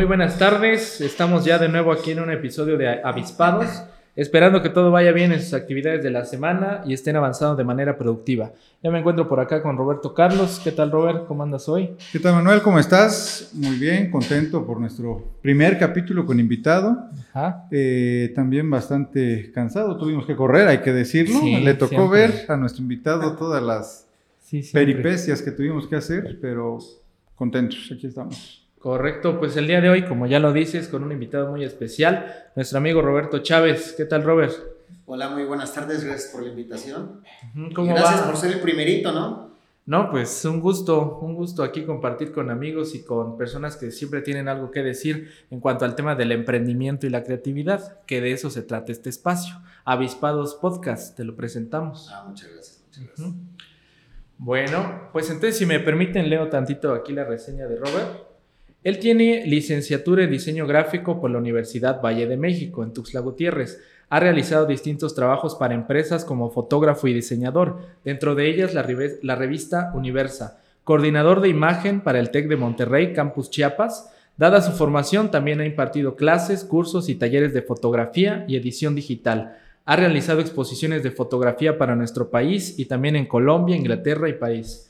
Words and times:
Muy 0.00 0.06
buenas 0.06 0.38
tardes, 0.38 1.02
estamos 1.02 1.44
ya 1.44 1.58
de 1.58 1.68
nuevo 1.68 1.92
aquí 1.92 2.12
en 2.12 2.20
un 2.20 2.30
episodio 2.30 2.78
de 2.78 3.02
Avispados, 3.04 3.82
esperando 4.16 4.62
que 4.62 4.70
todo 4.70 4.90
vaya 4.90 5.12
bien 5.12 5.30
en 5.30 5.42
sus 5.42 5.52
actividades 5.52 6.02
de 6.02 6.08
la 6.08 6.24
semana 6.24 6.80
y 6.86 6.94
estén 6.94 7.16
avanzando 7.16 7.54
de 7.54 7.64
manera 7.64 7.98
productiva. 7.98 8.50
Ya 8.82 8.90
me 8.90 9.00
encuentro 9.00 9.28
por 9.28 9.40
acá 9.40 9.60
con 9.60 9.76
Roberto 9.76 10.14
Carlos. 10.14 10.58
¿Qué 10.64 10.72
tal 10.72 10.90
Robert? 10.90 11.26
¿Cómo 11.26 11.42
andas 11.42 11.68
hoy? 11.68 11.90
¿Qué 12.12 12.18
tal 12.18 12.32
Manuel? 12.32 12.62
¿Cómo 12.62 12.78
estás? 12.78 13.50
Muy 13.52 13.76
bien, 13.76 14.10
contento 14.10 14.66
por 14.66 14.80
nuestro 14.80 15.22
primer 15.42 15.78
capítulo 15.78 16.24
con 16.24 16.40
invitado. 16.40 16.96
Ajá. 17.34 17.66
Eh, 17.70 18.32
también 18.34 18.70
bastante 18.70 19.52
cansado, 19.52 19.98
tuvimos 19.98 20.24
que 20.24 20.34
correr, 20.34 20.66
hay 20.66 20.78
que 20.78 20.94
decirlo. 20.94 21.42
Le 21.44 21.74
tocó 21.74 22.08
ver 22.08 22.46
a 22.48 22.56
nuestro 22.56 22.80
invitado 22.80 23.36
todas 23.36 23.62
las 23.62 24.08
peripecias 24.72 25.42
que 25.42 25.50
tuvimos 25.50 25.86
que 25.86 25.96
hacer, 25.96 26.38
pero 26.40 26.78
contentos, 27.34 27.92
aquí 27.94 28.06
estamos. 28.06 28.59
Correcto, 28.80 29.38
pues 29.38 29.58
el 29.58 29.66
día 29.66 29.82
de 29.82 29.90
hoy, 29.90 30.06
como 30.06 30.26
ya 30.26 30.38
lo 30.38 30.54
dices, 30.54 30.88
con 30.88 31.04
un 31.04 31.12
invitado 31.12 31.50
muy 31.50 31.62
especial, 31.64 32.50
nuestro 32.56 32.78
amigo 32.78 33.02
Roberto 33.02 33.40
Chávez. 33.40 33.92
¿Qué 33.94 34.06
tal, 34.06 34.22
Robert? 34.22 34.54
Hola, 35.04 35.28
muy 35.28 35.44
buenas 35.44 35.74
tardes, 35.74 36.02
gracias 36.02 36.32
por 36.32 36.42
la 36.42 36.48
invitación. 36.48 37.20
¿Cómo 37.74 37.92
gracias 37.94 38.22
por 38.22 38.38
ser 38.38 38.52
el 38.52 38.60
primerito, 38.60 39.12
¿no? 39.12 39.50
No, 39.84 40.10
pues 40.10 40.46
un 40.46 40.60
gusto, 40.60 41.18
un 41.20 41.34
gusto 41.34 41.62
aquí 41.62 41.84
compartir 41.84 42.32
con 42.32 42.48
amigos 42.48 42.94
y 42.94 43.04
con 43.04 43.36
personas 43.36 43.76
que 43.76 43.90
siempre 43.90 44.22
tienen 44.22 44.48
algo 44.48 44.70
que 44.70 44.82
decir 44.82 45.30
en 45.50 45.60
cuanto 45.60 45.84
al 45.84 45.94
tema 45.94 46.14
del 46.14 46.32
emprendimiento 46.32 47.06
y 47.06 47.10
la 47.10 47.22
creatividad, 47.22 48.00
que 48.06 48.22
de 48.22 48.32
eso 48.32 48.48
se 48.48 48.62
trata 48.62 48.92
este 48.92 49.10
espacio. 49.10 49.60
Avispados 49.84 50.54
Podcast, 50.54 51.14
te 51.18 51.24
lo 51.24 51.36
presentamos. 51.36 52.08
Ah, 52.10 52.24
muchas 52.26 52.50
gracias, 52.50 52.82
muchas 52.86 53.04
gracias. 53.04 53.28
Bueno, 54.38 55.10
pues 55.12 55.28
entonces 55.28 55.58
si 55.58 55.66
me 55.66 55.80
permiten 55.80 56.30
leo 56.30 56.48
tantito 56.48 56.94
aquí 56.94 57.12
la 57.12 57.24
reseña 57.24 57.66
de 57.66 57.76
Robert. 57.76 58.29
Él 58.82 58.98
tiene 58.98 59.44
licenciatura 59.46 60.24
en 60.24 60.30
diseño 60.30 60.66
gráfico 60.66 61.20
por 61.20 61.30
la 61.30 61.38
Universidad 61.38 62.00
Valle 62.00 62.26
de 62.26 62.38
México 62.38 62.82
en 62.82 62.94
Tuxtla 62.94 63.20
Gutiérrez. 63.20 63.78
Ha 64.08 64.20
realizado 64.20 64.64
distintos 64.64 65.14
trabajos 65.14 65.54
para 65.54 65.74
empresas 65.74 66.24
como 66.24 66.50
fotógrafo 66.50 67.06
y 67.06 67.12
diseñador, 67.12 67.78
dentro 68.04 68.34
de 68.34 68.48
ellas 68.48 68.72
la, 68.72 68.86
la 69.22 69.36
revista 69.36 69.92
Universa. 69.94 70.60
Coordinador 70.82 71.42
de 71.42 71.48
imagen 71.48 72.00
para 72.00 72.18
el 72.18 72.30
TEC 72.30 72.48
de 72.48 72.56
Monterrey, 72.56 73.12
Campus 73.12 73.50
Chiapas. 73.50 74.12
Dada 74.38 74.62
su 74.62 74.72
formación, 74.72 75.30
también 75.30 75.60
ha 75.60 75.66
impartido 75.66 76.16
clases, 76.16 76.64
cursos 76.64 77.10
y 77.10 77.16
talleres 77.16 77.52
de 77.52 77.60
fotografía 77.60 78.46
y 78.48 78.56
edición 78.56 78.94
digital. 78.94 79.58
Ha 79.84 79.96
realizado 79.96 80.40
exposiciones 80.40 81.02
de 81.02 81.10
fotografía 81.10 81.76
para 81.76 81.96
nuestro 81.96 82.30
país 82.30 82.78
y 82.78 82.86
también 82.86 83.16
en 83.16 83.26
Colombia, 83.26 83.76
Inglaterra 83.76 84.30
y 84.30 84.34
París. 84.34 84.89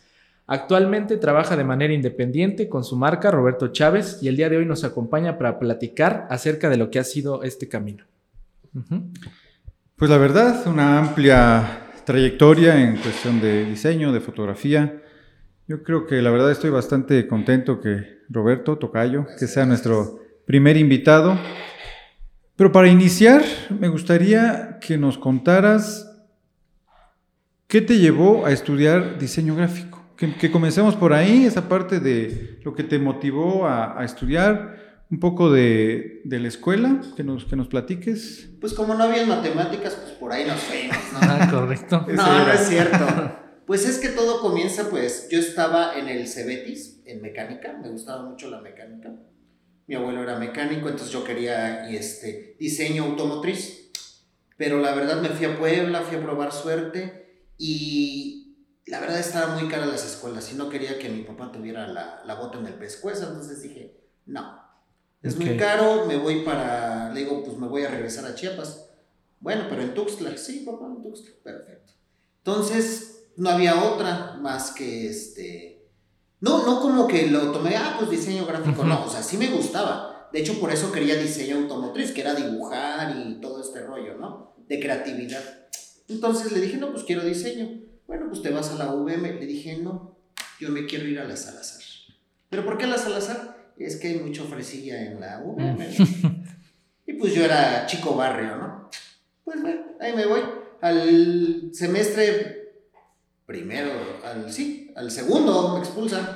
Actualmente 0.52 1.16
trabaja 1.16 1.56
de 1.56 1.62
manera 1.62 1.94
independiente 1.94 2.68
con 2.68 2.82
su 2.82 2.96
marca 2.96 3.30
Roberto 3.30 3.68
Chávez 3.68 4.18
y 4.20 4.26
el 4.26 4.36
día 4.36 4.48
de 4.48 4.56
hoy 4.56 4.66
nos 4.66 4.82
acompaña 4.82 5.38
para 5.38 5.60
platicar 5.60 6.26
acerca 6.28 6.68
de 6.68 6.76
lo 6.76 6.90
que 6.90 6.98
ha 6.98 7.04
sido 7.04 7.44
este 7.44 7.68
camino. 7.68 8.04
Pues 9.94 10.10
la 10.10 10.18
verdad, 10.18 10.66
una 10.66 10.98
amplia 10.98 11.92
trayectoria 12.04 12.82
en 12.82 12.96
cuestión 12.96 13.40
de 13.40 13.64
diseño, 13.64 14.10
de 14.10 14.20
fotografía. 14.20 15.00
Yo 15.68 15.84
creo 15.84 16.08
que 16.08 16.20
la 16.20 16.32
verdad 16.32 16.50
estoy 16.50 16.70
bastante 16.70 17.28
contento 17.28 17.80
que 17.80 18.18
Roberto 18.28 18.76
Tocayo, 18.76 19.26
que 19.38 19.46
sea 19.46 19.64
nuestro 19.66 20.18
primer 20.46 20.76
invitado. 20.76 21.38
Pero 22.56 22.72
para 22.72 22.88
iniciar, 22.88 23.44
me 23.78 23.86
gustaría 23.86 24.80
que 24.80 24.98
nos 24.98 25.16
contaras 25.16 26.10
qué 27.68 27.80
te 27.80 27.98
llevó 27.98 28.46
a 28.46 28.50
estudiar 28.50 29.16
diseño 29.16 29.54
gráfico. 29.54 29.99
Que, 30.20 30.50
comencemos 30.50 30.96
por 30.96 31.14
ahí, 31.14 31.46
esa 31.46 31.66
parte 31.66 31.98
de 31.98 32.60
lo 32.62 32.74
que 32.74 32.84
te 32.84 32.98
motivó 32.98 33.66
a, 33.66 34.04
estudiar, 34.04 35.04
un 35.10 35.18
poco 35.18 35.50
de, 35.50 36.20
la 36.26 36.46
escuela, 36.46 37.00
que 37.16 37.24
nos, 37.24 37.46
que 37.46 37.56
nos 37.56 37.68
platiques. 37.68 38.50
Pues 38.60 38.74
como 38.74 38.94
no 38.94 39.04
había 39.04 39.24
matemáticas, 39.24 39.94
pues 39.94 40.12
por 40.12 40.30
ahí 40.30 40.46
nos 40.46 40.60
fuimos, 40.60 40.98
¿no? 41.14 41.18
Ah, 41.22 41.48
correcto. 41.50 42.04
no, 42.06 42.44
no 42.44 42.52
es 42.52 42.68
cierto. 42.68 43.06
Pues 43.64 43.88
es 43.88 43.98
que 43.98 44.10
todo 44.10 44.42
comienza, 44.42 44.90
pues 44.90 45.28
yo 45.30 45.38
estaba 45.38 45.98
en 45.98 46.08
el 46.08 46.28
Cebetis, 46.28 47.00
en 47.06 47.22
mecánica, 47.22 47.78
me 47.80 47.88
gustaba 47.88 48.28
mucho 48.28 48.50
la 48.50 48.60
mecánica. 48.60 49.14
Mi 49.86 49.94
abuelo 49.94 50.22
era 50.22 50.38
mecánico, 50.38 50.88
entonces 50.88 51.10
yo 51.10 51.24
quería 51.24 51.88
este, 51.88 52.56
diseño 52.60 53.04
automotriz. 53.04 53.90
Pero 54.58 54.80
la 54.80 54.94
verdad 54.94 55.22
me 55.22 55.30
fui 55.30 55.46
a 55.46 55.58
Puebla, 55.58 56.02
fui 56.02 56.18
a 56.18 56.22
probar 56.22 56.52
suerte 56.52 57.46
y 57.56 58.39
la 58.90 59.00
verdad 59.00 59.18
estaba 59.18 59.54
muy 59.54 59.68
cara 59.68 59.86
las 59.86 60.04
escuelas 60.04 60.52
y 60.52 60.56
no 60.56 60.68
quería 60.68 60.98
que 60.98 61.08
mi 61.08 61.22
papá 61.22 61.52
tuviera 61.52 61.86
la, 61.86 62.22
la 62.24 62.34
bota 62.34 62.58
en 62.58 62.66
el 62.66 62.74
pescuezo, 62.74 63.28
entonces 63.28 63.62
dije, 63.62 63.96
no, 64.26 64.60
es 65.22 65.36
muy 65.36 65.56
caro, 65.56 66.06
me 66.06 66.16
voy 66.16 66.42
para, 66.44 67.12
le 67.12 67.20
digo, 67.20 67.44
pues 67.44 67.56
me 67.56 67.68
voy 67.68 67.84
a 67.84 67.90
regresar 67.90 68.24
a 68.24 68.34
Chiapas. 68.34 68.86
Bueno, 69.38 69.66
pero 69.68 69.82
en 69.82 69.94
Tuxtla, 69.94 70.36
sí, 70.36 70.64
papá, 70.66 70.86
en 70.86 71.02
Tuxtla, 71.02 71.34
perfecto. 71.42 71.92
Entonces, 72.38 73.24
no 73.36 73.50
había 73.50 73.84
otra 73.84 74.38
más 74.40 74.72
que 74.72 75.08
este, 75.08 75.88
no, 76.40 76.64
no 76.64 76.80
como 76.80 77.06
que 77.06 77.28
lo 77.28 77.52
tomé, 77.52 77.76
ah, 77.76 77.96
pues 77.98 78.10
diseño 78.10 78.46
gráfico, 78.46 78.82
no, 78.84 79.04
o 79.04 79.10
sea, 79.10 79.22
sí 79.22 79.36
me 79.36 79.50
gustaba. 79.50 80.28
De 80.32 80.40
hecho, 80.40 80.58
por 80.58 80.72
eso 80.72 80.90
quería 80.90 81.16
diseño 81.16 81.56
automotriz, 81.56 82.12
que 82.12 82.22
era 82.22 82.34
dibujar 82.34 83.14
y 83.16 83.40
todo 83.40 83.60
este 83.60 83.80
rollo, 83.80 84.16
¿no? 84.16 84.54
De 84.68 84.80
creatividad. 84.80 85.42
Entonces 86.08 86.52
le 86.52 86.60
dije, 86.60 86.78
no, 86.78 86.92
pues 86.92 87.04
quiero 87.04 87.24
diseño. 87.24 87.89
Bueno, 88.10 88.26
pues 88.28 88.42
te 88.42 88.50
vas 88.50 88.68
a 88.72 88.74
la 88.74 88.92
UVM. 88.92 89.38
Le 89.38 89.46
dije, 89.46 89.76
no, 89.76 90.16
yo 90.58 90.70
me 90.70 90.84
quiero 90.84 91.06
ir 91.06 91.20
a 91.20 91.24
la 91.24 91.36
Salazar. 91.36 91.80
¿Pero 92.48 92.64
por 92.64 92.76
qué 92.76 92.86
a 92.86 92.88
la 92.88 92.98
Salazar? 92.98 93.72
Es 93.78 93.94
que 93.94 94.08
hay 94.08 94.18
mucho 94.18 94.46
fresilla 94.46 95.00
en 95.00 95.20
la 95.20 95.40
UVM. 95.44 95.78
y 97.06 97.12
pues 97.12 97.32
yo 97.32 97.44
era 97.44 97.86
chico 97.86 98.16
barrio, 98.16 98.56
¿no? 98.56 98.90
Pues 99.44 99.62
bueno, 99.62 99.82
ahí 100.00 100.12
me 100.16 100.26
voy. 100.26 100.40
Al 100.80 101.70
semestre 101.72 102.72
primero, 103.46 103.92
al 104.24 104.52
sí, 104.52 104.92
al 104.96 105.12
segundo 105.12 105.74
me 105.74 105.78
expulsan. 105.78 106.26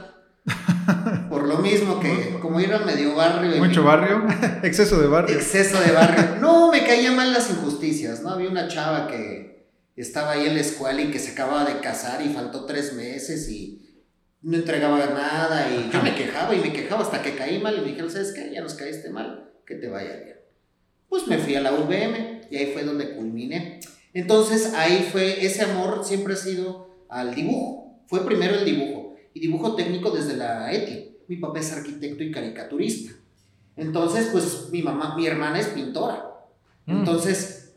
Por 1.28 1.48
lo 1.48 1.58
mismo 1.58 1.98
que, 1.98 2.38
como 2.40 2.60
era 2.60 2.78
medio 2.78 3.16
barrio. 3.16 3.56
Mucho 3.56 3.82
barrio, 3.82 4.24
exceso 4.62 5.00
de 5.00 5.08
barrio. 5.08 5.34
Exceso 5.34 5.80
de 5.80 5.90
barrio. 5.90 6.36
No, 6.40 6.70
me 6.70 6.86
caían 6.86 7.16
mal 7.16 7.32
las 7.32 7.50
injusticias, 7.50 8.22
¿no? 8.22 8.30
Había 8.30 8.48
una 8.48 8.68
chava 8.68 9.08
que 9.08 9.53
estaba 9.96 10.32
ahí 10.32 10.46
en 10.46 10.54
la 10.54 10.60
escuela 10.60 11.00
y 11.00 11.10
que 11.10 11.18
se 11.18 11.32
acababa 11.32 11.64
de 11.64 11.80
casar 11.80 12.22
y 12.22 12.32
faltó 12.32 12.64
tres 12.64 12.94
meses 12.94 13.48
y 13.48 13.80
no 14.42 14.56
entregaba 14.56 14.98
nada 15.06 15.70
y 15.70 15.90
yo 15.90 16.02
me 16.02 16.14
quejaba 16.14 16.54
y 16.54 16.60
me 16.60 16.72
quejaba 16.72 17.02
hasta 17.02 17.22
que 17.22 17.34
caí 17.34 17.60
mal 17.60 17.76
y 17.78 17.80
me 17.80 17.88
dijeron, 17.88 18.10
¿sabes 18.10 18.32
qué? 18.32 18.50
Ya 18.52 18.60
nos 18.60 18.74
caíste 18.74 19.10
mal, 19.10 19.52
que 19.66 19.76
te 19.76 19.88
vaya 19.88 20.16
bien. 20.16 20.36
Pues 21.08 21.26
me 21.26 21.38
fui 21.38 21.54
a 21.54 21.60
la 21.60 21.72
UVM 21.72 22.42
y 22.50 22.56
ahí 22.56 22.72
fue 22.72 22.82
donde 22.82 23.14
culminé. 23.14 23.80
Entonces 24.12 24.74
ahí 24.74 25.08
fue, 25.10 25.46
ese 25.46 25.62
amor 25.62 26.04
siempre 26.04 26.34
ha 26.34 26.36
sido 26.36 27.06
al 27.08 27.34
dibujo. 27.34 28.02
Fue 28.06 28.26
primero 28.26 28.56
el 28.56 28.64
dibujo 28.64 29.16
y 29.32 29.40
dibujo 29.40 29.76
técnico 29.76 30.10
desde 30.10 30.36
la 30.36 30.72
ETI. 30.72 31.18
Mi 31.28 31.36
papá 31.36 31.60
es 31.60 31.72
arquitecto 31.72 32.22
y 32.22 32.30
caricaturista. 32.30 33.12
Entonces, 33.76 34.28
pues 34.30 34.68
mi 34.70 34.82
mamá, 34.82 35.16
mi 35.16 35.26
hermana 35.26 35.58
es 35.58 35.68
pintora. 35.68 36.32
Mm. 36.86 36.98
Entonces, 36.98 37.72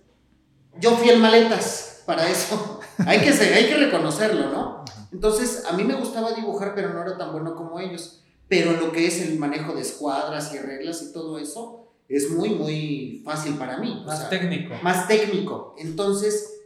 yo 0.79 0.91
fui 0.91 1.09
el 1.09 1.19
maletas 1.19 1.86
para 2.07 2.27
eso. 2.27 2.79
hay, 3.05 3.19
que 3.19 3.29
hay 3.29 3.67
que 3.67 3.77
reconocerlo, 3.77 4.49
¿no? 4.49 4.85
Entonces, 5.11 5.65
a 5.69 5.73
mí 5.73 5.83
me 5.83 5.93
gustaba 5.93 6.31
dibujar, 6.31 6.73
pero 6.73 6.93
no 6.93 7.01
era 7.03 7.17
tan 7.17 7.31
bueno 7.31 7.55
como 7.55 7.79
ellos. 7.79 8.23
Pero 8.47 8.71
lo 8.71 8.91
que 8.91 9.05
es 9.05 9.21
el 9.21 9.37
manejo 9.37 9.73
de 9.73 9.81
escuadras 9.81 10.53
y 10.53 10.57
reglas 10.57 11.03
y 11.03 11.11
todo 11.11 11.37
eso, 11.37 11.93
es 12.07 12.31
muy, 12.31 12.51
muy 12.51 13.21
fácil 13.25 13.55
para 13.55 13.77
mí. 13.77 14.03
Más 14.05 14.29
técnico. 14.29 14.73
Más 14.81 15.07
técnico. 15.07 15.75
Entonces, 15.77 16.61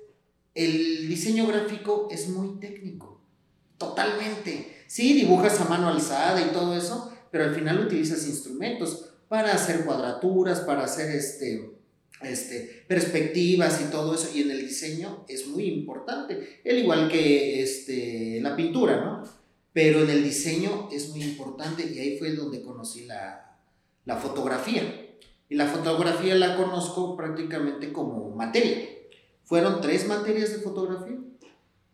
el 0.54 1.10
diseño 1.10 1.48
gráfico 1.48 2.08
es 2.12 2.30
muy 2.30 2.60
técnico. 2.60 3.20
Totalmente. 3.78 4.84
Sí, 4.88 5.14
dibujas 5.14 5.60
a 5.60 5.66
mano 5.66 5.88
alzada 5.88 6.40
y 6.40 6.52
todo 6.52 6.76
eso, 6.76 7.12
pero 7.32 7.46
al 7.46 7.56
final 7.56 7.80
utilizas 7.80 8.28
instrumentos 8.28 9.10
para 9.28 9.54
hacer 9.54 9.86
cuadraturas, 9.86 10.60
para 10.60 10.84
hacer 10.84 11.10
este 11.16 11.81
este, 12.24 12.84
perspectivas 12.88 13.82
y 13.82 13.92
todo 13.92 14.14
eso, 14.16 14.30
y 14.34 14.42
en 14.42 14.52
el 14.52 14.68
diseño 14.68 15.26
es 15.28 15.48
muy 15.48 15.66
importante, 15.66 16.62
el 16.64 16.80
igual 16.80 17.10
que 17.10 17.62
este, 17.62 18.40
la 18.42 18.56
pintura, 18.56 19.04
¿no? 19.04 19.24
Pero 19.74 20.04
en 20.04 20.10
el 20.10 20.24
diseño 20.24 20.90
es 20.92 21.10
muy 21.10 21.24
importante 21.24 21.86
y 21.86 22.00
ahí 22.00 22.18
fue 22.18 22.34
donde 22.34 22.62
conocí 22.62 23.06
la, 23.06 23.58
la 24.06 24.18
fotografía. 24.18 25.08
Y 25.50 25.56
la 25.56 25.68
fotografía 25.68 26.36
la 26.36 26.56
conozco 26.56 27.16
prácticamente 27.18 27.92
como 27.92 28.30
materia. 28.32 28.88
Fueron 29.44 29.82
tres 29.82 30.08
materias 30.08 30.52
de 30.52 30.60
fotografía. 30.60 31.18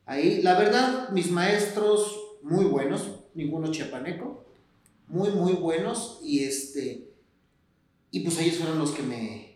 Ahí, 0.05 0.41
la 0.41 0.57
verdad, 0.57 1.09
mis 1.09 1.31
maestros 1.31 2.17
muy 2.41 2.65
buenos, 2.65 3.09
ninguno 3.33 3.71
chiapaneco, 3.71 4.45
muy, 5.07 5.29
muy 5.29 5.53
buenos, 5.53 6.19
y 6.23 6.43
este, 6.43 7.11
y 8.11 8.21
pues 8.21 8.39
ellos 8.39 8.57
fueron 8.57 8.79
los 8.79 8.91
que 8.91 9.03
me, 9.03 9.46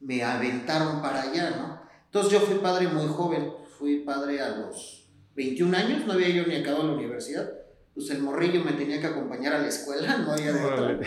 me 0.00 0.22
aventaron 0.22 1.00
para 1.00 1.22
allá, 1.22 1.50
¿no? 1.50 1.80
Entonces 2.06 2.32
yo 2.32 2.40
fui 2.40 2.58
padre 2.58 2.88
muy 2.88 3.06
joven, 3.06 3.52
fui 3.78 4.00
padre 4.00 4.40
a 4.40 4.56
los 4.56 5.08
21 5.36 5.76
años, 5.76 6.06
no 6.06 6.14
había 6.14 6.28
yo 6.30 6.46
ni 6.46 6.56
acabado 6.56 6.88
la 6.88 6.94
universidad, 6.94 7.50
pues 7.94 8.10
el 8.10 8.22
morrillo 8.22 8.64
me 8.64 8.72
tenía 8.72 9.00
que 9.00 9.06
acompañar 9.06 9.54
a 9.54 9.58
la 9.58 9.68
escuela, 9.68 10.18
no 10.24 10.32
había 10.32 10.52
de 10.52 10.64
otra. 10.64 11.00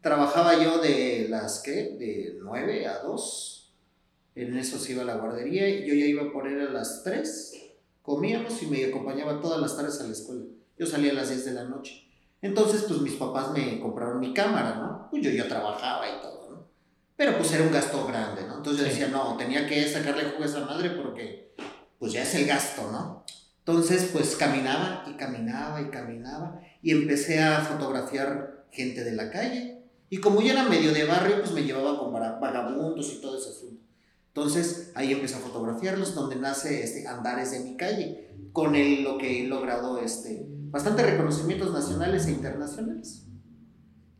Trabajaba 0.00 0.62
yo 0.62 0.78
de 0.78 1.26
las, 1.30 1.60
¿qué? 1.60 1.96
De 1.98 2.38
9 2.40 2.86
a 2.86 2.98
2, 3.00 3.72
en 4.36 4.58
eso 4.58 4.78
se 4.78 4.92
iba 4.92 5.02
a 5.02 5.06
la 5.06 5.16
guardería, 5.16 5.68
y 5.68 5.86
yo 5.86 5.94
ya 5.94 6.04
iba 6.04 6.22
a 6.24 6.32
poner 6.32 6.60
a 6.60 6.70
las 6.70 7.02
3, 7.02 7.52
comíamos 8.02 8.62
y 8.62 8.66
me 8.66 8.84
acompañaba 8.84 9.40
todas 9.40 9.60
las 9.60 9.76
tardes 9.76 10.00
a 10.00 10.04
la 10.04 10.12
escuela. 10.12 10.44
Yo 10.78 10.86
salía 10.86 11.12
a 11.12 11.14
las 11.14 11.30
10 11.30 11.44
de 11.46 11.52
la 11.52 11.64
noche. 11.64 12.04
Entonces, 12.42 12.84
pues 12.86 13.00
mis 13.00 13.14
papás 13.14 13.52
me 13.52 13.80
compraron 13.80 14.20
mi 14.20 14.34
cámara, 14.34 14.74
¿no? 14.74 15.08
Pues 15.10 15.22
yo, 15.22 15.30
yo 15.30 15.48
trabajaba 15.48 16.06
y 16.06 16.20
todo. 16.20 16.43
Pero 17.16 17.36
pues 17.38 17.52
era 17.52 17.64
un 17.64 17.72
gasto 17.72 18.06
grande, 18.06 18.42
¿no? 18.46 18.56
Entonces 18.56 18.82
yo 18.82 18.88
decía, 18.90 19.08
no, 19.08 19.36
tenía 19.36 19.66
que 19.66 19.86
sacarle 19.88 20.30
jugo 20.30 20.42
a 20.42 20.46
esa 20.46 20.64
madre 20.64 20.90
porque 20.90 21.54
pues 21.98 22.12
ya 22.12 22.22
es 22.22 22.34
el 22.34 22.46
gasto, 22.46 22.90
¿no? 22.90 23.24
Entonces, 23.66 24.10
pues 24.12 24.36
caminaba 24.36 25.04
y 25.08 25.14
caminaba 25.14 25.80
y 25.80 25.88
caminaba 25.88 26.60
y 26.82 26.90
empecé 26.90 27.40
a 27.40 27.60
fotografiar 27.60 28.66
gente 28.70 29.04
de 29.04 29.12
la 29.12 29.30
calle. 29.30 29.82
Y 30.10 30.18
como 30.18 30.42
yo 30.42 30.52
era 30.52 30.64
medio 30.64 30.92
de 30.92 31.04
barrio, 31.04 31.40
pues 31.40 31.52
me 31.52 31.62
llevaba 31.62 31.98
con 31.98 32.12
vagabundos 32.12 33.10
y 33.10 33.20
todo 33.22 33.38
ese 33.38 33.48
asunto. 33.48 33.82
Entonces, 34.28 34.92
ahí 34.94 35.12
empecé 35.12 35.36
a 35.36 35.38
fotografiarlos, 35.38 36.14
donde 36.14 36.36
nace 36.36 36.82
este 36.82 37.08
Andares 37.08 37.52
de 37.52 37.60
mi 37.60 37.76
calle, 37.76 38.34
con 38.52 38.74
el, 38.74 39.02
lo 39.02 39.16
que 39.16 39.40
he 39.40 39.46
logrado 39.46 39.98
este, 39.98 40.44
bastante 40.48 41.02
reconocimientos 41.02 41.72
nacionales 41.72 42.26
e 42.26 42.32
internacionales. 42.32 43.24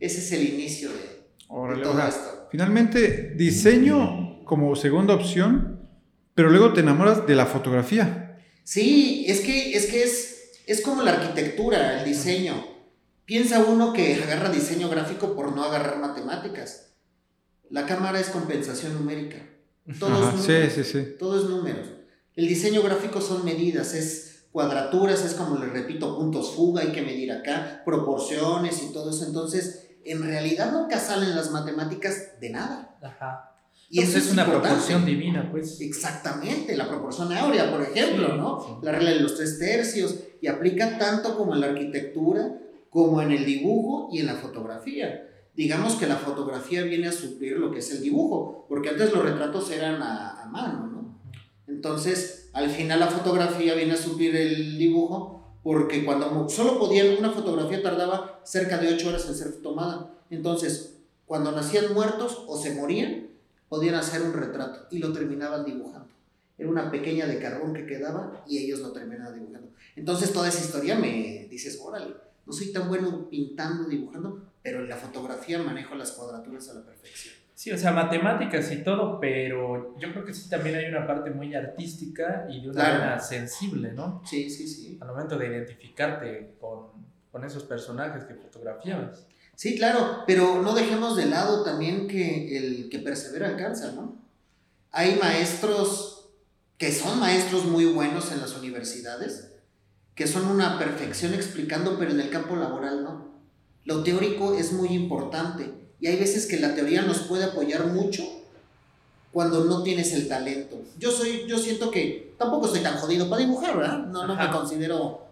Ese 0.01 0.19
es 0.21 0.33
el 0.33 0.55
inicio 0.55 0.91
de, 0.91 1.83
todo 1.83 2.01
esto. 2.01 2.34
Finalmente, 2.51 3.35
diseño 3.37 4.45
como 4.45 4.77
segunda 4.77 5.15
opción, 5.15 5.89
pero 6.35 6.51
luego 6.51 6.73
te 6.73 6.81
enamoras 6.81 7.27
de 7.27 7.35
la 7.35 7.47
fotografía. 7.47 8.39
Sí, 8.63 9.25
es 9.29 9.41
que 9.41 9.77
es, 9.77 9.87
que 9.87 10.03
es, 10.03 10.53
es 10.67 10.81
como 10.81 11.03
la 11.03 11.13
arquitectura, 11.13 12.01
el 12.01 12.05
diseño. 12.05 12.55
Piensa 13.25 13.65
uno 13.65 13.93
que 13.93 14.15
agarra 14.15 14.51
diseño 14.51 14.89
gráfico 14.89 15.35
por 15.35 15.55
no 15.55 15.65
agarrar 15.65 15.99
matemáticas. 15.99 16.95
La 17.71 17.87
cámara 17.87 18.21
es 18.21 18.29
compensación 18.29 18.95
numérica. 18.95 19.39
Todo, 19.99 20.15
es 20.15 20.35
números, 20.35 20.75
sí, 20.75 20.83
sí, 20.83 20.85
sí. 20.85 21.07
todo 21.19 21.39
es 21.39 21.49
números. 21.49 21.89
El 22.35 22.49
diseño 22.49 22.83
gráfico 22.83 23.21
son 23.21 23.45
medidas, 23.45 23.95
es 23.95 24.47
cuadraturas, 24.51 25.25
es 25.25 25.35
como 25.35 25.59
les 25.59 25.73
repito, 25.73 26.17
puntos 26.17 26.55
fuga, 26.55 26.83
hay 26.83 26.93
que 26.93 27.03
medir 27.03 27.33
acá, 27.33 27.83
proporciones 27.85 28.83
y 28.83 28.93
todo 28.93 29.11
eso. 29.11 29.25
Entonces, 29.27 29.84
en 30.05 30.23
realidad 30.23 30.73
nunca 30.73 30.99
salen 30.99 31.35
las 31.35 31.51
matemáticas 31.51 32.41
de 32.41 32.51
nada. 32.51 32.97
Ajá. 33.03 33.51
Y 33.91 34.01
eso 34.01 34.19
es, 34.19 34.33
una 34.33 34.47
proporción 34.47 35.05
divina, 35.05 35.49
pues. 35.51 35.81
Exactamente, 35.81 36.77
la 36.77 36.89
proporción 36.89 37.33
áurea, 37.33 37.71
por 37.71 37.83
ejemplo, 37.83 38.37
¿no? 38.37 38.81
La 38.83 38.93
regla 38.93 39.11
de 39.11 39.21
los 39.21 39.37
tres 39.37 39.59
tercios, 39.59 40.19
y 40.41 40.47
aplica 40.47 40.99
tanto 40.99 41.37
como 41.37 41.55
en 41.55 41.61
la 41.61 41.67
arquitectura, 41.69 42.59
como 42.91 43.21
en 43.23 43.31
el 43.31 43.45
dibujo 43.45 44.09
y 44.13 44.21
en 44.21 44.27
la 44.27 44.35
fotografía. 44.35 45.29
Digamos 45.55 45.95
que 45.95 46.07
la 46.07 46.17
fotografía 46.17 46.83
viene 46.83 47.09
a 47.09 47.13
suplir 47.13 47.59
lo 47.59 47.71
que 47.71 47.79
es 47.79 47.91
el 47.93 48.03
dibujo, 48.03 48.67
porque 48.69 48.89
antes 48.89 49.13
los 49.13 49.23
retratos 49.23 49.71
eran 49.71 50.03
a, 50.03 50.43
a 50.43 50.47
mano, 50.47 50.87
¿no? 50.87 51.21
Entonces, 51.69 52.51
al 52.53 52.71
final 52.71 53.01
la 53.01 53.07
fotografía 53.09 53.75
viene 53.75 53.93
a 53.93 53.97
subir 53.97 54.35
el 54.35 54.77
dibujo 54.79 55.44
porque 55.65 56.05
cuando 56.05 56.47
solo 56.49 56.79
podían, 56.79 57.17
una 57.19 57.31
fotografía 57.31 57.83
tardaba 57.83 58.41
cerca 58.45 58.77
de 58.77 58.93
8 58.93 59.09
horas 59.09 59.27
en 59.27 59.35
ser 59.35 59.63
tomada. 59.63 60.15
Entonces, 60.29 60.99
cuando 61.25 61.53
nacían 61.53 61.95
muertos 61.95 62.45
o 62.47 62.61
se 62.61 62.75
morían, 62.75 63.29
podían 63.71 63.95
hacer 63.95 64.21
un 64.21 64.35
retrato 64.35 64.87
y 64.91 64.99
lo 64.99 65.11
terminaban 65.13 65.65
dibujando. 65.65 66.09
Era 66.59 66.69
una 66.69 66.91
pequeña 66.91 67.27
de 67.27 67.39
carbón 67.39 67.73
que 67.73 67.87
quedaba 67.87 68.45
y 68.47 68.59
ellos 68.59 68.81
lo 68.81 68.93
terminaban 68.93 69.35
dibujando. 69.35 69.71
Entonces 69.97 70.35
toda 70.35 70.49
esa 70.49 70.63
historia 70.63 70.97
me 70.97 71.49
dices, 71.51 71.81
órale, 71.83 72.15
no 72.45 72.53
soy 72.53 72.71
tan 72.71 72.87
bueno 72.87 73.27
pintando, 73.31 73.89
dibujando, 73.89 74.43
pero 74.63 74.81
en 74.81 74.89
la 74.91 74.97
fotografía 74.97 75.59
manejo 75.63 75.95
las 75.95 76.13
cuadraturas 76.13 76.69
a 76.69 76.75
la 76.75 76.85
perfección. 76.85 77.35
Sí, 77.55 77.71
o 77.71 77.79
sea, 77.79 77.93
matemáticas 77.93 78.71
y 78.73 78.83
todo, 78.83 79.21
pero 79.21 79.97
yo 79.99 80.11
creo 80.13 80.25
que 80.25 80.35
sí 80.35 80.51
también 80.51 80.75
hay 80.75 80.87
una 80.87 81.07
parte 81.07 81.31
muy 81.31 81.55
artística 81.55 82.47
y 82.51 82.63
de 82.63 82.71
una 82.71 82.83
manera 82.83 83.21
sensible, 83.21 83.93
¿no? 83.93 84.23
Sí, 84.25 84.51
sí, 84.51 84.67
sí. 84.67 84.99
Al 85.01 85.09
momento 85.09 85.39
de 85.39 85.47
identificarte 85.47 86.57
con, 86.61 86.89
con 87.31 87.45
esos 87.45 87.63
personajes 87.63 88.25
que 88.25 88.35
fotografiabas. 88.35 89.27
Sí, 89.55 89.77
claro, 89.77 90.25
pero 90.27 90.63
no 90.63 90.75
dejemos 90.75 91.17
de 91.17 91.27
lado 91.27 91.63
también 91.63 92.09
que 92.09 92.57
el 92.57 92.89
que 92.91 92.99
persevera 92.99 93.49
alcanza, 93.49 93.93
¿no? 93.93 94.17
Hay 94.91 95.17
maestros 95.17 96.31
que 96.77 96.91
son 96.91 97.21
maestros 97.21 97.67
muy 97.67 97.85
buenos 97.85 98.33
en 98.33 98.41
las 98.41 98.57
universidades, 98.57 99.53
que 100.17 100.27
son 100.27 100.49
una 100.49 100.77
perfección 100.77 101.35
explicando, 101.35 101.99
pero 102.01 102.11
en 102.11 102.21
el 102.21 102.31
campo 102.31 102.57
laboral 102.57 103.05
no. 103.05 103.33
Lo 103.85 104.03
teórico 104.03 104.55
es 104.55 104.73
muy 104.73 104.89
importante 104.89 105.84
y 106.05 106.07
hay 106.07 106.17
veces 106.17 106.45
que 106.45 106.61
la 106.61 106.75
teoría 106.75 107.01
nos 107.01 107.21
puede 107.21 107.45
apoyar 107.45 107.87
mucho 107.87 108.23
cuando 109.33 109.65
no 109.65 109.83
tienes 109.83 110.13
el 110.13 110.29
talento. 110.29 110.83
Yo 110.99 111.11
soy, 111.11 111.47
yo 111.49 111.57
siento 111.57 111.91
que 111.91 112.35
tampoco 112.37 112.67
estoy 112.67 112.83
tan 112.83 112.99
jodido 112.99 113.31
para 113.31 113.41
dibujar, 113.41 113.75
¿verdad? 113.75 114.01
No, 114.01 114.27
no 114.27 114.37
me 114.37 114.51
considero 114.51 115.29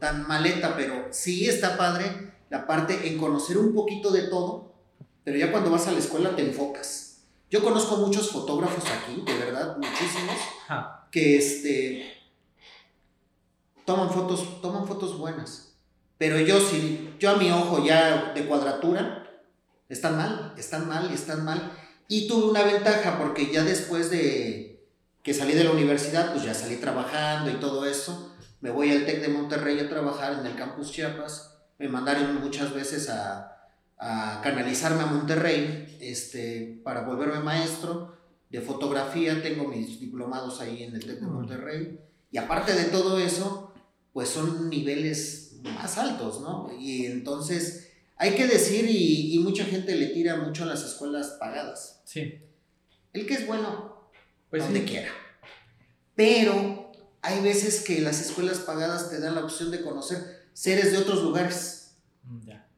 tan 0.00 0.26
maleta, 0.26 0.74
pero 0.74 1.06
sí 1.12 1.48
está 1.48 1.76
padre 1.76 2.32
la 2.50 2.66
parte 2.66 3.06
en 3.06 3.18
conocer 3.18 3.56
un 3.56 3.72
poquito 3.72 4.10
de 4.10 4.22
todo, 4.22 4.72
pero 5.22 5.38
ya 5.38 5.52
cuando 5.52 5.70
vas 5.70 5.86
a 5.86 5.92
la 5.92 6.00
escuela 6.00 6.34
te 6.34 6.42
enfocas. 6.42 7.18
Yo 7.48 7.62
conozco 7.62 7.96
muchos 7.98 8.32
fotógrafos 8.32 8.82
aquí, 8.82 9.22
de 9.24 9.38
verdad, 9.38 9.76
muchísimos, 9.76 10.34
que 11.12 11.36
este, 11.36 12.04
toman 13.84 14.10
fotos, 14.10 14.60
toman 14.60 14.88
fotos 14.88 15.16
buenas. 15.18 15.76
Pero 16.18 16.40
yo 16.40 16.58
si 16.58 17.14
yo 17.20 17.30
a 17.30 17.36
mi 17.36 17.48
ojo 17.52 17.84
ya 17.86 18.32
de 18.34 18.44
cuadratura, 18.44 19.22
están 19.88 20.16
mal, 20.16 20.54
están 20.56 20.88
mal 20.88 21.12
están 21.12 21.44
mal. 21.44 21.72
Y 22.08 22.28
tuve 22.28 22.50
una 22.50 22.62
ventaja 22.62 23.18
porque 23.18 23.52
ya 23.52 23.64
después 23.64 24.10
de 24.10 24.84
que 25.22 25.34
salí 25.34 25.54
de 25.54 25.64
la 25.64 25.72
universidad, 25.72 26.32
pues 26.32 26.44
ya 26.44 26.54
salí 26.54 26.76
trabajando 26.76 27.50
y 27.50 27.54
todo 27.54 27.84
eso. 27.84 28.32
Me 28.60 28.70
voy 28.70 28.90
al 28.92 29.04
TEC 29.04 29.22
de 29.22 29.28
Monterrey 29.28 29.78
a 29.80 29.88
trabajar 29.88 30.34
en 30.38 30.46
el 30.46 30.56
campus 30.56 30.92
Chiapas. 30.92 31.56
Me 31.78 31.88
mandaron 31.88 32.40
muchas 32.40 32.72
veces 32.72 33.08
a, 33.08 33.56
a 33.98 34.40
canalizarme 34.42 35.02
a 35.02 35.06
Monterrey 35.06 35.98
este, 36.00 36.80
para 36.84 37.02
volverme 37.02 37.40
maestro 37.40 38.16
de 38.50 38.60
fotografía. 38.60 39.42
Tengo 39.42 39.68
mis 39.68 39.98
diplomados 39.98 40.60
ahí 40.60 40.84
en 40.84 40.94
el 40.94 41.04
TEC 41.04 41.20
de 41.20 41.26
Monterrey. 41.26 42.00
Y 42.30 42.38
aparte 42.38 42.74
de 42.74 42.84
todo 42.84 43.18
eso, 43.18 43.72
pues 44.12 44.28
son 44.28 44.70
niveles 44.70 45.56
más 45.62 45.98
altos, 45.98 46.40
¿no? 46.40 46.70
Y 46.78 47.06
entonces 47.06 47.85
hay 48.18 48.34
que 48.34 48.46
decir, 48.46 48.86
y, 48.88 49.38
mucha 49.40 49.64
gente 49.64 49.94
le 49.94 50.06
tira 50.08 50.36
mucho 50.36 50.64
a 50.64 50.66
las 50.66 50.82
escuelas 50.82 51.36
pagadas. 51.38 52.00
Sí. 52.04 52.40
El 53.12 53.26
que 53.26 53.34
es 53.34 53.46
bueno, 53.46 54.10
pues 54.50 54.64
donde 54.64 54.84
quiera. 54.84 55.08
Pero 56.14 56.92
hay 57.20 57.42
veces 57.42 57.82
que 57.82 58.00
las 58.00 58.20
escuelas 58.20 58.58
pagadas 58.58 59.10
te 59.10 59.20
dan 59.20 59.34
la 59.34 59.44
opción 59.44 59.70
de 59.70 59.82
conocer 59.82 60.48
seres 60.54 60.92
de 60.92 60.98
otros 60.98 61.22
lugares. 61.22 61.96
Mm, 62.24 62.46
ya. 62.46 62.68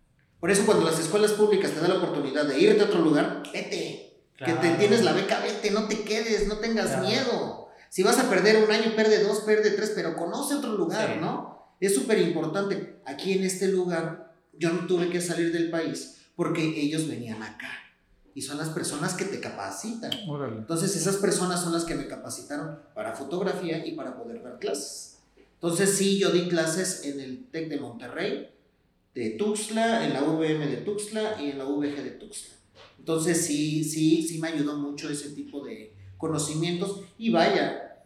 Por 0.40 0.50
eso 0.50 0.66
cuando 0.66 0.84
las 0.84 0.98
escuelas 0.98 1.32
públicas 1.32 1.70
te 1.70 1.80
dan 1.80 1.90
la 1.90 1.98
oportunidad 1.98 2.44
de 2.44 2.58
irte 2.58 2.82
a 2.82 2.86
otro 2.86 3.00
lugar, 3.00 3.42
vete. 3.52 4.22
Que 4.36 4.52
te 4.52 4.70
tienes 4.76 5.02
la 5.02 5.12
beca, 5.12 5.40
vete, 5.40 5.70
no 5.72 5.88
te 5.88 6.02
quedes, 6.02 6.46
no 6.46 6.58
tengas 6.58 7.00
miedo. 7.00 7.68
Si 7.88 8.02
vas 8.02 8.18
a 8.18 8.28
perder 8.28 8.62
un 8.62 8.70
año, 8.70 8.94
pierde 8.94 9.22
dos, 9.24 9.40
pierde 9.40 9.70
tres, 9.70 9.92
pero 9.94 10.14
conoce 10.16 10.54
otro 10.54 10.76
lugar, 10.76 11.16
¿no? 11.16 11.74
Es 11.80 11.94
súper 11.94 12.18
importante. 12.20 13.00
Aquí 13.04 13.32
en 13.32 13.44
este 13.44 13.68
lugar 13.68 14.27
yo 14.58 14.72
no 14.72 14.86
tuve 14.86 15.08
que 15.10 15.20
salir 15.20 15.52
del 15.52 15.70
país 15.70 16.18
porque 16.36 16.80
ellos 16.80 17.08
venían 17.08 17.42
acá. 17.42 17.70
Y 18.34 18.42
son 18.42 18.58
las 18.58 18.68
personas 18.68 19.14
que 19.14 19.24
te 19.24 19.40
capacitan. 19.40 20.12
Entonces 20.56 20.94
esas 20.94 21.16
personas 21.16 21.60
son 21.60 21.72
las 21.72 21.84
que 21.84 21.96
me 21.96 22.06
capacitaron 22.06 22.78
para 22.94 23.16
fotografía 23.16 23.84
y 23.84 23.92
para 23.92 24.16
poder 24.16 24.42
dar 24.42 24.58
clases. 24.60 25.18
Entonces 25.54 25.96
sí, 25.96 26.18
yo 26.18 26.30
di 26.30 26.48
clases 26.48 27.04
en 27.04 27.18
el 27.18 27.46
TEC 27.46 27.68
de 27.68 27.80
Monterrey, 27.80 28.50
de 29.14 29.30
Tuxtla, 29.30 30.06
en 30.06 30.12
la 30.12 30.22
VM 30.22 30.68
de 30.68 30.76
Tuxtla 30.76 31.42
y 31.42 31.50
en 31.50 31.58
la 31.58 31.64
VG 31.64 32.04
de 32.04 32.10
Tuxtla. 32.10 32.54
Entonces 33.00 33.44
sí, 33.44 33.82
sí, 33.82 34.22
sí 34.22 34.38
me 34.38 34.48
ayudó 34.48 34.76
mucho 34.76 35.10
ese 35.10 35.30
tipo 35.30 35.64
de 35.64 35.92
conocimientos 36.16 37.00
y 37.16 37.30
vaya, 37.30 38.04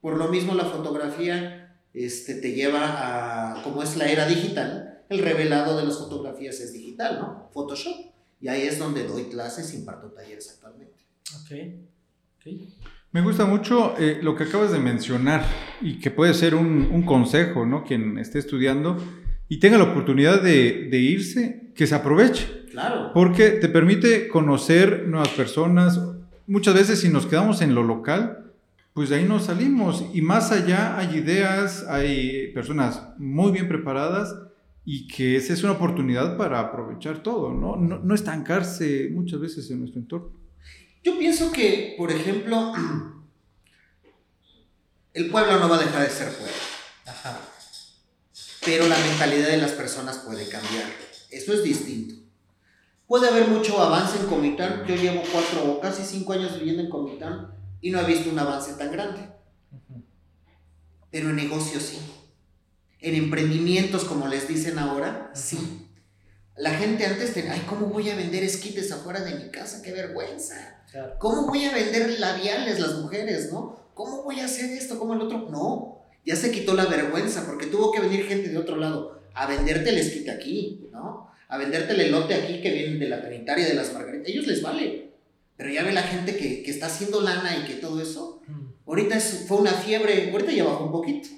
por 0.00 0.16
lo 0.16 0.28
mismo 0.28 0.54
la 0.54 0.64
fotografía 0.64 1.82
este, 1.92 2.34
te 2.34 2.52
lleva 2.52 3.58
a, 3.58 3.62
como 3.62 3.82
es 3.82 3.96
la 3.96 4.06
era 4.06 4.26
digital, 4.26 4.85
el 5.08 5.18
revelado 5.20 5.76
de 5.76 5.84
las 5.84 5.98
fotografías 5.98 6.60
es 6.60 6.72
digital, 6.72 7.18
¿no? 7.20 7.48
Photoshop. 7.52 8.12
Y 8.40 8.48
ahí 8.48 8.62
es 8.62 8.78
donde 8.78 9.06
doy 9.06 9.24
clases 9.24 9.72
y 9.72 9.78
imparto 9.78 10.08
talleres 10.08 10.50
actualmente. 10.50 10.94
Ok. 11.34 11.80
okay. 12.38 12.74
Me 13.12 13.22
gusta 13.22 13.46
mucho 13.46 13.94
eh, 13.98 14.18
lo 14.22 14.36
que 14.36 14.44
acabas 14.44 14.72
de 14.72 14.78
mencionar 14.78 15.44
y 15.80 15.98
que 16.00 16.10
puede 16.10 16.34
ser 16.34 16.54
un, 16.54 16.88
un, 16.92 17.02
consejo, 17.02 17.64
¿no? 17.64 17.82
Quien 17.84 18.18
esté 18.18 18.38
estudiando 18.38 18.96
y 19.48 19.58
tenga 19.58 19.78
la 19.78 19.84
oportunidad 19.84 20.42
de, 20.42 20.88
de, 20.90 20.98
irse, 20.98 21.72
que 21.74 21.86
se 21.86 21.94
aproveche. 21.94 22.66
Claro. 22.70 23.12
Porque 23.14 23.50
te 23.50 23.68
permite 23.68 24.28
conocer 24.28 25.06
nuevas 25.06 25.30
personas. 25.30 25.98
Muchas 26.46 26.74
veces 26.74 27.00
si 27.00 27.08
nos 27.08 27.26
quedamos 27.26 27.62
en 27.62 27.74
lo 27.74 27.82
local, 27.82 28.52
pues 28.92 29.08
de 29.08 29.16
ahí 29.16 29.24
no 29.24 29.40
salimos. 29.40 30.04
Y 30.12 30.20
más 30.20 30.52
allá 30.52 30.98
hay 30.98 31.16
ideas, 31.16 31.86
hay 31.88 32.52
personas 32.52 33.02
muy 33.16 33.52
bien 33.52 33.68
preparadas 33.68 34.34
y 34.88 35.08
que 35.08 35.36
esa 35.36 35.52
es 35.52 35.64
una 35.64 35.72
oportunidad 35.72 36.36
para 36.36 36.60
aprovechar 36.60 37.20
todo, 37.20 37.52
¿no? 37.52 37.74
No, 37.74 37.98
no 37.98 38.14
estancarse 38.14 39.08
muchas 39.10 39.40
veces 39.40 39.68
en 39.72 39.80
nuestro 39.80 40.00
entorno. 40.00 40.30
Yo 41.02 41.18
pienso 41.18 41.50
que, 41.50 41.96
por 41.98 42.12
ejemplo, 42.12 42.72
el 45.12 45.28
pueblo 45.28 45.58
no 45.58 45.68
va 45.68 45.76
a 45.76 45.80
dejar 45.80 46.02
de 46.02 46.08
ser 46.08 46.28
pueblo. 46.28 46.54
Ajá. 47.04 47.40
Pero 48.64 48.86
la 48.86 48.96
mentalidad 48.96 49.48
de 49.48 49.56
las 49.56 49.72
personas 49.72 50.18
puede 50.18 50.48
cambiar. 50.48 50.84
Eso 51.30 51.52
es 51.52 51.64
distinto. 51.64 52.14
Puede 53.08 53.28
haber 53.28 53.48
mucho 53.48 53.80
avance 53.80 54.20
en 54.20 54.26
Comitán. 54.26 54.84
Yo 54.86 54.94
llevo 54.94 55.22
cuatro 55.32 55.64
o 55.64 55.80
casi 55.80 56.04
cinco 56.04 56.32
años 56.32 56.56
viviendo 56.58 56.82
en 56.82 56.90
Comitán 56.90 57.52
y 57.80 57.90
no 57.90 57.98
he 58.00 58.06
visto 58.06 58.30
un 58.30 58.38
avance 58.38 58.74
tan 58.74 58.92
grande. 58.92 59.30
Pero 61.10 61.30
en 61.30 61.36
negocios 61.36 61.82
sí. 61.82 61.98
En 63.00 63.14
emprendimientos, 63.14 64.04
como 64.04 64.28
les 64.28 64.48
dicen 64.48 64.78
ahora, 64.78 65.30
sí. 65.34 65.88
La 66.56 66.70
gente 66.70 67.04
antes 67.04 67.34
tenía, 67.34 67.52
ay, 67.52 67.62
¿cómo 67.68 67.86
voy 67.86 68.08
a 68.10 68.16
vender 68.16 68.42
esquites 68.42 68.90
afuera 68.90 69.20
de 69.20 69.34
mi 69.34 69.50
casa? 69.50 69.82
¡Qué 69.82 69.92
vergüenza! 69.92 70.82
Claro. 70.90 71.14
¿Cómo 71.18 71.46
voy 71.46 71.64
a 71.64 71.74
vender 71.74 72.18
labiales 72.18 72.80
las 72.80 72.94
mujeres, 72.94 73.52
no? 73.52 73.90
¿Cómo 73.92 74.22
voy 74.22 74.40
a 74.40 74.46
hacer 74.46 74.70
esto? 74.70 74.98
¿Cómo 74.98 75.14
el 75.14 75.20
otro? 75.20 75.48
No, 75.50 76.02
ya 76.24 76.34
se 76.34 76.50
quitó 76.50 76.74
la 76.74 76.86
vergüenza 76.86 77.46
porque 77.46 77.66
tuvo 77.66 77.92
que 77.92 78.00
venir 78.00 78.26
gente 78.26 78.48
de 78.48 78.58
otro 78.58 78.76
lado 78.76 79.22
a 79.32 79.46
venderte 79.46 79.90
el 79.90 79.98
esquite 79.98 80.30
aquí, 80.30 80.88
¿no? 80.92 81.30
A 81.48 81.58
venderte 81.58 81.92
el 81.92 82.00
elote 82.00 82.34
aquí 82.34 82.60
que 82.60 82.72
viene 82.72 82.98
de 82.98 83.08
la 83.08 83.22
Trinitaria, 83.22 83.66
de 83.66 83.74
las 83.74 83.92
Margaritas. 83.92 84.28
Ellos 84.28 84.46
les 84.46 84.62
vale. 84.62 85.12
Pero 85.56 85.70
ya 85.70 85.84
ve 85.84 85.92
la 85.92 86.02
gente 86.02 86.36
que, 86.36 86.62
que 86.62 86.70
está 86.70 86.86
haciendo 86.86 87.20
lana 87.20 87.56
y 87.56 87.66
que 87.66 87.74
todo 87.74 88.00
eso. 88.02 88.42
Ahorita 88.86 89.16
es, 89.16 89.44
fue 89.46 89.58
una 89.58 89.72
fiebre, 89.72 90.30
ahorita 90.30 90.52
ya 90.52 90.64
bajó 90.64 90.86
un 90.86 90.92
poquito. 90.92 91.28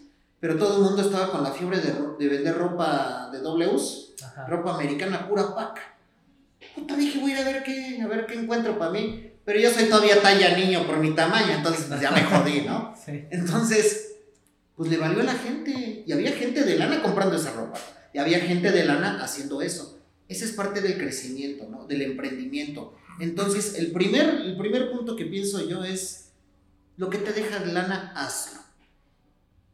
Pero 0.40 0.56
todo 0.56 0.76
el 0.76 0.82
mundo 0.84 1.02
estaba 1.02 1.30
con 1.30 1.42
la 1.42 1.50
fiebre 1.50 1.78
de, 1.80 1.92
de 2.18 2.28
vender 2.28 2.56
ropa 2.56 3.28
de 3.32 3.40
doble 3.40 3.66
uso, 3.66 4.14
Ajá. 4.24 4.46
ropa 4.46 4.74
americana 4.74 5.28
pura 5.28 5.54
paca. 5.54 5.96
Puta, 6.74 6.96
dije, 6.96 7.18
voy 7.18 7.32
a 7.32 7.40
ir 7.40 7.46
a 7.46 7.52
ver 7.52 7.62
qué, 7.64 8.00
a 8.00 8.06
ver 8.06 8.26
qué 8.26 8.34
encuentro 8.34 8.78
para 8.78 8.92
mí. 8.92 9.32
Pero 9.44 9.58
yo 9.60 9.70
soy 9.70 9.84
todavía 9.84 10.20
talla 10.20 10.56
niño 10.56 10.86
por 10.86 10.98
mi 10.98 11.14
tamaño, 11.14 11.52
entonces 11.54 11.86
pues 11.88 12.00
ya 12.00 12.10
me 12.10 12.22
jodí, 12.22 12.60
¿no? 12.62 12.94
Sí. 13.04 13.24
Entonces, 13.30 14.16
pues 14.76 14.90
le 14.90 14.96
valió 14.98 15.20
a 15.20 15.24
la 15.24 15.34
gente. 15.34 16.04
Y 16.06 16.12
había 16.12 16.32
gente 16.32 16.62
de 16.62 16.76
lana 16.76 17.02
comprando 17.02 17.36
esa 17.36 17.52
ropa. 17.52 17.78
Y 18.12 18.18
había 18.18 18.40
gente 18.40 18.70
de 18.70 18.84
lana 18.84 19.22
haciendo 19.22 19.62
eso. 19.62 19.98
Esa 20.28 20.44
es 20.44 20.52
parte 20.52 20.82
del 20.82 20.98
crecimiento, 20.98 21.66
¿no? 21.68 21.86
Del 21.86 22.02
emprendimiento. 22.02 22.94
Entonces, 23.18 23.74
el 23.76 23.90
primer, 23.92 24.28
el 24.28 24.56
primer 24.56 24.92
punto 24.92 25.16
que 25.16 25.24
pienso 25.24 25.66
yo 25.66 25.82
es, 25.82 26.28
lo 26.96 27.08
que 27.08 27.18
te 27.18 27.32
deja 27.32 27.60
de 27.60 27.72
lana, 27.72 28.12
hazlo. 28.14 28.60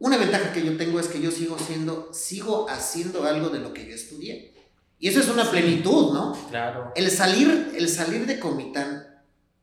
Una 0.04 0.18
ventaja 0.18 0.52
que 0.52 0.62
yo 0.62 0.76
tengo 0.76 1.00
es 1.00 1.08
que 1.08 1.18
yo 1.18 1.30
sigo 1.30 1.58
siendo, 1.58 2.12
sigo 2.12 2.68
haciendo 2.68 3.25
algo 3.25 3.49
de 3.49 3.61
lo 3.61 3.73
que 3.73 3.88
yo 3.88 3.94
estudié. 3.94 4.52
Y 4.99 5.08
eso 5.08 5.20
es 5.20 5.28
una 5.30 5.50
plenitud, 5.50 6.12
¿no? 6.12 6.38
Claro. 6.50 6.92
El 6.94 7.11
salir, 7.11 7.73
el 7.75 7.88
salir 7.88 8.26
de 8.26 8.38
Comitán 8.38 9.06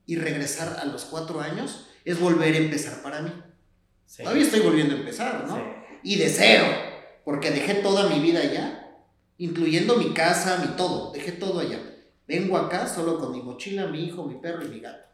y 0.07 0.15
regresar 0.15 0.79
a 0.81 0.85
los 0.85 1.05
cuatro 1.05 1.41
años 1.41 1.89
es 2.05 2.19
volver 2.19 2.55
a 2.55 2.57
empezar 2.57 3.03
para 3.03 3.21
mí. 3.21 3.31
Sí. 4.07 4.23
Todavía 4.23 4.41
estoy 4.41 4.61
volviendo 4.61 4.95
a 4.95 4.97
empezar, 4.97 5.45
¿no? 5.47 5.57
Sí. 5.57 5.61
Y 6.01 6.15
de 6.15 6.27
cero, 6.27 6.65
porque 7.23 7.51
dejé 7.51 7.75
toda 7.75 8.09
mi 8.09 8.19
vida 8.19 8.39
allá, 8.39 8.97
incluyendo 9.37 9.95
mi 9.97 10.11
casa, 10.15 10.57
mi 10.57 10.75
todo, 10.75 11.11
dejé 11.11 11.33
todo 11.33 11.59
allá. 11.59 11.79
Vengo 12.27 12.57
acá 12.57 12.87
solo 12.87 13.19
con 13.19 13.31
mi 13.31 13.43
mochila, 13.43 13.85
mi 13.85 14.05
hijo, 14.05 14.25
mi 14.25 14.41
perro 14.41 14.65
y 14.65 14.69
mi 14.69 14.79
gato. 14.79 15.07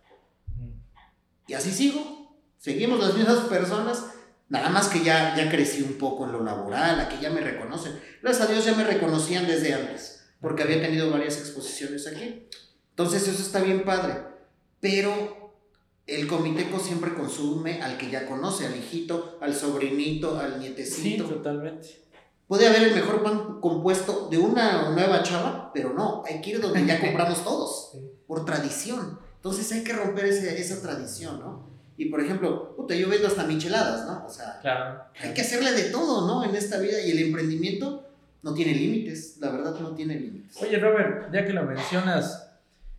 Y 1.48 1.54
así 1.54 1.72
sigo. 1.72 2.16
Seguimos 2.58 3.02
las 3.02 3.14
mismas 3.14 3.40
personas, 3.40 4.06
nada 4.50 4.70
más 4.70 4.88
que 4.88 5.04
ya, 5.04 5.36
ya 5.36 5.50
crecí 5.50 5.82
un 5.82 5.98
poco 5.98 6.26
en 6.26 6.32
lo 6.34 6.44
laboral, 6.44 7.00
aquí 7.00 7.18
ya 7.22 7.30
me 7.30 7.42
reconocen. 7.42 8.00
Gracias 8.22 8.48
a 8.48 8.52
Dios 8.52 8.66
ya 8.66 8.74
me 8.76 8.84
reconocían 8.84 9.46
desde 9.48 9.74
antes, 9.74 10.24
porque 10.42 10.64
había 10.64 10.82
tenido 10.82 11.10
varias 11.12 11.38
exposiciones 11.38 12.08
aquí. 12.08 12.48
Entonces 12.92 13.28
eso 13.28 13.42
está 13.42 13.60
bien 13.62 13.84
padre. 13.84 14.16
Pero 14.80 15.54
el 16.06 16.28
comiteco 16.28 16.80
siempre 16.80 17.14
consume 17.14 17.82
al 17.82 17.98
que 17.98 18.10
ya 18.10 18.26
conoce, 18.28 18.66
al 18.66 18.76
hijito, 18.78 19.38
al 19.42 19.54
sobrinito, 19.56 20.40
al 20.40 20.54
Sí, 20.54 20.60
nietecito. 20.60 21.26
totalmente. 21.26 22.04
Puede 22.48 22.68
haber 22.68 22.84
el 22.84 22.96
mejor 22.96 23.24
pan 23.24 23.60
compuesto 23.60 24.30
de 24.32 24.38
una 24.38 24.92
nueva 24.92 25.22
chava, 25.22 25.72
pero 25.74 25.94
no, 25.94 26.24
hay 26.26 26.40
que 26.40 26.52
ir 26.52 26.62
donde 26.62 26.86
ya 26.86 27.00
compramos 27.02 27.44
todos, 27.44 27.90
Sí. 27.92 28.00
por 28.26 28.46
tradición. 28.46 29.20
Entonces 29.36 29.70
hay 29.74 29.84
que 29.84 29.94
romper 29.94 30.26
ese- 30.26 30.60
esa 30.60 30.82
tradición, 30.82 31.40
¿no? 31.40 31.77
Y 31.98 32.06
por 32.06 32.22
ejemplo, 32.22 32.76
puta, 32.76 32.94
yo 32.96 33.10
vendo 33.10 33.28
hasta 33.28 33.44
micheladas, 33.46 34.06
¿no? 34.06 34.26
O 34.26 34.30
sea, 34.30 34.60
Claro. 34.62 35.02
hay 35.20 35.34
que 35.34 35.42
hacerle 35.42 35.72
de 35.72 35.90
todo, 35.90 36.28
¿no? 36.28 36.44
En 36.48 36.56
esta 36.56 36.78
vida 36.78 37.02
y 37.02 37.12
el 37.12 37.20
emprendimiento 37.20 38.04
no 38.44 38.54
tiene 38.54 38.74
límites, 38.74 39.38
la 39.40 39.50
verdad 39.50 39.76
no 39.80 39.96
tiene 39.96 40.16
límites. 40.16 40.62
Oye, 40.62 40.78
Robert, 40.78 41.32
ya 41.34 41.44
que 41.44 41.54
lo 41.54 41.64
mencionas, 41.64 42.52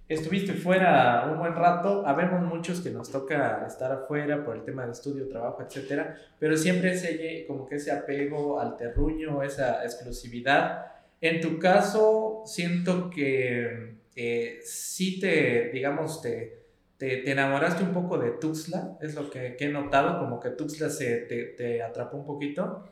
estuviste 0.09 0.53
fuera 0.55 1.29
un 1.31 1.39
buen 1.39 1.55
rato. 1.55 2.05
Habemos 2.07 2.43
muchos 2.43 2.81
que 2.81 2.91
nos 2.91 3.11
toca 3.11 3.65
estar 3.67 3.93
afuera 3.93 4.45
por 4.45 4.57
el 4.57 4.65
tema 4.65 4.85
de 4.85 4.93
estudio, 4.93 5.29
trabajo, 5.29 5.63
etcétera, 5.63 6.17
pero 6.41 6.57
siempre 6.57 6.93
ese, 6.93 7.45
como 7.47 7.67
que 7.67 7.77
ese 7.77 7.93
apego 7.93 8.61
al 8.61 8.77
terruño, 8.77 9.43
esa 9.45 9.85
exclusividad. 9.85 10.87
En 11.21 11.41
tu 11.41 11.59
caso, 11.59 12.43
siento 12.47 13.11
que 13.11 13.95
eh, 14.17 14.61
sí 14.65 15.21
te, 15.21 15.71
digamos, 15.73 16.21
te, 16.21 16.58
te, 16.99 17.19
te 17.19 17.31
enamoraste 17.33 17.83
un 17.85 17.93
poco 17.93 18.19
de 18.19 18.33
Tuxtla, 18.33 18.99
es 19.01 19.15
lo 19.15 19.31
que, 19.31 19.57
que 19.57 19.67
he 19.67 19.69
notado, 19.71 20.19
como 20.19 20.39
que 20.41 20.51
Tuxtla 20.51 20.91
se, 20.91 21.17
te, 21.19 21.45
te 21.57 21.83
atrapó 21.83 22.19
un 22.19 22.27
poquito. 22.27 22.91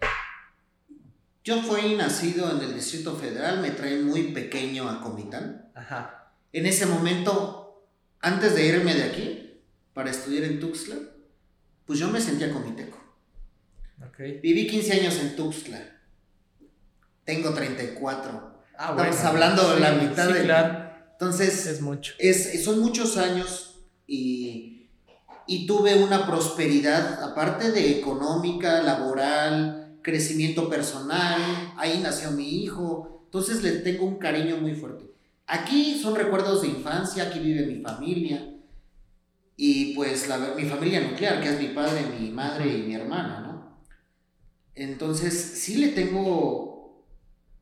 Yo 1.44 1.62
fui 1.62 1.94
nacido 1.94 2.50
en 2.50 2.60
el 2.62 2.74
Distrito 2.74 3.14
Federal, 3.16 3.60
me 3.60 3.70
traen 3.70 4.04
muy 4.04 4.32
pequeño 4.32 4.88
a 4.88 5.00
Comitán. 5.00 5.70
Ajá. 5.74 6.32
En 6.52 6.66
ese 6.66 6.86
momento, 6.86 7.88
antes 8.20 8.54
de 8.54 8.66
irme 8.66 8.94
de 8.94 9.04
aquí 9.04 9.60
para 9.92 10.10
estudiar 10.10 10.44
en 10.44 10.58
Tuxtla, 10.60 10.96
pues 11.84 11.98
yo 11.98 12.08
me 12.08 12.20
sentía 12.20 12.52
comiteco. 12.52 12.98
Ok. 14.08 14.18
Viví 14.42 14.66
15 14.66 14.92
años 15.00 15.18
en 15.20 15.36
Tuxtla. 15.36 15.78
Tengo 17.24 17.52
34. 17.54 18.54
Ah, 18.78 18.90
Estamos 18.96 19.24
hablando 19.24 19.74
de 19.74 19.80
la 19.80 19.92
mitad 19.92 20.26
sí, 20.28 20.32
de- 20.34 20.42
claro. 20.44 20.86
Entonces, 21.12 21.66
Es 21.66 21.80
mucho. 21.80 22.12
es, 22.18 22.62
son 22.64 22.78
muchos 22.80 23.16
años 23.16 23.65
y, 24.06 24.88
y 25.46 25.66
tuve 25.66 26.02
una 26.02 26.26
prosperidad, 26.26 27.22
aparte 27.22 27.72
de 27.72 27.98
económica, 27.98 28.82
laboral, 28.82 29.98
crecimiento 30.02 30.68
personal. 30.68 31.40
Ahí 31.76 32.00
nació 32.02 32.30
mi 32.30 32.62
hijo. 32.62 33.22
Entonces 33.24 33.62
le 33.62 33.72
tengo 33.80 34.06
un 34.06 34.18
cariño 34.18 34.56
muy 34.56 34.74
fuerte. 34.74 35.04
Aquí 35.46 35.98
son 36.00 36.14
recuerdos 36.14 36.62
de 36.62 36.68
infancia, 36.68 37.24
aquí 37.24 37.38
vive 37.38 37.66
mi 37.66 37.82
familia. 37.82 38.52
Y 39.56 39.94
pues 39.94 40.28
mi 40.56 40.64
familia 40.64 41.00
nuclear, 41.00 41.40
que 41.40 41.48
es 41.48 41.58
mi 41.58 41.68
padre, 41.68 42.06
mi 42.18 42.30
madre 42.30 42.76
y 42.76 42.82
mi 42.82 42.94
hermana, 42.94 43.40
¿no? 43.40 43.80
Entonces 44.74 45.34
sí 45.34 45.76
le 45.76 45.88
tengo 45.88 47.04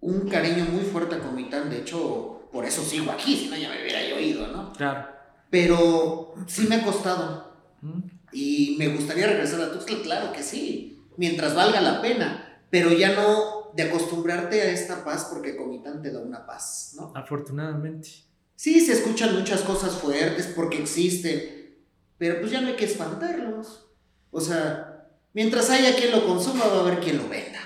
un 0.00 0.28
cariño 0.28 0.66
muy 0.66 0.82
fuerte 0.82 1.14
a 1.14 1.20
Comitán. 1.20 1.70
De 1.70 1.78
hecho, 1.78 2.48
por 2.52 2.64
eso 2.64 2.82
sigo 2.82 3.10
aquí, 3.12 3.36
si 3.36 3.48
no 3.48 3.56
ya 3.56 3.68
me 3.68 3.80
hubiera 3.80 4.06
yo 4.06 4.18
ido, 4.18 4.48
¿no? 4.48 4.72
Claro. 4.72 5.13
Pero 5.54 6.34
sí 6.48 6.66
me 6.66 6.74
ha 6.74 6.84
costado. 6.84 7.54
Mm, 7.80 8.00
Y 8.32 8.74
me 8.76 8.88
gustaría 8.88 9.28
regresar 9.28 9.60
a 9.60 9.70
Tuxtla, 9.70 10.02
claro 10.02 10.32
que 10.32 10.42
sí, 10.42 11.00
mientras 11.16 11.54
valga 11.54 11.80
la 11.80 12.02
pena, 12.02 12.58
pero 12.70 12.90
ya 12.92 13.14
no 13.14 13.70
de 13.76 13.84
acostumbrarte 13.84 14.60
a 14.60 14.72
esta 14.72 15.04
paz 15.04 15.28
porque 15.32 15.56
Comitán 15.56 16.02
te 16.02 16.10
da 16.10 16.18
una 16.18 16.44
paz, 16.44 16.94
¿no? 16.96 17.12
Afortunadamente. 17.14 18.08
Sí, 18.56 18.80
se 18.80 18.94
escuchan 18.94 19.38
muchas 19.38 19.60
cosas 19.60 19.92
fuertes 19.92 20.48
porque 20.56 20.82
existen, 20.82 21.76
pero 22.18 22.40
pues 22.40 22.50
ya 22.50 22.60
no 22.60 22.66
hay 22.66 22.74
que 22.74 22.86
espantarlos. 22.86 23.86
O 24.32 24.40
sea, 24.40 25.06
mientras 25.34 25.70
haya 25.70 25.94
quien 25.94 26.10
lo 26.10 26.26
consuma, 26.26 26.66
va 26.66 26.78
a 26.78 26.80
haber 26.80 26.98
quien 26.98 27.18
lo 27.18 27.28
venda. 27.28 27.60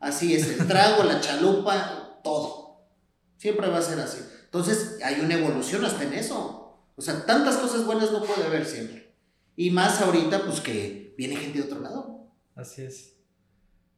Así 0.00 0.34
es, 0.34 0.58
el 0.58 0.66
trago, 0.66 1.04
la 1.04 1.20
chalupa, 1.20 2.20
todo. 2.24 2.88
Siempre 3.36 3.68
va 3.68 3.78
a 3.78 3.82
ser 3.82 4.00
así. 4.00 4.18
Entonces, 4.46 4.98
hay 5.04 5.20
una 5.20 5.34
evolución 5.34 5.84
hasta 5.84 6.02
en 6.02 6.14
eso. 6.14 6.56
O 7.00 7.02
sea, 7.02 7.24
tantas 7.24 7.56
cosas 7.56 7.86
buenas 7.86 8.12
no 8.12 8.22
puede 8.22 8.44
haber 8.46 8.66
siempre. 8.66 9.14
Y 9.56 9.70
más 9.70 10.02
ahorita, 10.02 10.42
pues 10.44 10.60
que 10.60 11.14
viene 11.16 11.34
gente 11.34 11.56
de 11.56 11.64
otro 11.64 11.80
lado. 11.80 12.26
Así 12.54 12.82
es. 12.82 13.16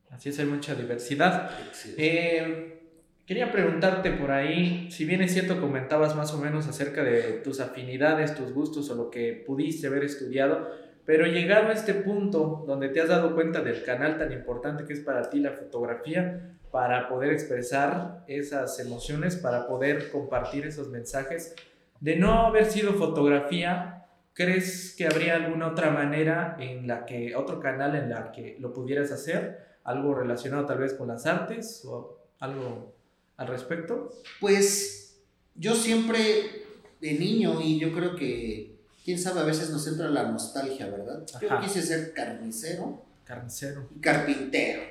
Así 0.09 0.29
es, 0.29 0.39
hay 0.39 0.47
mucha 0.47 0.77
diversidad. 0.77 1.51
Eh, 1.99 2.81
quería 3.27 3.51
preguntarte 3.51 4.13
por 4.13 4.31
ahí, 4.31 4.89
si 4.93 5.05
bien 5.05 5.21
es 5.21 5.33
cierto, 5.33 5.61
comentabas 5.61 6.15
más 6.15 6.33
o 6.33 6.39
menos 6.39 6.69
acerca 6.69 7.03
de 7.03 7.41
tus 7.43 7.59
afinidades, 7.59 8.37
tus 8.37 8.53
gustos 8.53 8.89
o 8.91 8.95
lo 8.95 9.11
que 9.11 9.43
pudiste 9.45 9.89
haber 9.89 10.05
estudiado, 10.05 10.71
pero 11.05 11.27
llegado 11.27 11.71
a 11.71 11.73
este 11.73 11.95
punto 11.95 12.63
donde 12.69 12.89
te 12.91 13.01
has 13.01 13.09
dado 13.09 13.35
cuenta 13.35 13.63
del 13.63 13.83
canal 13.83 14.17
tan 14.17 14.31
importante 14.31 14.85
que 14.85 14.93
es 14.93 15.01
para 15.01 15.29
ti 15.29 15.41
la 15.41 15.51
fotografía, 15.51 16.57
para 16.71 17.09
poder 17.09 17.33
expresar 17.33 18.23
esas 18.29 18.79
emociones, 18.79 19.35
para 19.35 19.67
poder 19.67 20.09
compartir 20.13 20.67
esos 20.67 20.89
mensajes, 20.89 21.57
de 22.03 22.17
no 22.17 22.47
haber 22.47 22.67
sido 22.67 22.93
fotografía, 22.93 24.07
¿crees 24.35 24.95
que 24.97 25.07
habría 25.07 25.37
alguna 25.37 25.69
otra 25.69 25.91
manera 25.91 26.57
en 26.61 26.87
la 26.87 27.07
que, 27.07 27.35
otro 27.35 27.61
canal 27.61 27.97
en 27.97 28.11
la 28.11 28.31
que 28.31 28.57
lo 28.61 28.75
pudieras 28.75 29.11
hacer? 29.11 29.73
algo 29.85 30.15
relacionado 30.15 30.67
tal 30.67 30.79
vez 30.79 30.95
con 30.95 31.09
las 31.09 31.27
artes 31.27 31.83
o 31.85 32.19
algo 32.39 32.95
al 33.37 33.47
respecto? 33.49 34.11
Pues 34.41 35.21
yo 35.55 35.75
siempre 35.75 36.65
de 37.01 37.13
niño 37.15 37.61
y 37.61 37.79
yo 37.79 37.93
creo 37.93 38.15
que, 38.15 38.79
quién 39.05 39.19
sabe, 39.19 39.41
a 39.41 39.45
veces 39.45 39.71
nos 39.71 39.87
entra 39.87 40.09
la 40.09 40.25
nostalgia, 40.25 40.89
¿verdad? 40.89 41.25
Yo 41.41 41.61
quise 41.61 41.83
ser 41.83 42.13
carnicero. 42.13 43.05
Carnicero. 43.25 43.89
Y 43.95 44.01
carpintero. 44.01 44.83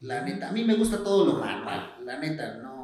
La 0.00 0.22
neta, 0.22 0.50
a 0.50 0.52
mí 0.52 0.64
me 0.64 0.74
gusta 0.74 1.02
todo 1.02 1.24
lo 1.24 1.40
manual, 1.40 1.96
la 2.04 2.18
neta, 2.18 2.58
no. 2.58 2.75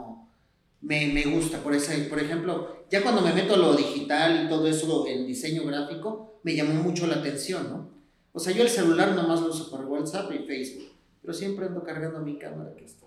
Me, 0.83 1.07
me 1.09 1.25
gusta, 1.25 1.59
por, 1.63 1.75
ese, 1.75 1.97
por 2.05 2.19
ejemplo, 2.19 2.85
ya 2.91 3.03
cuando 3.03 3.23
me 3.23 3.33
meto 3.33 3.55
a 3.55 3.57
lo 3.57 3.75
digital 3.75 4.45
y 4.45 4.49
todo 4.49 4.67
eso, 4.67 5.07
el 5.07 5.27
diseño 5.27 5.65
gráfico, 5.65 6.41
me 6.43 6.55
llamó 6.55 6.75
mucho 6.83 7.07
la 7.07 7.17
atención, 7.17 7.71
¿no? 7.71 7.91
O 8.33 8.41
sea, 8.41 8.53
yo 8.53 8.63
el 8.63 8.69
celular 8.69 9.15
nomás 9.15 9.41
lo 9.41 9.49
uso 9.49 9.71
para 9.71 9.87
WhatsApp 9.87 10.33
y 10.33 10.47
Facebook 10.47 10.93
pero 11.23 11.33
siempre 11.33 11.67
ando 11.67 11.85
cargando 11.85 12.21
mi 12.21 12.37
cámara 12.37 12.75
que 12.77 12.85
está. 12.85 13.07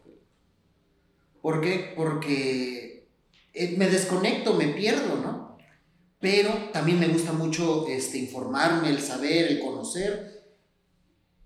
¿Por 1.41 1.61
qué? 1.61 1.93
Porque 1.95 3.07
eh, 3.53 3.75
me 3.77 3.87
desconecto, 3.87 4.55
me 4.55 4.69
pierdo, 4.69 5.17
¿no? 5.17 5.57
Pero 6.19 6.51
también 6.71 6.99
me 6.99 7.07
gusta 7.09 7.33
mucho 7.33 7.85
este, 7.87 8.17
informarme, 8.17 8.89
el 8.89 8.99
saber, 8.99 9.51
el 9.51 9.59
conocer. 9.59 10.43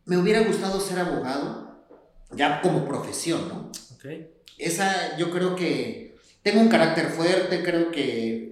Me 0.05 0.17
hubiera 0.17 0.41
gustado 0.41 0.79
ser 0.79 1.00
abogado, 1.00 1.83
ya 2.31 2.62
como 2.62 2.86
profesión, 2.86 3.50
¿no? 3.50 3.71
Okay. 3.95 4.31
Esa, 4.57 5.17
yo 5.17 5.31
creo 5.31 5.55
que 5.55 6.08
tengo 6.43 6.62
un 6.62 6.69
carácter 6.69 7.08
fuerte, 7.08 7.63
creo 7.63 7.91
que 7.91 8.50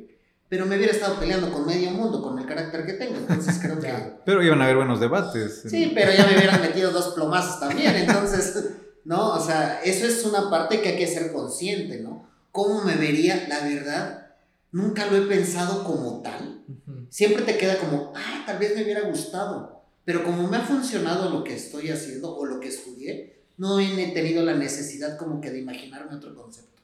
pero 0.50 0.65
me 0.65 0.77
hubiera 0.77 0.94
estado 0.94 1.20
peleando 1.20 1.51
con 1.51 1.65
medio 1.65 1.91
mundo 1.91 2.22
con 2.22 2.39
el 2.39 2.46
carácter 2.46 2.86
que 2.86 2.94
tengo, 2.94 3.17
entonces 3.17 3.60
creo 3.62 3.79
que... 3.82 3.94
pero 4.25 4.41
iban 4.41 4.62
a 4.62 4.65
haber 4.65 4.77
buenos 4.77 5.00
debates. 5.00 5.63
Sí, 5.70 5.91
pero 5.94 6.12
ya 6.13 6.25
me 6.25 6.38
hubieran 6.38 6.62
metido 6.62 6.91
dos 6.91 7.13
plomazos 7.13 7.60
también, 7.60 7.96
entonces, 7.96 8.63
¿no? 9.03 9.34
O 9.34 9.39
sea, 9.46 9.82
eso 9.84 10.06
es 10.06 10.24
una 10.24 10.50
parte 10.50 10.82
que 10.82 10.89
hay 10.89 10.98
que 10.98 11.08
ser 11.08 11.34
consciente, 11.34 12.00
¿no? 12.00 12.27
¿Cómo 12.51 12.84
me 12.84 12.96
vería? 12.96 13.46
La 13.50 13.60
verdad, 13.60 14.27
nunca 14.72 15.06
lo 15.08 15.17
he 15.17 15.22
pensado 15.22 15.84
como 15.84 16.22
tal. 16.22 16.63
Siempre 17.10 17.44
te 17.44 17.58
queda 17.58 17.77
como, 17.77 18.13
ah, 18.15 18.44
tal 18.46 18.58
vez 18.58 18.75
me 18.75 18.84
hubiera 18.84 19.01
gustado, 19.01 19.82
pero 20.06 20.24
como 20.24 20.48
me 20.48 20.58
ha 20.58 20.62
funcionado 20.62 21.29
lo 21.29 21.44
que 21.44 21.56
estoy 21.56 21.89
haciendo 21.89 22.36
o 22.36 22.46
lo 22.46 22.60
que 22.60 22.70
estudié, 22.70 23.41
no 23.58 23.79
he 23.79 24.08
tenido 24.13 24.44
la 24.44 24.56
necesidad 24.56 25.17
como 25.17 25.41
que 25.41 25.51
de 25.51 25.60
imaginarme 25.60 26.15
otro 26.15 26.34
concepto. 26.36 26.76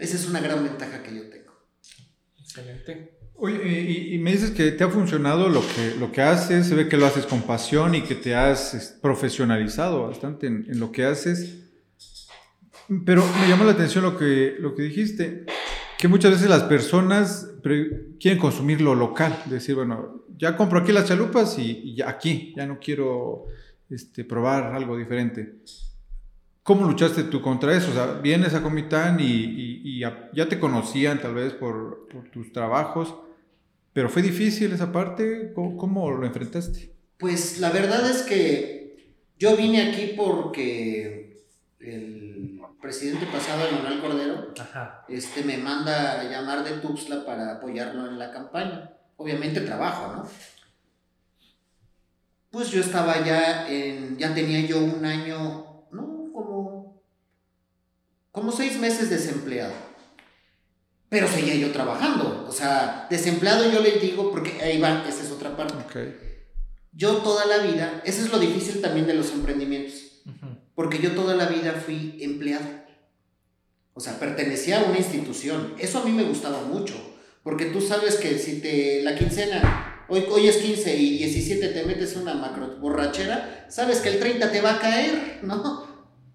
Esa 0.00 0.16
es 0.16 0.26
una 0.26 0.40
gran 0.40 0.64
ventaja 0.64 1.02
que 1.02 1.14
yo 1.14 1.28
tengo. 1.28 1.52
Excelente. 2.38 3.18
Oye, 3.34 4.12
y, 4.12 4.18
me 4.18 4.32
dices 4.32 4.50
que 4.50 4.72
te 4.72 4.84
ha 4.84 4.88
funcionado 4.88 5.48
lo 5.48 5.60
que, 5.60 5.94
lo 5.98 6.10
que 6.10 6.22
haces, 6.22 6.66
se 6.66 6.74
ve 6.74 6.88
que 6.88 6.96
lo 6.96 7.06
haces 7.06 7.26
con 7.26 7.42
pasión 7.42 7.94
y 7.94 8.02
que 8.02 8.14
te 8.14 8.34
has 8.34 8.98
profesionalizado 9.00 10.08
bastante 10.08 10.46
en, 10.46 10.78
lo 10.78 10.90
que 10.90 11.04
haces. 11.04 11.70
Pero 13.06 13.24
me 13.40 13.48
llamó 13.48 13.64
la 13.64 13.72
atención 13.72 14.04
lo 14.04 14.18
que, 14.18 14.56
lo 14.58 14.74
que 14.74 14.82
dijiste, 14.82 15.46
que 15.98 16.08
muchas 16.08 16.32
veces 16.32 16.48
las 16.48 16.64
personas 16.64 17.48
quieren 18.18 18.38
consumir 18.38 18.80
lo 18.80 18.94
local, 18.94 19.42
decir, 19.46 19.74
bueno, 19.74 20.24
ya 20.36 20.56
compro 20.56 20.80
aquí 20.80 20.92
las 20.92 21.06
chalupas 21.06 21.58
y, 21.58 21.94
ya 21.94 22.08
aquí, 22.08 22.54
ya 22.56 22.66
no 22.66 22.78
quiero 22.78 23.46
este, 23.88 24.24
probar 24.24 24.74
algo 24.74 24.96
diferente. 24.96 25.60
¿Cómo 26.62 26.86
luchaste 26.86 27.24
tú 27.24 27.40
contra 27.40 27.74
eso? 27.74 27.90
O 27.90 27.94
sea, 27.94 28.06
vienes 28.22 28.54
a 28.54 28.62
Comitán 28.62 29.18
y, 29.20 29.98
ya, 29.98 30.48
te 30.48 30.60
conocían 30.60 31.20
tal 31.20 31.34
vez 31.34 31.52
por, 31.54 32.06
tus 32.32 32.52
trabajos, 32.52 33.14
pero 33.92 34.08
fue 34.08 34.22
difícil 34.22 34.72
esa 34.72 34.92
parte. 34.92 35.52
¿Cómo, 35.54 36.10
lo 36.10 36.26
enfrentaste? 36.26 36.94
Pues 37.18 37.58
la 37.58 37.70
verdad 37.70 38.08
es 38.10 38.22
que 38.22 39.14
yo 39.38 39.56
vine 39.56 39.88
aquí 39.88 40.14
porque 40.16 41.44
el 41.80 42.60
presidente 42.80 43.26
pasado, 43.26 43.70
Manuel 43.72 44.00
Cordero, 44.00 44.54
este 45.08 45.44
me 45.44 45.58
manda 45.58 46.20
a 46.20 46.24
llamar 46.24 46.64
de 46.64 46.78
Tuxtla 46.78 47.24
para 47.24 47.56
apoyarlo 47.56 48.06
en 48.08 48.18
la 48.18 48.30
campaña. 48.30 48.92
Obviamente 49.16 49.60
trabajo, 49.60 50.14
¿no? 50.14 50.28
Pues 52.50 52.70
yo 52.70 52.80
estaba 52.80 53.24
ya 53.24 53.68
en, 53.68 54.18
ya 54.18 54.34
tenía 54.34 54.60
yo 54.66 54.78
un 54.78 55.04
año 55.04 55.69
como 58.32 58.52
seis 58.52 58.78
meses 58.78 59.10
desempleado. 59.10 59.74
Pero 61.08 61.26
seguía 61.26 61.56
yo 61.56 61.72
trabajando. 61.72 62.46
O 62.48 62.52
sea, 62.52 63.06
desempleado 63.10 63.70
yo 63.70 63.80
le 63.80 63.98
digo, 63.98 64.30
porque 64.30 64.62
ahí 64.62 64.80
va, 64.80 65.04
esa 65.08 65.24
es 65.24 65.30
otra 65.30 65.56
parte. 65.56 65.74
Yo 66.92 67.16
toda 67.18 67.46
la 67.46 67.58
vida, 67.58 68.02
eso 68.04 68.22
es 68.22 68.30
lo 68.30 68.38
difícil 68.38 68.80
también 68.80 69.06
de 69.06 69.14
los 69.14 69.32
emprendimientos. 69.32 69.94
Porque 70.74 70.98
yo 70.98 71.12
toda 71.12 71.34
la 71.34 71.46
vida 71.46 71.72
fui 71.72 72.18
empleado. 72.20 72.66
O 73.92 74.00
sea, 74.00 74.18
pertenecía 74.18 74.80
a 74.80 74.84
una 74.84 74.98
institución. 74.98 75.74
Eso 75.78 75.98
a 75.98 76.04
mí 76.04 76.12
me 76.12 76.22
gustaba 76.22 76.62
mucho. 76.62 76.94
Porque 77.42 77.66
tú 77.66 77.80
sabes 77.80 78.16
que 78.16 78.38
si 78.38 78.60
te 78.60 79.02
la 79.02 79.16
quincena, 79.16 80.04
hoy, 80.08 80.24
hoy 80.30 80.46
es 80.46 80.58
15 80.58 80.96
y 80.96 81.18
17 81.18 81.68
te 81.68 81.84
metes 81.84 82.14
una 82.16 82.34
macro 82.34 82.76
borrachera, 82.78 83.66
sabes 83.68 83.98
que 83.98 84.10
el 84.10 84.20
30 84.20 84.52
te 84.52 84.60
va 84.60 84.74
a 84.74 84.80
caer, 84.80 85.40
¿no? 85.42 85.89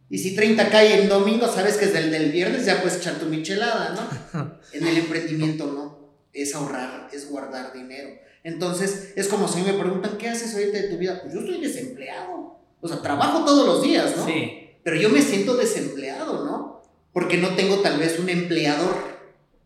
Y 0.09 0.19
si 0.19 0.35
30 0.35 0.69
cae 0.69 1.01
en 1.01 1.09
domingo, 1.09 1.47
sabes 1.47 1.77
que 1.77 1.85
es 1.85 1.93
del, 1.93 2.11
del 2.11 2.31
viernes, 2.31 2.65
ya 2.65 2.81
puedes 2.81 2.97
echar 2.97 3.15
tu 3.15 3.25
michelada, 3.25 3.95
¿no? 4.33 4.59
En 4.73 4.85
el 4.85 4.97
emprendimiento 4.97 5.65
no. 5.67 6.05
Es 6.33 6.53
ahorrar, 6.53 7.09
es 7.13 7.29
guardar 7.29 7.73
dinero. 7.73 8.09
Entonces, 8.43 9.13
es 9.15 9.27
como 9.27 9.47
si 9.47 9.61
me 9.61 9.73
preguntan, 9.73 10.17
¿qué 10.17 10.29
haces 10.29 10.53
ahorita 10.53 10.77
de 10.77 10.89
tu 10.89 10.97
vida? 10.97 11.19
Pues 11.21 11.33
yo 11.33 11.39
estoy 11.39 11.61
desempleado. 11.61 12.59
O 12.81 12.87
sea, 12.87 13.01
trabajo 13.01 13.43
todos 13.43 13.65
los 13.65 13.81
días, 13.81 14.15
¿no? 14.15 14.25
Sí. 14.25 14.69
Pero 14.83 14.97
yo 14.97 15.09
me 15.09 15.21
siento 15.21 15.55
desempleado, 15.55 16.45
¿no? 16.45 16.83
Porque 17.11 17.37
no 17.37 17.55
tengo 17.55 17.77
tal 17.77 17.97
vez 17.97 18.19
un 18.19 18.29
empleador, 18.29 18.95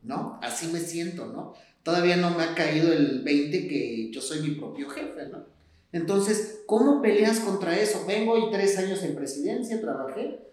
¿no? 0.04 0.39
Así 0.41 0.67
me 0.67 0.80
siento, 0.80 1.25
¿no? 1.25 1.54
Todavía 1.84 2.15
no 2.15 2.30
me 2.32 2.43
ha 2.43 2.56
caído 2.56 2.93
el 2.93 3.21
20 3.23 3.67
que 3.67 4.10
yo 4.12 4.21
soy 4.21 4.41
mi 4.41 4.52
propio 4.52 4.89
jefe, 4.89 5.28
¿no? 5.30 5.45
Entonces, 5.91 6.62
¿cómo 6.67 7.02
peleas 7.02 7.39
contra 7.39 7.78
eso? 7.78 8.06
Vengo 8.06 8.38
y 8.38 8.52
tres 8.52 8.78
años 8.78 9.02
en 9.04 9.15
presidencia, 9.15 9.82
trabajé. 9.82 10.49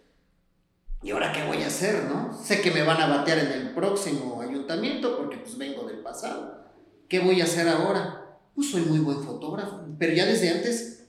¿Y 1.02 1.10
ahora 1.10 1.32
qué 1.32 1.44
voy 1.44 1.62
a 1.62 1.66
hacer, 1.66 2.04
no? 2.04 2.36
Sé 2.42 2.60
que 2.62 2.70
me 2.70 2.82
van 2.82 3.00
a 3.00 3.06
batear 3.06 3.38
en 3.38 3.52
el 3.52 3.74
próximo 3.74 4.40
ayuntamiento 4.40 5.16
porque 5.16 5.36
pues 5.36 5.58
vengo 5.58 5.84
del 5.84 5.98
pasado. 5.98 6.64
¿Qué 7.08 7.20
voy 7.20 7.40
a 7.40 7.44
hacer 7.44 7.68
ahora? 7.68 8.38
Pues 8.54 8.70
soy 8.70 8.82
muy 8.82 8.98
buen 9.00 9.22
fotógrafo, 9.22 9.84
pero 9.98 10.14
ya 10.14 10.24
desde 10.24 10.48
antes, 10.48 11.06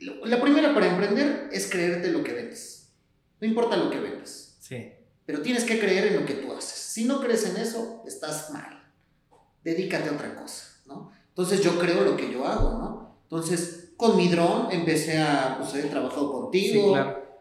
la 0.00 0.40
primera 0.42 0.74
para 0.74 0.88
emprender 0.88 1.48
es 1.52 1.70
creerte 1.70 2.10
lo 2.10 2.24
que 2.24 2.32
vendes. 2.32 2.92
No 3.40 3.46
importa 3.46 3.76
lo 3.76 3.88
que 3.88 4.00
vendes. 4.00 4.56
Sí. 4.60 4.92
Pero 5.24 5.40
tienes 5.42 5.64
que 5.64 5.78
creer 5.78 6.08
en 6.08 6.20
lo 6.20 6.26
que 6.26 6.34
tú 6.34 6.52
haces. 6.52 6.78
Si 6.78 7.04
no 7.04 7.20
crees 7.20 7.46
en 7.46 7.56
eso, 7.56 8.02
estás 8.06 8.50
mal. 8.50 8.92
Dedícate 9.62 10.08
a 10.08 10.12
otra 10.12 10.34
cosa, 10.34 10.66
¿no? 10.86 11.12
Entonces 11.28 11.62
yo 11.62 11.78
creo 11.78 12.02
lo 12.02 12.16
que 12.16 12.30
yo 12.30 12.44
hago, 12.46 12.78
¿no? 12.78 13.11
Entonces, 13.32 13.94
con 13.96 14.14
mi 14.18 14.28
dron 14.28 14.70
empecé 14.70 15.16
a, 15.16 15.56
pues 15.58 15.74
he 15.82 15.88
trabajado 15.88 16.30
contigo. 16.30 16.94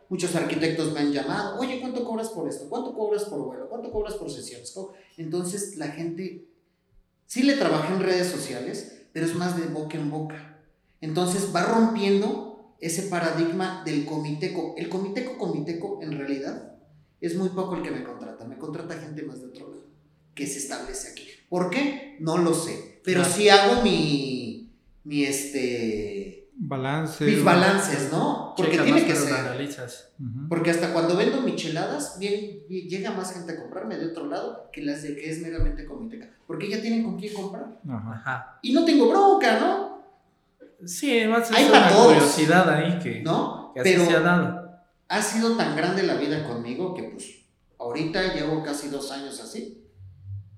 Muchos 0.07 0.33
arquitectos 0.35 0.93
me 0.93 1.01
han 1.01 1.11
llamado, 1.11 1.59
oye, 1.59 1.81
¿cuánto 1.81 2.05
cobras 2.05 2.29
por 2.29 2.47
esto? 2.47 2.69
¿Cuánto 2.69 2.93
cobras 2.93 3.25
por 3.25 3.43
vuelo? 3.43 3.67
¿Cuánto 3.67 3.91
cobras 3.91 4.13
por 4.13 4.31
sesiones? 4.31 4.73
Entonces, 5.17 5.75
la 5.75 5.87
gente, 5.87 6.47
sí 7.25 7.43
le 7.43 7.55
trabajé 7.55 7.93
en 7.93 8.03
redes 8.03 8.27
sociales, 8.27 9.01
pero 9.11 9.25
es 9.25 9.35
más 9.35 9.59
de 9.59 9.67
boca 9.67 9.97
en 9.97 10.09
boca. 10.09 10.63
Entonces, 11.01 11.53
va 11.53 11.63
rompiendo 11.63 12.73
ese 12.79 13.03
paradigma 13.03 13.83
del 13.85 14.05
comiteco. 14.05 14.75
El 14.77 14.87
comiteco, 14.87 15.37
comiteco, 15.37 15.99
en 16.01 16.17
realidad, 16.17 16.77
es 17.19 17.35
muy 17.35 17.49
poco 17.49 17.75
el 17.75 17.83
que 17.83 17.91
me 17.91 18.05
contrata. 18.05 18.45
Me 18.45 18.57
contrata 18.57 18.95
gente 18.95 19.23
más 19.23 19.41
de 19.41 19.47
otro 19.47 19.69
lado, 19.69 19.87
que 20.35 20.47
se 20.47 20.59
establece 20.59 21.09
aquí. 21.09 21.27
¿Por 21.49 21.69
qué? 21.69 22.15
No 22.21 22.37
lo 22.37 22.53
sé. 22.53 23.01
Pero 23.03 23.25
sí 23.25 23.49
hago 23.49 23.81
mi 23.81 24.50
mi 25.03 25.23
este 25.23 26.49
balance. 26.55 27.25
mis 27.25 27.43
balances, 27.43 28.09
¿no? 28.11 28.53
Porque 28.55 28.77
tiene 28.77 28.91
más, 28.91 29.03
que 29.03 29.15
ser. 29.15 29.33
analizas. 29.33 30.09
Porque 30.49 30.69
hasta 30.71 30.93
cuando 30.93 31.15
vendo 31.15 31.41
micheladas, 31.41 32.17
bien, 32.19 32.59
bien, 32.69 32.87
llega 32.87 33.11
más 33.11 33.33
gente 33.33 33.53
a 33.53 33.59
comprarme 33.59 33.97
de 33.97 34.07
otro 34.07 34.27
lado 34.27 34.69
que 34.71 34.81
las 34.83 35.01
de 35.03 35.15
que 35.15 35.29
es 35.29 35.41
meramente 35.41 35.85
comiteca. 35.85 36.29
Porque 36.45 36.69
ya 36.69 36.81
tienen 36.81 37.03
con 37.03 37.17
quién 37.17 37.33
comprar. 37.33 37.79
Ajá. 37.89 38.59
Y 38.61 38.73
no 38.73 38.85
tengo 38.85 39.09
bronca, 39.09 39.59
¿no? 39.59 40.01
Sí, 40.85 41.19
además 41.19 41.49
es 41.49 41.55
Hay 41.57 41.65
una 41.65 41.73
para 41.73 41.89
todos. 41.91 42.13
curiosidad 42.13 42.69
ahí 42.69 42.99
que, 42.99 43.21
¿No? 43.21 43.71
que 43.73 43.81
así 43.81 43.91
Pero 43.91 44.05
se 44.05 44.15
ha 44.15 44.19
dado. 44.21 44.71
ha 45.07 45.21
sido 45.21 45.55
tan 45.55 45.75
grande 45.75 46.03
la 46.03 46.15
vida 46.15 46.43
conmigo 46.47 46.93
que 46.95 47.03
pues 47.03 47.45
ahorita 47.79 48.33
llevo 48.33 48.63
casi 48.63 48.89
dos 48.89 49.11
años 49.11 49.39
así. 49.39 49.77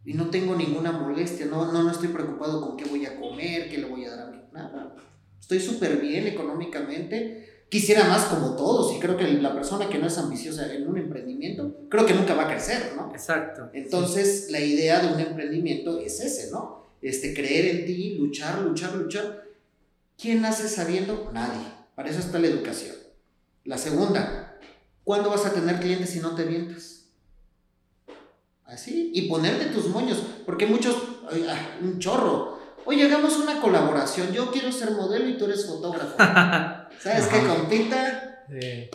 Y 0.06 0.13
no 0.15 0.29
tengo 0.29 0.56
ninguna 0.56 0.91
molestia, 0.91 1.45
no, 1.45 1.71
no, 1.71 1.84
no 1.84 1.91
estoy 1.91 2.10
preocupado 2.10 2.60
con 2.65 2.75
qué 2.75 2.84
voy 2.86 3.06
a 3.06 3.17
comer, 3.19 3.69
qué 3.69 3.77
le 3.77 3.86
voy 3.86 4.03
a 4.06 4.15
dar. 4.15 4.22
Nada. 4.53 4.95
Estoy 5.39 5.59
súper 5.59 5.97
bien 5.97 6.27
económicamente. 6.27 7.65
Quisiera 7.69 8.03
más 8.05 8.25
como 8.25 8.55
todos 8.55 8.95
y 8.95 8.99
creo 8.99 9.17
que 9.17 9.27
la 9.27 9.53
persona 9.53 9.89
que 9.89 9.97
no 9.97 10.07
es 10.07 10.17
ambiciosa 10.17 10.71
en 10.73 10.87
un 10.87 10.97
emprendimiento, 10.97 11.87
creo 11.89 12.05
que 12.05 12.13
nunca 12.13 12.35
va 12.35 12.43
a 12.43 12.47
crecer, 12.47 12.93
¿no? 12.95 13.11
Exacto. 13.11 13.69
Entonces, 13.73 14.51
la 14.51 14.59
idea 14.59 15.01
de 15.01 15.13
un 15.13 15.19
emprendimiento 15.19 15.99
es 15.99 16.19
ese, 16.19 16.51
¿no? 16.51 16.85
Este, 17.01 17.33
creer 17.33 17.75
en 17.75 17.85
ti, 17.85 18.15
luchar, 18.15 18.61
luchar, 18.61 18.95
luchar. 18.95 19.43
¿Quién 20.17 20.41
nace 20.41 20.69
sabiendo? 20.69 21.31
Nadie. 21.33 21.65
Para 21.95 22.09
eso 22.09 22.19
está 22.19 22.39
la 22.39 22.47
educación. 22.47 22.95
La 23.65 23.77
segunda, 23.77 24.59
¿cuándo 25.03 25.29
vas 25.29 25.45
a 25.45 25.53
tener 25.53 25.79
clientes 25.79 26.11
si 26.11 26.19
no 26.19 26.35
te 26.35 26.43
vientas? 26.43 27.05
Así. 28.65 29.11
Y 29.13 29.27
ponerte 29.27 29.65
tus 29.65 29.87
moños. 29.89 30.21
Porque 30.45 30.65
muchos, 30.65 30.95
ah, 31.49 31.77
un 31.81 31.99
chorro. 31.99 32.52
Oye, 32.86 33.04
hagamos 33.06 33.38
una 33.38 33.60
colaboración. 33.62 34.32
Yo 34.32 34.52
quiero 34.52 34.72
ser 34.72 34.91
modelo 34.91 35.28
y 35.28 35.38
tú 35.38 35.46
eres 35.46 35.65
fotógrafo. 35.65 36.15
¿Sabes 37.00 37.28
qué, 37.28 37.39
compita? 37.48 38.46
Sí. 38.50 38.89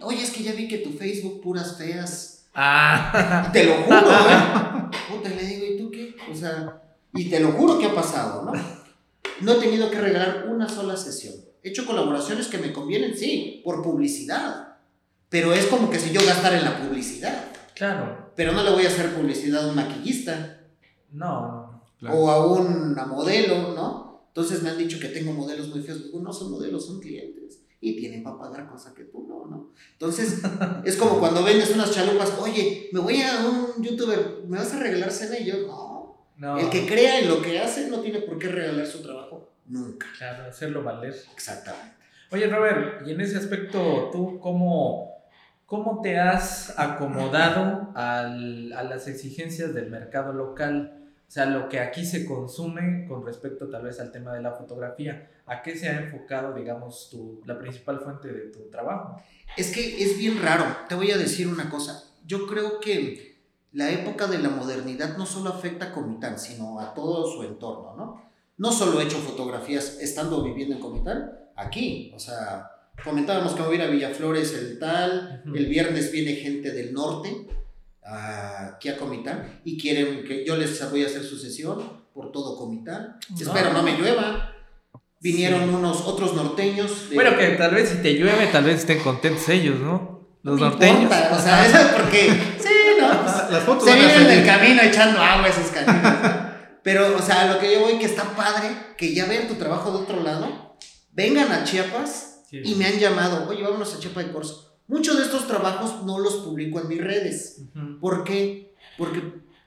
Oye, 0.00 0.22
es 0.22 0.30
que 0.30 0.42
ya 0.42 0.52
vi 0.52 0.68
que 0.68 0.78
tu 0.78 0.90
Facebook 0.92 1.40
puras 1.42 1.76
feas. 1.76 2.46
Ah, 2.54 3.50
Te 3.52 3.64
lo 3.64 3.74
juro, 3.82 3.98
¿eh? 3.98 4.90
Puta, 5.08 5.28
le 5.28 5.42
digo, 5.42 5.66
¿y 5.66 5.78
tú 5.78 5.90
qué? 5.90 6.14
O 6.30 6.34
sea, 6.34 6.82
y 7.14 7.30
te 7.30 7.40
lo 7.40 7.52
juro 7.52 7.78
que 7.78 7.86
ha 7.86 7.94
pasado, 7.94 8.44
¿no? 8.44 8.52
No 9.40 9.52
he 9.52 9.56
tenido 9.56 9.90
que 9.90 10.00
regalar 10.00 10.46
una 10.48 10.68
sola 10.68 10.96
sesión. 10.96 11.34
He 11.62 11.70
hecho 11.70 11.86
colaboraciones 11.86 12.48
que 12.48 12.58
me 12.58 12.72
convienen, 12.72 13.16
sí, 13.16 13.62
por 13.64 13.82
publicidad. 13.82 14.76
Pero 15.28 15.52
es 15.52 15.66
como 15.66 15.90
que 15.90 15.98
si 15.98 16.10
yo 16.10 16.24
gastara 16.24 16.58
en 16.58 16.64
la 16.64 16.78
publicidad. 16.78 17.44
claro. 17.74 18.28
Pero 18.34 18.52
no 18.52 18.62
le 18.62 18.70
voy 18.70 18.84
a 18.84 18.88
hacer 18.88 19.12
publicidad 19.14 19.64
a 19.64 19.68
un 19.68 19.74
maquillista 19.74 20.58
no. 21.12 21.67
Claro. 21.98 22.16
o 22.16 22.30
a 22.30 22.46
una 22.52 23.06
modelo, 23.06 23.74
¿no? 23.74 24.22
Entonces 24.28 24.62
me 24.62 24.70
han 24.70 24.78
dicho 24.78 25.00
que 25.00 25.08
tengo 25.08 25.32
modelos 25.32 25.68
muy 25.68 25.80
feos. 25.82 26.04
Digo, 26.04 26.20
no 26.20 26.32
son 26.32 26.52
modelos, 26.52 26.86
son 26.86 27.00
clientes. 27.00 27.60
Y 27.80 27.96
tienen 27.96 28.22
para 28.22 28.38
pagar 28.38 28.68
cosa 28.68 28.92
que 28.94 29.04
tú 29.04 29.26
no, 29.28 29.46
¿no? 29.46 29.70
Entonces, 29.92 30.40
es 30.84 30.96
como 30.96 31.18
cuando 31.18 31.42
vendes 31.44 31.72
unas 31.74 31.90
chalupas, 31.92 32.32
oye, 32.40 32.88
me 32.92 33.00
voy 33.00 33.20
a 33.22 33.46
un 33.46 33.82
youtuber, 33.82 34.42
¿me 34.46 34.58
vas 34.58 34.72
a 34.74 34.78
regalar 34.80 35.10
cena? 35.10 35.38
Y 35.38 35.46
yo, 35.46 35.66
no. 35.66 35.98
No. 36.36 36.56
El 36.58 36.70
que 36.70 36.86
crea 36.86 37.18
en 37.20 37.28
lo 37.28 37.42
que 37.42 37.58
hace 37.58 37.88
no 37.88 37.98
tiene 38.00 38.20
por 38.20 38.38
qué 38.38 38.48
regalar 38.48 38.86
su 38.86 39.02
trabajo. 39.02 39.50
Nunca. 39.66 40.06
Claro, 40.16 40.44
hacerlo 40.48 40.84
valer. 40.84 41.14
Exactamente. 41.34 41.96
Oye, 42.30 42.46
Robert, 42.46 43.06
y 43.06 43.10
en 43.12 43.20
ese 43.20 43.38
aspecto, 43.38 44.10
¿tú 44.12 44.38
cómo, 44.38 45.14
cómo 45.66 46.00
te 46.00 46.16
has 46.18 46.78
acomodado 46.78 47.90
al- 47.96 48.72
a 48.72 48.82
las 48.84 49.08
exigencias 49.08 49.74
del 49.74 49.90
mercado 49.90 50.32
local? 50.32 51.07
O 51.28 51.30
sea, 51.30 51.44
lo 51.44 51.68
que 51.68 51.78
aquí 51.78 52.06
se 52.06 52.24
consume 52.24 53.04
con 53.06 53.24
respecto 53.24 53.68
tal 53.68 53.82
vez 53.82 54.00
al 54.00 54.10
tema 54.10 54.32
de 54.32 54.40
la 54.40 54.52
fotografía. 54.52 55.30
¿A 55.44 55.60
qué 55.60 55.76
se 55.76 55.86
ha 55.88 56.00
enfocado, 56.00 56.54
digamos, 56.54 57.10
tu, 57.10 57.42
la 57.44 57.58
principal 57.58 58.00
fuente 58.00 58.28
de 58.28 58.50
tu 58.50 58.70
trabajo? 58.70 59.22
Es 59.54 59.70
que 59.70 60.02
es 60.02 60.16
bien 60.16 60.40
raro. 60.40 60.64
Te 60.88 60.94
voy 60.94 61.10
a 61.10 61.18
decir 61.18 61.46
una 61.46 61.68
cosa. 61.68 62.02
Yo 62.24 62.46
creo 62.46 62.80
que 62.80 63.42
la 63.72 63.90
época 63.90 64.26
de 64.26 64.38
la 64.38 64.48
modernidad 64.48 65.18
no 65.18 65.26
solo 65.26 65.50
afecta 65.50 65.86
a 65.86 65.92
Comitán, 65.92 66.38
sino 66.38 66.80
a 66.80 66.94
todo 66.94 67.30
su 67.30 67.42
entorno, 67.42 67.94
¿no? 67.94 68.22
No 68.56 68.72
solo 68.72 68.98
he 68.98 69.04
hecho 69.04 69.18
fotografías 69.18 69.98
estando 70.00 70.42
viviendo 70.42 70.76
en 70.76 70.80
Comitán, 70.80 71.30
aquí. 71.56 72.10
O 72.16 72.18
sea, 72.18 72.70
comentábamos 73.04 73.52
que 73.52 73.62
voy 73.62 73.72
a 73.72 73.74
ir 73.74 73.82
a 73.82 73.90
Villaflores 73.90 74.54
el 74.54 74.78
tal, 74.78 75.42
el 75.54 75.66
viernes 75.66 76.10
viene 76.10 76.32
gente 76.36 76.72
del 76.72 76.94
norte 76.94 77.46
aquí 78.10 78.88
a 78.88 78.96
Comitán 78.96 79.60
y 79.64 79.78
quieren 79.78 80.24
que 80.24 80.44
yo 80.46 80.56
les 80.56 80.90
voy 80.90 81.04
a 81.04 81.06
hacer 81.06 81.22
su 81.24 81.36
sesión 81.38 82.04
por 82.14 82.32
todo 82.32 82.56
Comitán. 82.56 83.16
No. 83.30 83.36
Espero 83.38 83.72
no 83.72 83.82
me 83.82 83.96
llueva. 83.98 84.52
Vinieron 85.20 85.72
unos 85.74 86.02
otros 86.06 86.34
norteños. 86.34 87.10
de- 87.10 87.14
Bueno, 87.16 87.36
que 87.36 87.48
tal 87.50 87.74
vez 87.74 87.88
si 87.90 87.96
te 87.96 88.14
llueve, 88.14 88.46
tal 88.48 88.64
vez 88.64 88.76
estén 88.80 89.00
contentos 89.00 89.48
ellos, 89.48 89.80
¿no? 89.80 90.18
Los 90.42 90.60
No 90.60 90.70
norteños. 90.70 91.02
importa, 91.02 91.36
O 91.36 91.40
sea, 91.40 91.66
eso 91.66 91.78
es 91.78 91.86
porque. 91.88 92.28
Sí, 92.60 92.68
no. 93.00 93.22
pues, 93.22 93.50
Las 93.50 93.64
fotos 93.64 93.84
se 93.84 93.94
vienen 93.94 94.10
en 94.14 94.20
el 94.22 94.28
salir. 94.28 94.46
camino 94.46 94.82
echando 94.82 95.20
agua 95.20 95.48
esos 95.48 95.66
caninos. 95.72 96.02
¿no? 96.22 96.48
Pero, 96.84 97.16
o 97.16 97.20
sea, 97.20 97.52
lo 97.52 97.58
que 97.58 97.72
yo 97.74 97.80
voy 97.80 97.98
que 97.98 98.06
está 98.06 98.34
padre, 98.36 98.68
que 98.96 99.12
ya 99.12 99.26
vean 99.26 99.48
tu 99.48 99.54
trabajo 99.54 99.90
de 99.90 99.98
otro 99.98 100.22
lado, 100.22 100.76
vengan 101.12 101.50
a 101.52 101.64
Chiapas 101.64 102.44
Sí. 102.48 102.62
y 102.64 102.74
me 102.76 102.86
han 102.86 102.98
llamado, 102.98 103.46
oye, 103.48 103.62
vámonos 103.62 103.94
a 103.94 103.98
Chiapas 103.98 104.24
de 104.26 104.32
Corzo. 104.32 104.67
Muchos 104.88 105.16
de 105.18 105.24
estos 105.24 105.46
trabajos 105.46 106.04
no 106.04 106.18
los 106.18 106.36
publico 106.36 106.80
en 106.80 106.88
mis 106.88 107.00
redes. 107.00 107.60
Ujú. 107.74 108.00
¿Por 108.00 108.24
qué? 108.24 108.74
Porque 108.96 109.22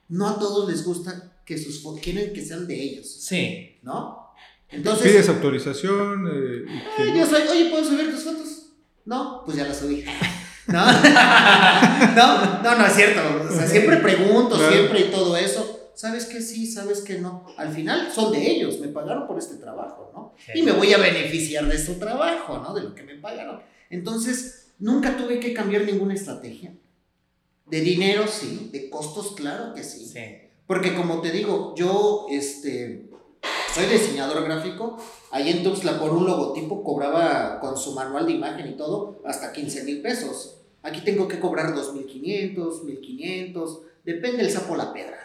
no 0.09 0.27
a 0.27 0.37
todos 0.39 0.69
les 0.69 0.83
gusta 0.83 1.31
que 1.45 1.57
sus 1.57 1.81
fotos, 1.81 2.01
quieren 2.01 2.33
que 2.33 2.43
sean 2.43 2.67
de 2.67 2.81
ellos, 2.81 3.07
Sí. 3.21 3.77
¿no? 3.83 4.27
Entonces, 4.69 5.11
Pides 5.11 5.29
autorización. 5.29 6.27
eh, 6.27 6.65
y 6.65 7.03
que- 7.03 7.11
Ay, 7.11 7.17
yo 7.19 7.25
soy, 7.25 7.41
oye, 7.47 7.69
¿puedo 7.69 7.83
subir 7.83 8.11
tus 8.11 8.23
fotos? 8.23 8.67
No, 9.05 9.43
pues 9.45 9.57
ya 9.57 9.67
las 9.67 9.77
subí. 9.77 10.03
¿No? 10.67 10.85
no, 12.15 12.61
no, 12.63 12.77
no 12.77 12.85
es 12.85 12.93
cierto. 12.93 13.21
O 13.49 13.51
sea, 13.53 13.67
siempre 13.67 13.97
pregunto, 13.97 14.55
Claro. 14.55 14.71
siempre 14.71 15.01
y 15.01 15.11
todo 15.11 15.35
eso. 15.37 15.77
¿Sabes 15.93 16.25
que 16.25 16.41
sí? 16.41 16.65
¿Sabes 16.65 17.01
que 17.01 17.19
no? 17.19 17.45
Al 17.57 17.73
final 17.73 18.09
son 18.11 18.31
de 18.31 18.49
ellos, 18.49 18.79
me 18.79 18.87
pagaron 18.87 19.27
por 19.27 19.37
este 19.37 19.55
trabajo, 19.57 20.09
¿no? 20.15 20.33
Sí. 20.37 20.59
Y 20.59 20.63
me 20.63 20.71
voy 20.71 20.93
a 20.93 20.97
beneficiar 20.97 21.67
de 21.67 21.77
su 21.77 21.95
trabajo, 21.95 22.57
¿no? 22.59 22.73
De 22.73 22.83
lo 22.83 22.95
que 22.95 23.03
me 23.03 23.15
pagaron. 23.15 23.59
Entonces, 23.89 24.60
nunca 24.81 25.15
tuve 25.15 25.39
que 25.39 25.53
cambiar 25.53 25.83
ninguna 25.83 26.13
estrategia. 26.13 26.73
De 27.67 27.79
dinero, 27.79 28.27
sí. 28.27 28.69
De 28.73 28.89
costos, 28.89 29.33
claro 29.35 29.73
que 29.73 29.83
sí. 29.83 30.05
Sí. 30.05 30.19
Porque 30.67 30.93
como 30.93 31.21
te 31.21 31.31
digo, 31.31 31.73
yo 31.77 32.25
este, 32.29 33.09
soy 33.73 33.85
diseñador 33.85 34.43
gráfico. 34.43 34.97
Ahí 35.31 35.49
en 35.49 35.63
Tuxtla 35.63 35.99
por 35.99 36.11
un 36.11 36.25
logotipo 36.25 36.83
cobraba 36.83 37.59
con 37.61 37.77
su 37.77 37.93
manual 37.93 38.25
de 38.25 38.33
imagen 38.33 38.67
y 38.67 38.75
todo 38.75 39.21
hasta 39.25 39.53
15 39.53 39.85
mil 39.85 40.01
pesos. 40.01 40.57
Aquí 40.83 41.01
tengo 41.01 41.27
que 41.27 41.39
cobrar 41.39 41.73
2.500, 41.73 42.55
1.500, 42.55 43.79
depende 44.03 44.43
el 44.43 44.49
sapo 44.49 44.75
la 44.75 44.91
pedra. 44.91 45.19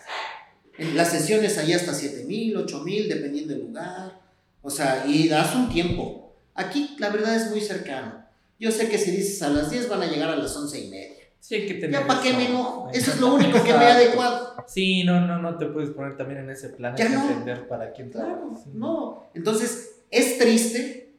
En 0.79 0.95
las 0.95 1.11
sesiones 1.11 1.57
ahí 1.57 1.73
hasta 1.73 1.92
7.000, 1.92 2.66
8.000, 2.66 3.09
dependiendo 3.09 3.55
del 3.55 3.66
lugar. 3.66 4.21
O 4.61 4.69
sea, 4.69 5.07
y 5.07 5.29
das 5.29 5.55
un 5.55 5.71
tiempo. 5.71 6.35
Aquí 6.55 6.95
la 6.99 7.09
verdad 7.09 7.35
es 7.37 7.51
muy 7.51 7.62
cercano. 7.62 8.26
Yo 8.59 8.71
sé 8.71 8.88
que 8.88 8.99
si 8.99 9.11
dices 9.11 9.42
a 9.42 9.51
las 9.51 9.71
10 9.71 9.88
van 9.88 10.03
a 10.03 10.07
llegar 10.07 10.31
a 10.31 10.37
las 10.37 10.57
11 10.57 10.81
y 10.81 10.90
media. 10.90 11.16
Sí, 11.40 11.55
hay 11.55 11.66
que 11.66 11.75
tener 11.75 12.01
Ya 12.01 12.07
para 12.07 12.23
qué 12.23 12.33
me 12.33 12.47
enojo. 12.47 12.90
Eso 12.92 13.12
es 13.12 13.21
lo 13.21 13.35
único 13.35 13.62
que 13.62 13.73
me 13.73 13.85
ha 13.85 13.95
adecuado. 13.95 14.57
Sí, 14.66 15.05
no, 15.05 15.21
no, 15.21 15.38
no 15.38 15.57
te 15.59 15.66
puedes 15.66 15.90
poner 15.90 16.16
también 16.16 16.40
en 16.40 16.51
ese 16.51 16.71
plan. 16.71 16.97
Ya 16.97 17.09
no. 17.09 17.23
entender 17.23 17.69
para 17.69 17.92
quién 17.92 18.11
Claro, 18.11 18.37
trabajas. 18.38 18.66
No. 18.69 19.31
Entonces, 19.35 20.01
es 20.11 20.38
triste. 20.38 21.14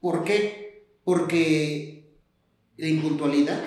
¿Por 0.00 0.24
qué? 0.24 0.86
Porque 1.04 2.14
la 2.76 2.86
impuntualidad 2.88 3.60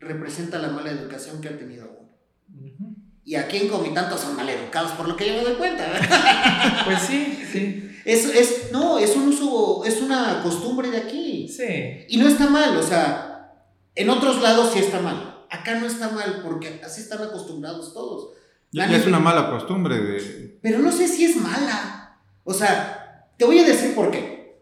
representa 0.00 0.58
la 0.58 0.68
mala 0.68 0.90
educación 0.90 1.40
que 1.40 1.48
ha 1.48 1.56
tenido 1.56 1.86
uno. 1.86 2.68
Ujú. 2.72 2.94
Y 3.24 3.36
aquí 3.36 3.58
en 3.58 3.68
Comitán 3.68 4.08
todos 4.08 4.22
son 4.22 4.36
mal 4.36 4.48
educados, 4.48 4.92
por 4.92 5.08
lo 5.08 5.16
que 5.16 5.26
yo 5.28 5.34
me 5.34 5.42
doy 5.42 5.54
cuenta. 5.54 5.86
¿verdad? 5.86 6.84
Pues 6.84 7.00
sí, 7.00 7.44
sí. 7.50 7.90
Es, 8.08 8.24
es, 8.24 8.72
no, 8.72 8.98
es 8.98 9.14
un 9.16 9.28
uso, 9.28 9.84
es 9.84 10.00
una 10.00 10.42
costumbre 10.42 10.90
de 10.90 10.96
aquí. 10.96 11.46
Sí. 11.46 12.06
Y 12.08 12.16
no 12.16 12.26
está 12.26 12.48
mal, 12.48 12.74
o 12.78 12.82
sea, 12.82 13.52
en 13.94 14.08
otros 14.08 14.40
lados 14.40 14.70
sí 14.72 14.78
está 14.78 14.98
mal. 14.98 15.44
Acá 15.50 15.78
no 15.78 15.86
está 15.86 16.08
mal 16.08 16.40
porque 16.42 16.80
así 16.82 17.02
están 17.02 17.22
acostumbrados 17.22 17.92
todos. 17.92 18.30
Ya, 18.72 18.90
ya 18.90 18.96
es 18.96 19.06
una 19.06 19.18
mala 19.18 19.50
costumbre 19.50 19.98
de. 20.00 20.58
Pero 20.62 20.78
no 20.78 20.90
sé 20.90 21.06
si 21.06 21.26
es 21.26 21.36
mala. 21.36 22.18
O 22.44 22.54
sea, 22.54 23.28
te 23.36 23.44
voy 23.44 23.58
a 23.58 23.66
decir 23.66 23.94
por 23.94 24.10
qué. 24.10 24.58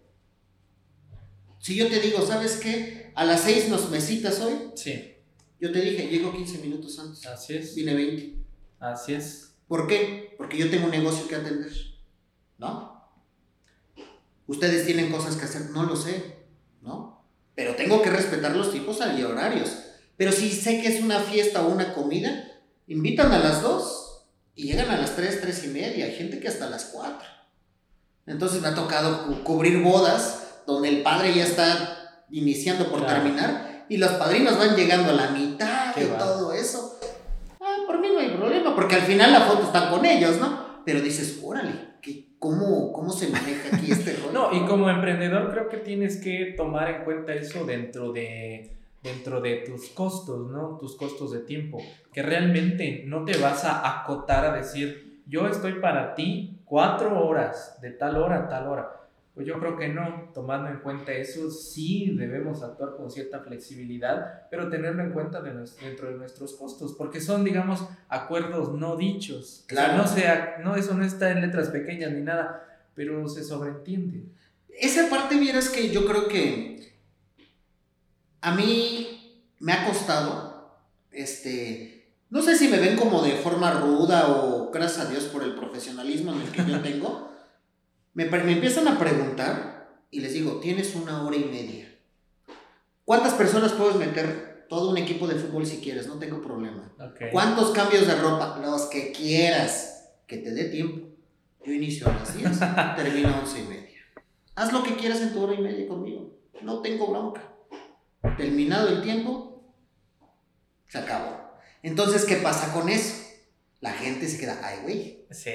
Si 1.61 1.77
yo 1.77 1.87
te 1.87 2.01
digo, 2.01 2.27
¿sabes 2.27 2.57
qué? 2.57 3.13
A 3.15 3.25
las 3.25 3.43
6 3.43 3.69
nos 3.69 3.91
me 3.91 4.01
citas 4.01 4.41
hoy. 4.41 4.73
Sí. 4.75 5.15
Yo 5.61 5.71
te 5.71 5.83
dije, 5.83 6.09
llego 6.09 6.33
15 6.33 6.59
minutos 6.59 6.99
antes. 6.99 7.25
Así 7.29 7.55
es. 7.55 7.77
Vine 7.77 7.95
20. 7.95 8.35
Así 8.81 9.15
es. 9.15 9.55
¿Por 9.69 9.87
qué? 9.87 10.35
Porque 10.37 10.59
yo 10.59 10.69
tengo 10.69 10.87
un 10.87 10.91
negocio 10.91 11.29
que 11.29 11.37
atender. 11.37 11.71
¿No? 12.59 12.96
Ustedes 14.47 14.87
tienen 14.87 15.11
cosas 15.11 15.37
que 15.37 15.45
hacer, 15.45 15.71
no 15.71 15.85
lo 15.85 15.97
sé. 15.97 16.37
¿No? 16.83 17.25
Pero 17.55 17.75
tengo 17.75 18.03
que 18.03 18.11
respetar 18.11 18.55
los 18.55 18.73
tipos 18.73 18.99
y 19.17 19.23
horarios. 19.23 19.71
Pero 20.17 20.33
si 20.33 20.51
sé 20.51 20.81
que 20.81 20.89
es 20.89 21.03
una 21.03 21.21
fiesta 21.21 21.63
o 21.63 21.69
una 21.69 21.95
comida, 21.95 22.45
invitan 22.87 23.33
a 23.33 23.39
las 23.39 23.63
2 23.63 24.27
y 24.55 24.69
llegan 24.69 24.91
a 24.91 24.99
las 24.99 25.17
3, 25.17 25.41
3 25.41 25.65
y 25.65 25.69
media. 25.69 26.05
Hay 26.05 26.13
gente 26.13 26.39
que 26.39 26.49
hasta 26.49 26.71
las 26.71 26.87
4. 26.87 27.17
Entonces 28.27 28.61
me 28.61 28.69
ha 28.69 28.75
tocado 28.75 29.43
cubrir 29.45 29.83
bodas 29.83 30.63
donde 30.67 30.89
el 30.89 31.03
padre 31.03 31.35
ya 31.35 31.45
está 31.45 32.25
iniciando 32.31 32.91
por 32.91 33.07
terminar 33.07 33.87
y 33.89 33.99
los 33.99 34.13
padrinos 34.13 34.59
van 34.59 34.75
llegando 34.75 35.11
a 35.11 35.15
la 35.15 35.31
mitad 35.31 35.95
y 35.97 36.05
todo 36.19 36.53
eso. 36.53 36.99
Ah, 37.61 37.77
por 37.87 38.01
mí 38.01 38.09
no 38.13 38.19
hay 38.19 38.31
problema, 38.31 38.75
porque 38.75 38.97
al 38.97 39.03
final 39.03 39.33
la 39.33 39.43
foto 39.43 39.67
está 39.67 39.91
con 39.91 40.05
ellos, 40.05 40.39
¿no? 40.39 40.83
Pero 40.85 41.01
dices, 41.01 41.39
órale, 41.43 41.96
¿cómo, 42.39 42.93
¿cómo 42.93 43.11
se 43.11 43.29
maneja 43.29 43.77
aquí 43.77 43.93
este 43.93 44.17
rollo? 44.23 44.33
no, 44.33 44.53
y 44.53 44.67
como 44.67 44.91
emprendedor 44.91 45.51
creo 45.51 45.69
que 45.69 45.79
tienes 45.79 46.17
que 46.19 46.55
tomar 46.57 46.91
en 46.91 47.05
cuenta 47.05 47.35
eso 47.35 47.65
dentro 47.65 48.13
de 48.13 48.73
dentro 49.03 49.41
de 49.41 49.59
tus 49.59 49.89
costos, 49.91 50.51
¿no? 50.51 50.79
Tus 50.79 50.97
costos 50.97 51.33
de 51.33 51.41
tiempo, 51.41 51.79
que 52.13 52.23
realmente 52.23 53.05
no 53.07 53.25
te 53.25 53.39
vas 53.39 53.65
a 53.65 54.01
acotar 54.01 54.45
a 54.45 54.57
decir, 54.57 55.21
yo 55.27 55.47
estoy 55.47 55.75
para 55.75 56.15
ti 56.15 56.59
cuatro 56.65 57.25
horas, 57.25 57.79
de 57.81 57.93
tal 57.93 58.17
hora 58.17 58.41
a 58.41 58.49
tal 58.49 58.67
hora. 58.67 59.06
Pues 59.37 59.47
yo 59.47 59.61
creo 59.61 59.77
que 59.77 59.89
no, 59.89 60.31
tomando 60.33 60.71
en 60.71 60.79
cuenta 60.79 61.13
eso, 61.13 61.51
sí 61.51 62.17
debemos 62.17 62.63
actuar 62.63 62.97
con 62.97 63.11
cierta 63.11 63.41
flexibilidad, 63.41 64.49
pero 64.51 64.71
tenerlo 64.71 65.03
en 65.03 65.13
cuenta 65.13 65.43
dentro 65.43 66.09
de 66.09 66.17
nuestros 66.17 66.55
costos, 66.55 66.95
porque 66.95 67.21
son, 67.21 67.45
digamos, 67.45 67.87
acuerdos 68.09 68.73
no 68.73 68.97
dichos. 68.97 69.67
Claro. 69.69 69.99
no, 69.99 70.07
sea, 70.07 70.57
no, 70.65 70.75
eso 70.75 70.95
no 70.95 71.05
está 71.05 71.33
en 71.33 71.43
letras 71.43 71.69
pequeñas 71.69 72.13
ni 72.13 72.23
nada, 72.23 72.81
pero 72.95 73.29
se 73.29 73.45
sobreentiende. 73.45 74.25
Esa 74.71 75.11
parte, 75.11 75.39
vieras 75.39 75.69
que 75.69 75.91
yo 75.91 76.07
creo 76.07 76.29
que 76.29 76.97
a 78.41 78.55
mí 78.55 79.45
me 79.59 79.75
ha 79.75 79.87
costado, 79.87 80.81
este, 81.11 82.09
no 82.31 82.41
sé 82.41 82.57
si 82.57 82.69
me 82.69 82.79
ven 82.79 82.97
como 82.97 83.21
de 83.21 83.33
forma 83.33 83.71
ruda 83.81 84.29
o 84.31 84.71
gracias 84.71 85.07
a 85.07 85.11
Dios 85.11 85.25
por 85.25 85.43
el 85.43 85.55
profesionalismo 85.57 86.33
en 86.33 86.41
el 86.41 86.51
que 86.51 86.65
yo 86.65 86.81
tengo, 86.83 87.36
me, 88.17 88.25
me 88.25 88.53
empiezan 88.53 88.89
a 88.89 88.99
preguntar 88.99 90.01
y 90.11 90.21
les 90.21 90.33
digo, 90.33 90.59
tienes 90.61 90.95
una 90.95 91.23
hora 91.23 91.37
y 91.37 91.45
media. 91.45 91.95
¿Cuántas 93.05 93.35
personas 93.35 93.73
puedes 93.75 93.97
meter? 93.97 94.67
Todo 94.71 94.91
un 94.91 94.97
equipo 94.97 95.29
de 95.29 95.37
fútbol 95.37 95.67
si 95.67 95.77
quieres, 95.77 96.09
no 96.09 96.19
tengo 96.19 96.41
problema. 96.43 96.93
¿Cuántos 97.31 97.71
cambios 97.71 98.07
de 98.07 98.17
ropa? 98.17 98.59
Los 98.61 98.87
que 98.87 99.13
quieras, 99.13 100.09
que 100.27 100.39
te 100.39 100.51
dé 100.53 100.65
tiempo. 100.65 101.07
Yo 101.65 101.73
inicio 101.73 102.09
a 102.09 102.15
las 102.15 102.37
10, 102.37 102.59
termino 102.97 103.29
a 103.29 103.41
11 103.41 103.61
y 103.61 103.69
media. 103.69 104.01
Haz 104.55 104.73
lo 104.73 104.83
que 104.83 104.97
quieras 104.97 105.21
en 105.21 105.33
tu 105.33 105.43
hora 105.43 105.55
y 105.55 105.59
media 105.59 105.87
conmigo. 105.87 106.33
No 106.63 106.81
tengo 106.81 107.09
bronca 107.09 107.53
terminado 108.37 108.89
el 108.89 109.03
tiempo, 109.03 109.63
se 110.89 110.99
acabó. 110.99 111.59
Entonces, 111.83 112.25
¿qué 112.25 112.37
pasa 112.37 112.73
con 112.73 112.89
eso? 112.89 113.23
La 113.81 113.93
gente 113.93 114.27
se 114.27 114.39
queda, 114.39 114.59
ay, 114.63 114.79
güey. 114.83 115.27
Sí. 115.31 115.53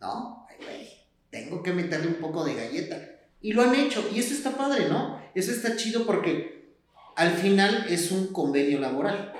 No, 0.00 0.46
ay, 0.48 0.56
güey. 0.64 1.01
Tengo 1.32 1.62
que 1.62 1.72
meterle 1.72 2.08
un 2.08 2.16
poco 2.16 2.44
de 2.44 2.54
galleta. 2.54 3.00
Y 3.40 3.54
lo 3.54 3.62
han 3.62 3.74
hecho. 3.74 4.06
Y 4.14 4.18
eso 4.18 4.34
está 4.34 4.50
padre, 4.50 4.90
¿no? 4.90 5.18
Eso 5.34 5.50
está 5.50 5.76
chido 5.76 6.04
porque 6.04 6.76
al 7.16 7.32
final 7.32 7.86
es 7.88 8.12
un 8.12 8.26
convenio 8.28 8.78
laboral. 8.78 9.32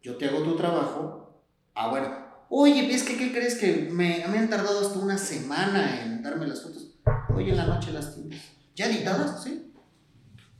Yo 0.00 0.16
te 0.16 0.26
hago 0.26 0.44
tu 0.44 0.56
trabajo. 0.56 1.42
Ah, 1.74 1.90
bueno. 1.90 2.16
Oye, 2.48 2.94
es 2.94 3.02
que 3.02 3.16
qué 3.16 3.32
crees 3.32 3.56
que 3.56 3.88
me, 3.90 4.24
me 4.28 4.38
han 4.38 4.48
tardado 4.48 4.80
hasta 4.80 5.00
una 5.00 5.18
semana 5.18 6.04
en 6.04 6.22
darme 6.22 6.46
las 6.46 6.62
fotos? 6.62 6.94
Hoy 7.34 7.50
en 7.50 7.56
la 7.56 7.66
noche 7.66 7.90
las 7.90 8.14
tienes. 8.14 8.40
¿Ya 8.76 8.86
editadas? 8.86 9.42
Sí. 9.42 9.72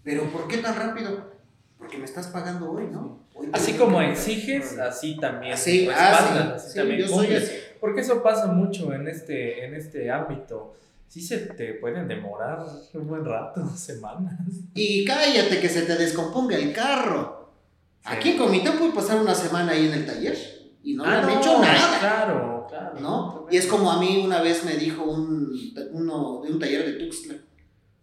Pero 0.02 0.32
¿por 0.32 0.48
qué 0.48 0.58
tan 0.58 0.74
rápido? 0.74 1.32
Porque 1.78 1.96
me 1.96 2.04
estás 2.04 2.26
pagando 2.26 2.72
hoy, 2.72 2.88
¿no? 2.90 3.28
así 3.52 3.74
como 3.74 4.02
exiges, 4.02 4.76
así 4.80 5.16
también. 5.16 5.54
Así, 5.54 5.88
ah, 5.88 6.54
así, 6.56 6.74
también 6.76 7.02
yo 7.02 7.08
soy 7.08 7.34
así. 7.36 7.52
Porque 7.80 8.00
eso 8.00 8.22
pasa 8.22 8.46
mucho 8.46 8.92
en 8.92 9.08
este, 9.08 9.64
en 9.64 9.74
este 9.74 10.10
ámbito. 10.10 10.74
Sí 11.06 11.22
se 11.22 11.38
te 11.38 11.74
pueden 11.74 12.06
demorar 12.06 12.64
un 12.94 13.06
buen 13.06 13.24
rato, 13.24 13.68
semanas. 13.76 14.38
Y 14.74 15.04
cállate 15.04 15.60
que 15.60 15.68
se 15.68 15.82
te 15.82 15.96
descomponga 15.96 16.56
el 16.56 16.72
carro. 16.72 17.52
Aquí 18.04 18.30
en 18.30 18.38
Comité 18.38 18.70
puede 18.72 18.92
pasar 18.92 19.20
una 19.20 19.34
semana 19.34 19.72
ahí 19.72 19.86
en 19.86 19.94
el 19.94 20.06
taller 20.06 20.36
y 20.82 20.94
no 20.94 21.04
ah, 21.04 21.10
le 21.10 21.16
han 21.16 21.38
hecho 21.38 21.60
nada. 21.60 21.98
Claro, 21.98 22.66
claro. 22.68 23.00
¿No? 23.00 23.46
Y 23.50 23.56
es 23.56 23.66
como 23.66 23.90
a 23.90 24.00
mí 24.00 24.22
una 24.24 24.40
vez 24.40 24.64
me 24.64 24.76
dijo 24.76 25.04
un, 25.04 25.52
uno 25.92 26.42
de 26.42 26.52
un 26.52 26.58
taller 26.58 26.86
de 26.86 26.92
Tuxtla 27.04 27.34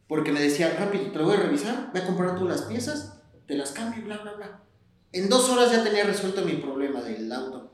porque 0.08 0.32
me 0.32 0.40
decía, 0.40 0.76
rápido, 0.78 1.12
te 1.12 1.20
lo 1.20 1.26
voy 1.26 1.36
a 1.36 1.40
revisar, 1.40 1.90
voy 1.92 2.02
a 2.02 2.06
comprar 2.06 2.38
tú 2.38 2.48
las 2.48 2.64
piezas, 2.64 3.20
te 3.48 3.56
las 3.56 3.72
cambio, 3.72 4.04
bla, 4.04 4.18
bla, 4.18 4.34
bla. 4.34 4.62
En 5.12 5.30
dos 5.30 5.50
horas 5.50 5.72
ya 5.72 5.84
tenía 5.84 6.04
resuelto 6.04 6.44
mi 6.44 6.54
problema 6.54 7.02
del 7.02 7.32
auto. 7.32 7.72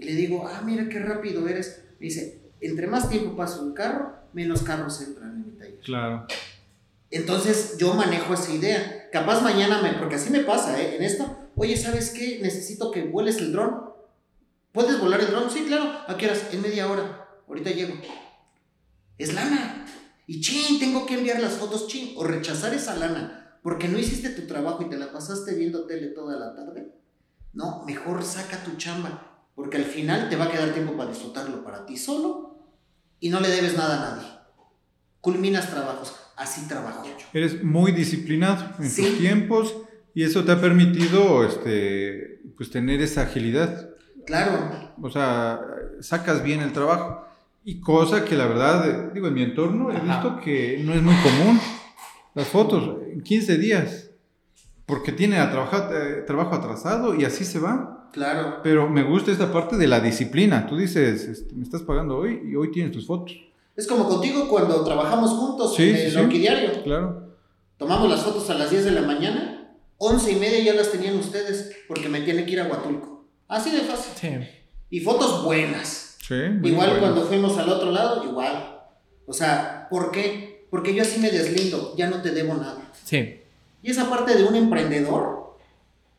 Y 0.00 0.04
le 0.04 0.14
digo, 0.14 0.48
ah, 0.48 0.62
mira 0.64 0.88
qué 0.88 0.98
rápido 0.98 1.46
eres. 1.46 1.84
Me 2.00 2.06
dice, 2.06 2.40
entre 2.60 2.86
más 2.86 3.08
tiempo 3.08 3.36
paso 3.36 3.62
en 3.64 3.74
carro, 3.74 4.14
menos 4.32 4.62
carros 4.62 5.00
entran 5.02 5.30
en 5.32 5.46
mi 5.46 5.52
taller. 5.58 5.78
Claro. 5.80 6.26
Entonces 7.10 7.76
yo 7.78 7.94
manejo 7.94 8.34
esa 8.34 8.52
idea. 8.52 9.08
Capaz 9.12 9.42
mañana 9.42 9.82
me, 9.82 9.92
porque 9.94 10.16
así 10.16 10.30
me 10.30 10.40
pasa, 10.40 10.80
¿eh? 10.80 10.96
En 10.96 11.02
esto, 11.02 11.36
oye, 11.56 11.76
¿sabes 11.76 12.10
qué? 12.10 12.40
Necesito 12.42 12.90
que 12.90 13.02
vueles 13.02 13.38
el 13.38 13.52
dron. 13.52 13.90
¿Puedes 14.72 14.98
volar 15.00 15.20
el 15.20 15.28
dron? 15.28 15.50
Sí, 15.50 15.64
claro. 15.66 15.90
¿A 16.06 16.16
qué 16.16 16.26
horas? 16.26 16.48
En 16.52 16.62
media 16.62 16.90
hora. 16.90 17.28
Ahorita 17.46 17.70
llego. 17.70 17.94
Es 19.18 19.34
lana. 19.34 19.84
Y 20.26 20.40
chin, 20.40 20.78
tengo 20.78 21.06
que 21.06 21.14
enviar 21.14 21.40
las 21.40 21.54
fotos, 21.54 21.88
chin, 21.88 22.14
o 22.16 22.24
rechazar 22.24 22.72
esa 22.72 22.96
lana 22.96 23.40
porque 23.62 23.88
no 23.88 23.98
hiciste 23.98 24.30
tu 24.30 24.46
trabajo 24.46 24.82
y 24.82 24.88
te 24.88 24.96
la 24.96 25.12
pasaste 25.12 25.54
viendo 25.54 25.86
tele 25.86 26.08
toda 26.08 26.38
la 26.38 26.54
tarde. 26.54 26.92
No, 27.52 27.82
mejor 27.84 28.22
saca 28.22 28.62
tu 28.64 28.76
chamba, 28.76 29.29
porque 29.60 29.76
al 29.76 29.84
final 29.84 30.30
te 30.30 30.36
va 30.36 30.46
a 30.46 30.50
quedar 30.50 30.72
tiempo 30.72 30.96
para 30.96 31.10
disfrutarlo 31.10 31.62
para 31.62 31.84
ti 31.84 31.98
solo 31.98 32.56
y 33.20 33.28
no 33.28 33.40
le 33.40 33.48
debes 33.48 33.76
nada 33.76 33.96
a 33.96 34.14
nadie. 34.16 34.28
Culminas 35.20 35.70
trabajos, 35.70 36.16
así 36.36 36.66
trabajo 36.66 37.04
yo. 37.04 37.12
Eres 37.34 37.62
muy 37.62 37.92
disciplinado 37.92 38.64
en 38.78 38.94
tus 38.94 39.18
tiempos 39.18 39.76
y 40.14 40.24
eso 40.24 40.44
te 40.44 40.52
ha 40.52 40.60
permitido 40.60 41.44
este, 41.44 42.40
pues, 42.56 42.70
tener 42.70 43.02
esa 43.02 43.22
agilidad. 43.22 43.90
Claro. 44.24 44.92
O 45.02 45.10
sea, 45.10 45.60
sacas 46.00 46.42
bien 46.42 46.60
el 46.60 46.72
trabajo. 46.72 47.26
Y 47.62 47.80
cosa 47.80 48.24
que 48.24 48.36
la 48.36 48.46
verdad, 48.46 49.12
digo, 49.12 49.26
en 49.26 49.34
mi 49.34 49.42
entorno 49.42 49.92
he 49.92 50.00
visto 50.00 50.40
que 50.40 50.80
no 50.82 50.94
es 50.94 51.02
muy 51.02 51.14
común. 51.16 51.60
Las 52.34 52.48
fotos 52.48 53.02
en 53.12 53.20
15 53.20 53.58
días. 53.58 54.10
Porque 54.86 55.12
tiene 55.12 55.38
a 55.38 55.50
trabajar, 55.50 55.90
eh, 55.92 56.24
trabajo 56.26 56.54
atrasado 56.54 57.14
y 57.14 57.24
así 57.24 57.44
se 57.44 57.58
va. 57.58 57.99
Claro. 58.12 58.60
Pero 58.62 58.88
me 58.88 59.02
gusta 59.02 59.30
esta 59.30 59.52
parte 59.52 59.76
de 59.76 59.86
la 59.86 60.00
disciplina. 60.00 60.66
Tú 60.66 60.76
dices, 60.76 61.26
este, 61.26 61.54
me 61.54 61.62
estás 61.62 61.82
pagando 61.82 62.16
hoy 62.16 62.40
y 62.50 62.54
hoy 62.56 62.70
tienes 62.70 62.92
tus 62.92 63.06
fotos. 63.06 63.36
Es 63.76 63.86
como 63.86 64.08
contigo 64.08 64.48
cuando 64.48 64.84
trabajamos 64.84 65.30
juntos 65.30 65.78
en 65.78 65.94
el 65.94 66.10
sí, 66.10 66.80
Claro. 66.84 67.30
Tomamos 67.76 68.10
las 68.10 68.22
fotos 68.22 68.50
a 68.50 68.54
las 68.54 68.70
10 68.70 68.84
de 68.84 68.90
la 68.90 69.02
mañana, 69.02 69.74
11 69.98 70.32
y 70.32 70.36
media 70.36 70.60
ya 70.64 70.74
las 70.74 70.90
tenían 70.90 71.16
ustedes 71.16 71.76
porque 71.88 72.08
me 72.08 72.20
tiene 72.20 72.44
que 72.44 72.52
ir 72.52 72.60
a 72.60 72.68
Huatulco. 72.68 73.24
Así 73.48 73.70
de 73.70 73.80
fácil. 73.80 74.12
Sí. 74.16 74.48
Y 74.90 75.00
fotos 75.00 75.44
buenas 75.44 76.10
igual 76.62 76.98
cuando 76.98 77.24
fuimos 77.24 77.58
al 77.58 77.68
otro 77.68 77.90
lado, 77.90 78.24
igual. 78.24 78.80
O 79.26 79.32
sea, 79.32 79.88
¿por 79.90 80.10
qué? 80.10 80.66
Porque 80.70 80.94
yo 80.94 81.02
así 81.02 81.20
me 81.20 81.30
deslindo, 81.30 81.94
ya 81.96 82.08
no 82.08 82.22
te 82.22 82.30
debo 82.30 82.54
nada. 82.54 82.92
Sí. 83.04 83.40
Y 83.82 83.90
esa 83.90 84.08
parte 84.08 84.36
de 84.36 84.44
un 84.44 84.54
emprendedor 84.54 85.56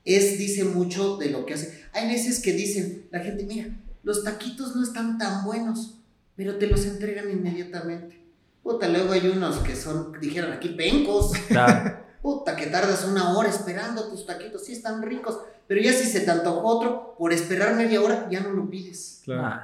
es, 0.04 0.38
dice 0.38 0.64
mucho 0.66 1.18
de 1.18 1.30
lo 1.30 1.46
que 1.46 1.54
hace. 1.54 1.81
Hay 1.94 2.08
veces 2.08 2.40
que 2.40 2.54
dicen, 2.54 3.08
la 3.12 3.20
gente, 3.20 3.44
mira, 3.44 3.70
los 4.04 4.24
taquitos 4.24 4.76
no 4.76 4.84
están 4.84 5.18
tan 5.18 5.46
buenos, 5.46 5.96
pero 6.36 6.58
te 6.58 6.68
los 6.68 6.86
entregan 6.86 7.30
inmediatamente. 7.30 8.22
Puta, 8.64 8.88
luego 8.88 9.14
hay 9.14 9.28
unos 9.28 9.58
que 9.60 9.76
son, 9.76 10.14
dijeron 10.20 10.52
aquí, 10.52 10.70
pencos. 10.70 11.32
Puta, 12.22 12.56
que 12.56 12.68
tardas 12.68 13.06
una 13.06 13.36
hora 13.36 13.50
esperando 13.50 14.08
tus 14.10 14.26
taquitos, 14.26 14.64
sí 14.64 14.74
están 14.74 15.02
ricos, 15.02 15.40
pero 15.68 15.82
ya 15.82 15.92
si 15.92 16.06
se 16.06 16.22
te 16.22 16.30
antojó 16.30 16.62
otro, 16.68 17.16
por 17.18 17.34
esperar 17.34 17.76
media 17.76 18.02
hora, 18.02 18.28
ya 18.30 18.42
no 18.42 18.52
lo 18.52 18.70
pides. 18.70 19.22
Claro. 19.24 19.62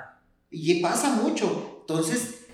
Y 0.49 0.81
pasa 0.81 1.11
mucho. 1.11 1.77
Entonces, 1.81 2.46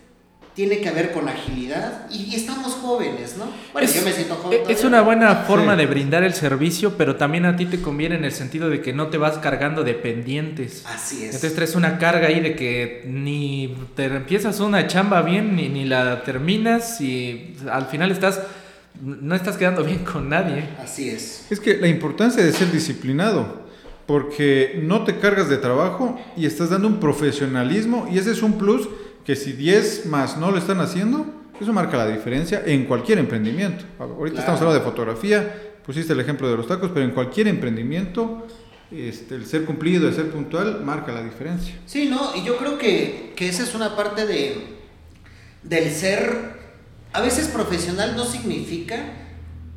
tiene 0.56 0.80
que 0.82 0.92
ver 0.92 1.12
con 1.12 1.28
agilidad 1.28 2.08
y, 2.12 2.36
estamos 2.36 2.74
jóvenes, 2.74 3.36
¿no? 3.38 3.46
Bueno, 3.72 3.88
es, 3.88 3.96
yo 3.96 4.04
me 4.04 4.12
siento 4.12 4.36
joven. 4.36 4.62
Es 4.68 4.84
una 4.84 5.02
buena 5.02 5.36
forma 5.38 5.76
de 5.76 5.86
brindar 5.86 6.24
el 6.24 6.34
servicio, 6.34 6.96
pero 6.98 7.16
también 7.16 7.46
a 7.46 7.56
ti 7.56 7.66
te 7.66 7.82
conviene 7.82 8.16
en 8.16 8.26
el 8.26 8.32
sentido 8.32 8.70
de 8.70 8.82
que 8.82 8.94
no 8.94 9.08
te 9.08 9.18
vas 9.18 9.40
cargando 9.40 9.84
de 9.84 9.94
pendientes. 9.94 10.84
Así 10.86 11.18
es. 11.18 11.36
Entonces 11.36 11.56
traes 11.56 11.76
una 11.76 11.98
carga 11.98 12.28
ahí 12.28 12.40
de 12.40 12.56
que 12.56 13.04
ni 13.08 13.76
te 13.96 14.06
empiezas 14.06 14.60
una 14.60 14.86
chamba 14.88 15.22
bien 15.24 15.56
ni, 15.56 15.70
ni 15.70 15.86
la 15.86 16.24
terminas 16.24 17.02
y 17.02 17.56
al 17.72 17.88
final 17.88 18.12
estás 18.12 18.40
no 19.02 19.34
estás 19.36 19.58
quedando 19.58 19.84
bien 19.84 20.06
con 20.06 20.30
nadie. 20.30 20.70
Así 20.80 21.10
es. 21.10 21.48
Es 21.50 21.60
que 21.60 21.78
la 21.78 21.88
importancia 21.88 22.44
de 22.44 22.52
ser 22.54 22.72
disciplinado 22.72 23.64
porque 24.06 24.80
no 24.84 25.04
te 25.04 25.18
cargas 25.18 25.50
de 25.50 25.58
trabajo 25.58 26.20
y 26.36 26.46
estás 26.46 26.70
dando 26.70 26.88
un 26.88 27.00
profesionalismo 27.00 28.08
y 28.12 28.18
ese 28.18 28.32
es 28.32 28.42
un 28.42 28.58
plus 28.58 28.88
que 29.26 29.36
si 29.36 29.54
10 29.54 30.08
más 30.08 30.38
no 30.38 30.52
lo 30.52 30.58
están 30.58 30.82
haciendo, 30.82 31.26
eso 31.60 31.72
marca 31.72 31.98
la 31.98 32.08
diferencia 32.08 32.64
en 32.66 32.86
cualquier 32.86 33.20
emprendimiento. 33.20 33.86
Ahorita 34.00 34.40
estamos 34.40 34.60
hablando 34.62 34.84
de 34.84 34.86
fotografía, 34.86 35.74
pusiste 35.86 36.14
el 36.14 36.20
ejemplo 36.20 36.50
de 36.50 36.58
los 36.58 36.68
tacos, 36.68 36.92
pero 36.94 37.06
en 37.06 37.12
cualquier 37.12 37.48
emprendimiento 37.48 38.46
este, 38.92 39.36
el 39.36 39.46
ser 39.46 39.66
cumplido, 39.66 40.08
el 40.08 40.14
ser 40.14 40.30
puntual, 40.30 40.82
marca 40.84 41.12
la 41.12 41.24
diferencia. 41.24 41.76
Sí, 41.86 42.08
¿no? 42.10 42.36
Y 42.36 42.44
yo 42.44 42.58
creo 42.58 42.78
que, 42.78 43.34
que 43.36 43.50
esa 43.50 43.64
es 43.64 43.74
una 43.74 43.96
parte 43.96 44.28
de, 44.28 44.78
del 45.64 45.92
ser, 45.92 46.60
a 47.12 47.22
veces 47.22 47.48
profesional 47.48 48.16
no 48.16 48.26
significa 48.26 48.98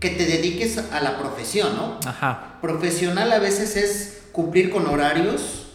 que 0.01 0.11
te 0.11 0.27
dediques 0.27 0.79
a 0.79 1.01
la 1.01 1.19
profesión, 1.19 1.75
¿no? 1.77 1.99
Ajá. 2.05 2.59
Profesional 2.61 3.33
a 3.33 3.39
veces 3.39 3.77
es 3.77 4.23
cumplir 4.33 4.71
con 4.71 4.87
horarios, 4.87 5.69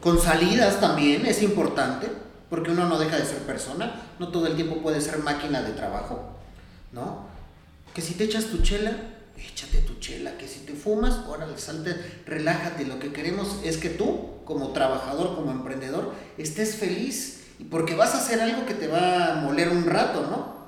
con 0.00 0.20
salidas 0.20 0.80
también, 0.80 1.26
es 1.26 1.42
importante, 1.42 2.06
porque 2.50 2.70
uno 2.70 2.86
no 2.86 2.98
deja 2.98 3.16
de 3.16 3.24
ser 3.24 3.38
persona, 3.38 4.02
no 4.18 4.28
todo 4.28 4.46
el 4.46 4.54
tiempo 4.54 4.82
puede 4.82 5.00
ser 5.00 5.18
máquina 5.18 5.62
de 5.62 5.72
trabajo, 5.72 6.36
¿no? 6.92 7.26
Que 7.94 8.02
si 8.02 8.14
te 8.14 8.24
echas 8.24 8.46
tu 8.46 8.62
chela, 8.62 8.92
échate 9.36 9.78
tu 9.78 9.94
chela, 9.98 10.36
que 10.38 10.48
si 10.48 10.60
te 10.60 10.72
fumas, 10.72 11.20
órale, 11.26 11.58
salte, 11.58 11.94
relájate, 12.26 12.86
lo 12.86 12.98
que 12.98 13.12
queremos 13.12 13.58
es 13.64 13.76
que 13.76 13.90
tú, 13.90 14.42
como 14.44 14.72
trabajador, 14.72 15.34
como 15.34 15.50
emprendedor, 15.50 16.12
estés 16.36 16.76
feliz, 16.76 17.44
y 17.58 17.64
porque 17.64 17.94
vas 17.94 18.14
a 18.14 18.18
hacer 18.18 18.40
algo 18.40 18.66
que 18.66 18.74
te 18.74 18.86
va 18.86 19.32
a 19.32 19.34
moler 19.36 19.68
un 19.68 19.84
rato, 19.84 20.22
¿no? 20.22 20.58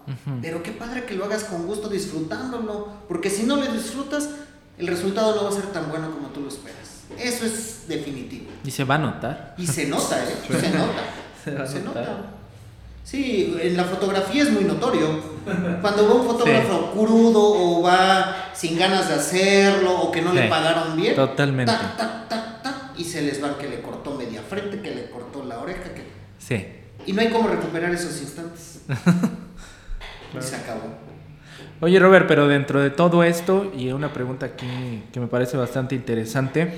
Pero 0.42 0.62
qué 0.62 0.72
padre 0.72 1.04
que 1.04 1.14
lo 1.14 1.24
hagas 1.24 1.44
con 1.44 1.66
gusto, 1.66 1.88
disfrutándolo, 1.88 2.88
porque 3.06 3.30
si 3.30 3.44
no 3.44 3.56
lo 3.56 3.72
disfrutas, 3.72 4.28
el 4.76 4.88
resultado 4.88 5.36
no 5.36 5.44
va 5.44 5.50
a 5.50 5.52
ser 5.52 5.66
tan 5.66 5.88
bueno 5.88 6.10
como 6.10 6.28
tú 6.28 6.40
lo 6.40 6.48
esperas. 6.48 7.04
Eso 7.18 7.44
es 7.44 7.86
definitivo. 7.86 8.50
Y 8.64 8.70
se 8.70 8.84
va 8.84 8.96
a 8.96 8.98
notar. 8.98 9.54
Y 9.56 9.66
se 9.66 9.86
nota, 9.86 10.22
¿eh? 10.24 10.34
Se 10.60 10.70
nota. 10.70 11.02
Se, 11.66 11.80
nota. 11.80 12.24
Sí, 13.04 13.56
en 13.60 13.76
la 13.76 13.84
fotografía 13.84 14.42
es 14.42 14.50
muy 14.50 14.64
notorio. 14.64 15.30
Cuando 15.80 16.08
va 16.08 16.14
un 16.14 16.26
fotógrafo 16.26 16.92
crudo 16.92 17.40
o 17.40 17.82
va 17.82 18.50
sin 18.54 18.78
ganas 18.78 19.08
de 19.08 19.14
hacerlo 19.14 20.00
o 20.00 20.10
que 20.12 20.22
no 20.22 20.32
le 20.32 20.48
pagaron 20.48 20.96
bien. 20.96 21.14
Totalmente. 21.14 21.72
y 22.96 23.04
se 23.04 23.22
les 23.22 23.42
va 23.42 23.56
que 23.56 23.68
le 23.68 23.80
cortó 23.80 24.14
media 24.14 24.42
frente, 24.42 24.80
que 24.80 24.94
le 24.94 25.10
cortó 25.10 25.44
la 25.44 25.58
oreja. 25.58 25.94
Que... 25.94 26.04
Sí. 26.38 26.66
Y 27.06 27.12
no 27.12 27.22
hay 27.22 27.30
cómo 27.30 27.48
recuperar 27.48 27.92
esos 27.92 28.20
instantes. 28.20 28.82
Y 30.38 30.40
se 30.40 30.54
acabó. 30.54 30.82
Oye 31.80 31.98
Robert, 31.98 32.26
pero 32.28 32.46
dentro 32.46 32.80
de 32.80 32.90
todo 32.90 33.24
esto, 33.24 33.72
y 33.76 33.90
una 33.90 34.12
pregunta 34.12 34.46
aquí 34.46 35.02
que 35.12 35.18
me 35.18 35.26
parece 35.26 35.56
bastante 35.56 35.94
interesante, 35.94 36.72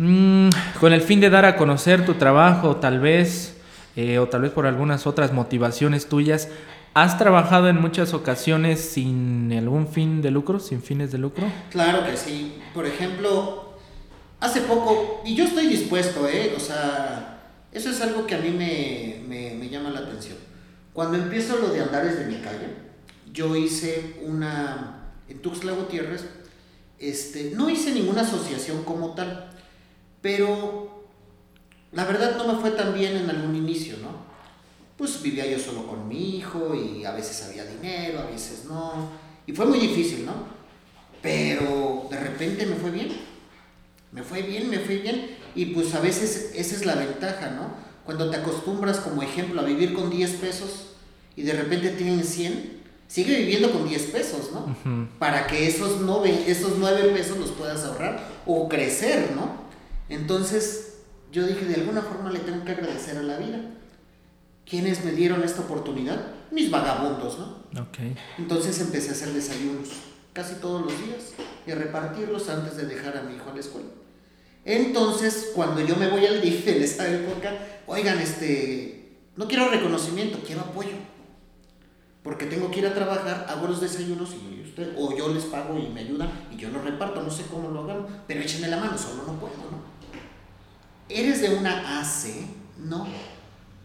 mm, 0.00 0.48
con 0.80 0.92
el 0.92 1.00
fin 1.02 1.20
de 1.20 1.30
dar 1.30 1.44
a 1.44 1.56
conocer 1.56 2.04
tu 2.04 2.14
trabajo, 2.14 2.76
tal 2.76 3.00
vez, 3.00 3.56
eh, 3.96 4.18
o 4.18 4.28
tal 4.28 4.42
vez 4.42 4.50
por 4.50 4.66
algunas 4.66 5.06
otras 5.06 5.32
motivaciones 5.32 6.08
tuyas, 6.08 6.48
¿has 6.94 7.18
trabajado 7.18 7.68
en 7.68 7.80
muchas 7.80 8.14
ocasiones 8.14 8.80
sin 8.80 9.52
algún 9.52 9.86
fin 9.86 10.22
de 10.22 10.30
lucro, 10.30 10.58
sin 10.58 10.82
fines 10.82 11.12
de 11.12 11.18
lucro? 11.18 11.46
Claro 11.70 12.04
que 12.04 12.16
sí. 12.16 12.60
Por 12.74 12.86
ejemplo, 12.86 13.74
hace 14.40 14.62
poco, 14.62 15.22
y 15.24 15.34
yo 15.34 15.44
estoy 15.44 15.66
dispuesto, 15.66 16.26
¿eh? 16.26 16.54
O 16.56 16.60
sea, 16.60 17.40
eso 17.72 17.90
es 17.90 18.00
algo 18.00 18.26
que 18.26 18.34
a 18.34 18.38
mí 18.38 18.50
me, 18.50 19.22
me, 19.28 19.68
llama 19.68 19.90
la 19.90 20.00
atención. 20.00 20.36
Cuando 20.92 21.16
empiezo 21.16 21.56
lo 21.58 21.68
de 21.68 21.82
Andares 21.82 22.18
de 22.18 22.26
mi 22.26 22.36
calle, 22.40 22.68
yo 23.32 23.54
hice 23.54 24.16
una, 24.22 25.12
en 25.28 25.38
Tuxtla 25.40 25.72
Gutiérrez, 25.72 26.26
este, 26.98 27.52
no 27.54 27.70
hice 27.70 27.92
ninguna 27.92 28.22
asociación 28.22 28.82
como 28.82 29.14
tal, 29.14 29.49
pero 30.20 31.04
la 31.92 32.04
verdad 32.04 32.36
no 32.36 32.52
me 32.52 32.60
fue 32.60 32.70
tan 32.72 32.94
bien 32.94 33.16
en 33.16 33.30
algún 33.30 33.56
inicio, 33.56 33.96
¿no? 34.02 34.08
Pues 34.96 35.22
vivía 35.22 35.46
yo 35.46 35.58
solo 35.58 35.86
con 35.86 36.06
mi 36.06 36.36
hijo 36.36 36.74
y 36.74 37.04
a 37.04 37.12
veces 37.12 37.42
había 37.48 37.64
dinero, 37.64 38.20
a 38.20 38.26
veces 38.26 38.64
no, 38.66 39.08
y 39.46 39.52
fue 39.52 39.66
muy 39.66 39.78
difícil, 39.78 40.26
¿no? 40.26 40.34
Pero 41.22 42.06
de 42.10 42.18
repente 42.18 42.66
me 42.66 42.76
fue 42.76 42.90
bien, 42.90 43.08
me 44.12 44.22
fue 44.22 44.42
bien, 44.42 44.68
me 44.68 44.78
fue 44.78 44.98
bien, 44.98 45.36
y 45.54 45.66
pues 45.66 45.94
a 45.94 46.00
veces 46.00 46.52
esa 46.54 46.76
es 46.76 46.86
la 46.86 46.94
ventaja, 46.94 47.50
¿no? 47.50 47.72
Cuando 48.04 48.30
te 48.30 48.36
acostumbras, 48.36 48.98
como 49.00 49.22
ejemplo, 49.22 49.60
a 49.60 49.64
vivir 49.64 49.94
con 49.94 50.10
10 50.10 50.30
pesos 50.32 50.94
y 51.36 51.42
de 51.42 51.52
repente 51.52 51.90
tienen 51.90 52.24
100, 52.24 52.80
sigue 53.08 53.36
viviendo 53.38 53.70
con 53.72 53.88
10 53.88 54.02
pesos, 54.06 54.50
¿no? 54.52 54.76
Para 55.18 55.46
que 55.46 55.66
esos 55.66 56.00
9, 56.00 56.44
esos 56.46 56.78
9 56.78 57.12
pesos 57.14 57.38
los 57.38 57.50
puedas 57.50 57.84
ahorrar 57.84 58.20
o 58.46 58.68
crecer, 58.68 59.32
¿no? 59.34 59.69
Entonces, 60.10 60.98
yo 61.32 61.46
dije, 61.46 61.64
de 61.64 61.76
alguna 61.76 62.02
forma 62.02 62.30
le 62.30 62.40
tengo 62.40 62.64
que 62.64 62.72
agradecer 62.72 63.16
a 63.16 63.22
la 63.22 63.38
vida. 63.38 63.60
¿Quiénes 64.66 65.04
me 65.04 65.12
dieron 65.12 65.42
esta 65.42 65.62
oportunidad? 65.62 66.26
Mis 66.50 66.70
vagabundos, 66.70 67.38
¿no? 67.38 67.80
Ok. 67.80 67.98
Entonces 68.38 68.78
empecé 68.80 69.08
a 69.08 69.12
hacer 69.12 69.32
desayunos 69.32 69.88
casi 70.32 70.56
todos 70.56 70.82
los 70.82 70.92
días 70.92 71.32
y 71.66 71.70
a 71.70 71.74
repartirlos 71.76 72.48
antes 72.48 72.76
de 72.76 72.86
dejar 72.86 73.16
a 73.16 73.22
mi 73.22 73.36
hijo 73.36 73.50
a 73.50 73.54
la 73.54 73.60
escuela. 73.60 73.88
Entonces, 74.64 75.52
cuando 75.54 75.80
yo 75.80 75.96
me 75.96 76.08
voy 76.08 76.26
al 76.26 76.40
DIF 76.42 76.68
en 76.68 76.82
esta 76.82 77.08
época, 77.10 77.52
oigan, 77.86 78.18
este, 78.18 79.16
no 79.36 79.48
quiero 79.48 79.70
reconocimiento, 79.70 80.38
quiero 80.44 80.60
apoyo 80.60 81.10
porque 82.22 82.46
tengo 82.46 82.70
que 82.70 82.80
ir 82.80 82.86
a 82.86 82.94
trabajar, 82.94 83.46
hago 83.48 83.66
los 83.66 83.80
desayunos 83.80 84.34
y 84.34 84.60
usted, 84.60 84.94
o 84.98 85.16
yo 85.16 85.32
les 85.32 85.44
pago 85.44 85.78
y 85.78 85.88
me 85.88 86.00
ayudan 86.00 86.30
y 86.52 86.56
yo 86.56 86.68
los 86.68 86.84
reparto, 86.84 87.22
no 87.22 87.30
sé 87.30 87.44
cómo 87.50 87.70
lo 87.70 87.84
hagan, 87.84 88.06
pero 88.26 88.40
échenme 88.40 88.68
la 88.68 88.76
mano, 88.76 88.96
solo 88.98 89.22
no 89.26 89.40
puedo, 89.40 89.54
¿no? 89.56 89.89
¿Eres 91.10 91.42
de 91.42 91.50
una 91.54 92.00
AC? 92.00 92.28
No. 92.78 93.06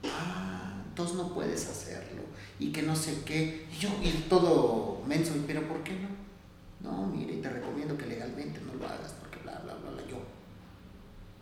Ah, 0.03 0.73
entonces 0.88 1.17
no 1.17 1.33
puedes 1.33 1.67
hacerlo. 1.67 2.21
Y 2.59 2.71
que 2.71 2.83
no 2.83 2.95
sé 2.95 3.23
qué. 3.25 3.67
Y 3.73 3.77
yo, 3.77 3.89
y 4.01 4.11
todo 4.29 5.01
menso, 5.07 5.33
pero 5.47 5.67
¿por 5.67 5.83
qué 5.83 5.93
no? 5.93 6.09
No, 6.81 7.07
mire, 7.07 7.38
te 7.38 7.49
recomiendo 7.49 7.97
que 7.97 8.05
legalmente 8.05 8.61
no 8.61 8.75
lo 8.75 8.85
hagas, 8.85 9.13
porque 9.19 9.39
bla, 9.43 9.59
bla, 9.63 9.73
bla, 9.73 9.91
bla. 9.91 10.03
Yo, 10.09 10.17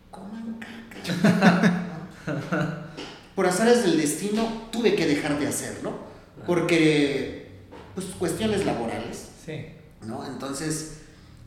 coman 0.10 0.60
caca. 0.60 2.00
Por 3.36 3.48
azares 3.48 3.84
del 3.84 3.98
destino, 3.98 4.68
tuve 4.72 4.96
que 4.96 5.08
dejar 5.08 5.40
de 5.40 5.48
hacerlo 5.48 6.14
porque, 6.46 7.50
pues, 7.96 8.08
cuestiones 8.18 8.66
laborales. 8.66 9.30
Sí. 9.46 9.66
¿No? 10.06 10.26
Entonces, 10.26 11.02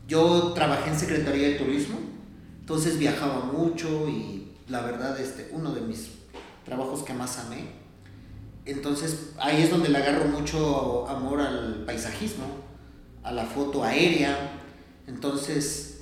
yo 0.07 0.53
trabajé 0.53 0.89
en 0.89 0.99
Secretaría 0.99 1.49
de 1.49 1.55
Turismo, 1.55 1.97
entonces 2.67 2.99
viajaba 2.99 3.45
mucho 3.45 4.09
y 4.09 4.51
la 4.67 4.81
verdad, 4.81 5.17
este, 5.19 5.49
uno 5.53 5.71
de 5.71 5.79
mis 5.79 6.09
trabajos 6.65 7.03
que 7.03 7.13
más 7.13 7.39
amé. 7.39 7.69
Entonces, 8.65 9.31
ahí 9.37 9.61
es 9.61 9.69
donde 9.69 9.87
le 9.87 9.97
agarro 9.97 10.25
mucho 10.25 11.07
amor 11.07 11.39
al 11.39 11.85
paisajismo, 11.85 12.43
a 13.23 13.31
la 13.31 13.45
foto 13.45 13.85
aérea. 13.85 14.59
Entonces, 15.07 16.01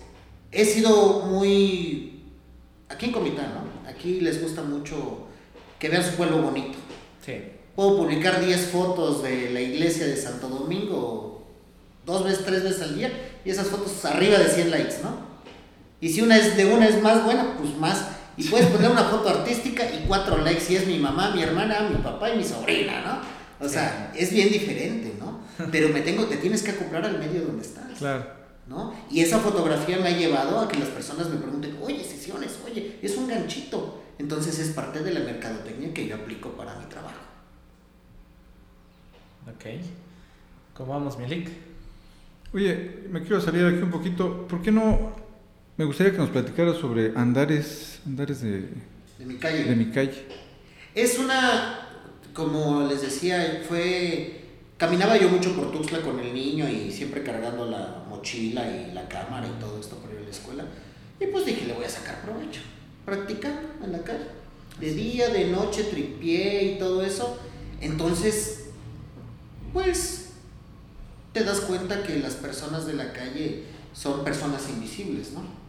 he 0.51 0.65
sido 0.65 1.21
muy... 1.27 2.23
Aquí 2.89 3.05
en 3.05 3.11
Comitán, 3.11 3.53
¿no? 3.53 3.89
Aquí 3.89 4.21
les 4.21 4.41
gusta 4.41 4.63
mucho 4.63 5.27
que 5.77 5.89
vean 5.89 6.03
su 6.03 6.15
pueblo 6.15 6.41
bonito. 6.41 6.79
Sí 7.23 7.33
puedo 7.75 7.97
publicar 7.97 8.43
10 8.43 8.67
fotos 8.67 9.21
de 9.21 9.49
la 9.51 9.61
iglesia 9.61 10.07
de 10.07 10.15
Santo 10.15 10.47
Domingo 10.47 11.43
dos 12.05 12.23
veces, 12.23 12.45
tres 12.45 12.63
veces 12.63 12.81
al 12.81 12.95
día 12.95 13.11
y 13.43 13.49
esas 13.49 13.67
fotos 13.67 14.03
arriba 14.05 14.37
de 14.37 14.47
100 14.47 14.71
likes, 14.71 14.95
¿no? 15.03 15.24
Y 16.01 16.09
si 16.09 16.21
una 16.21 16.37
es 16.37 16.57
de 16.57 16.65
una 16.65 16.87
es 16.87 17.01
más 17.01 17.23
buena, 17.23 17.55
pues 17.57 17.75
más. 17.77 18.07
Y 18.37 18.43
puedes 18.49 18.67
poner 18.67 18.91
una 18.91 19.05
foto 19.05 19.29
artística 19.29 19.83
y 19.85 20.05
cuatro 20.07 20.37
likes 20.37 20.61
si 20.61 20.75
es 20.75 20.87
mi 20.87 20.99
mamá, 20.99 21.31
mi 21.31 21.41
hermana, 21.41 21.89
mi 21.89 21.95
papá 21.97 22.29
y 22.29 22.37
mi 22.37 22.43
sobrina, 22.43 23.01
¿no? 23.01 23.65
O 23.65 23.69
sea, 23.69 24.11
es 24.15 24.31
bien 24.31 24.51
diferente, 24.51 25.13
¿no? 25.19 25.39
Pero 25.71 25.89
me 25.89 26.01
tengo, 26.01 26.25
te 26.25 26.37
tienes 26.37 26.61
que 26.61 26.71
acoplar 26.71 27.05
al 27.05 27.19
medio 27.19 27.43
donde 27.43 27.61
estás. 27.63 27.97
Claro. 27.97 28.25
¿no? 28.67 28.93
Y 29.11 29.21
esa 29.21 29.39
fotografía 29.39 29.97
me 29.99 30.09
ha 30.09 30.17
llevado 30.17 30.59
a 30.59 30.67
que 30.67 30.79
las 30.79 30.89
personas 30.89 31.29
me 31.29 31.37
pregunten, 31.37 31.77
oye, 31.81 32.03
sesiones, 32.03 32.59
oye, 32.65 32.99
es 33.01 33.15
un 33.15 33.27
ganchito. 33.27 34.01
Entonces 34.17 34.59
es 34.59 34.69
parte 34.69 35.03
de 35.03 35.13
la 35.13 35.19
mercadotecnia 35.19 35.93
que 35.93 36.07
yo 36.07 36.15
aplico 36.15 36.49
para 36.51 36.75
mi 36.79 36.85
trabajo. 36.85 37.19
Ok. 39.47 39.81
¿Cómo 40.73 40.93
vamos, 40.93 41.17
Milik? 41.19 41.49
Oye, 42.53 43.03
me 43.09 43.21
quiero 43.21 43.41
salir 43.41 43.65
aquí 43.65 43.81
un 43.81 43.91
poquito. 43.91 44.47
¿Por 44.47 44.61
qué 44.61 44.71
no? 44.71 45.24
Me 45.77 45.85
gustaría 45.85 46.13
que 46.13 46.19
nos 46.19 46.29
platicaras 46.29 46.77
sobre 46.77 47.11
andares, 47.15 47.99
andares 48.05 48.41
de, 48.41 48.69
de 49.19 49.25
mi 49.25 49.35
calle. 49.35 49.63
De 49.65 49.75
mi 49.75 49.91
calle. 49.91 50.25
Es 50.93 51.19
una, 51.19 51.89
como 52.33 52.87
les 52.87 53.01
decía, 53.01 53.63
fue 53.67 54.41
caminaba 54.77 55.17
yo 55.17 55.29
mucho 55.29 55.55
por 55.55 55.71
Tuxtla 55.71 56.01
con 56.01 56.19
el 56.19 56.33
niño 56.33 56.67
y 56.69 56.91
siempre 56.91 57.23
cargando 57.23 57.65
la 57.65 58.03
mochila 58.09 58.65
y 58.69 58.93
la 58.93 59.07
cámara 59.07 59.47
y 59.47 59.59
todo 59.59 59.79
esto 59.79 59.97
por 59.97 60.11
ir 60.11 60.19
a 60.19 60.21
la 60.21 60.29
escuela. 60.29 60.65
Y 61.19 61.27
pues 61.27 61.45
dije, 61.45 61.65
le 61.65 61.73
voy 61.73 61.85
a 61.85 61.89
sacar 61.89 62.21
provecho. 62.21 62.61
Practicando 63.05 63.69
en 63.83 63.91
la 63.91 63.99
calle. 63.99 64.25
De 64.79 64.93
día, 64.93 65.29
de 65.29 65.47
noche, 65.47 65.83
tripié 65.85 66.63
y 66.63 66.79
todo 66.79 67.03
eso. 67.03 67.37
Entonces 67.81 68.65
pues 69.75 70.29
te 71.33 71.43
das 71.43 71.59
cuenta 71.59 72.01
que 72.01 72.17
las 72.19 72.35
personas 72.35 72.87
de 72.87 72.93
la 72.93 73.11
calle 73.11 73.63
son 73.93 74.23
personas 74.23 74.69
invisibles, 74.69 75.33
¿no? 75.33 75.64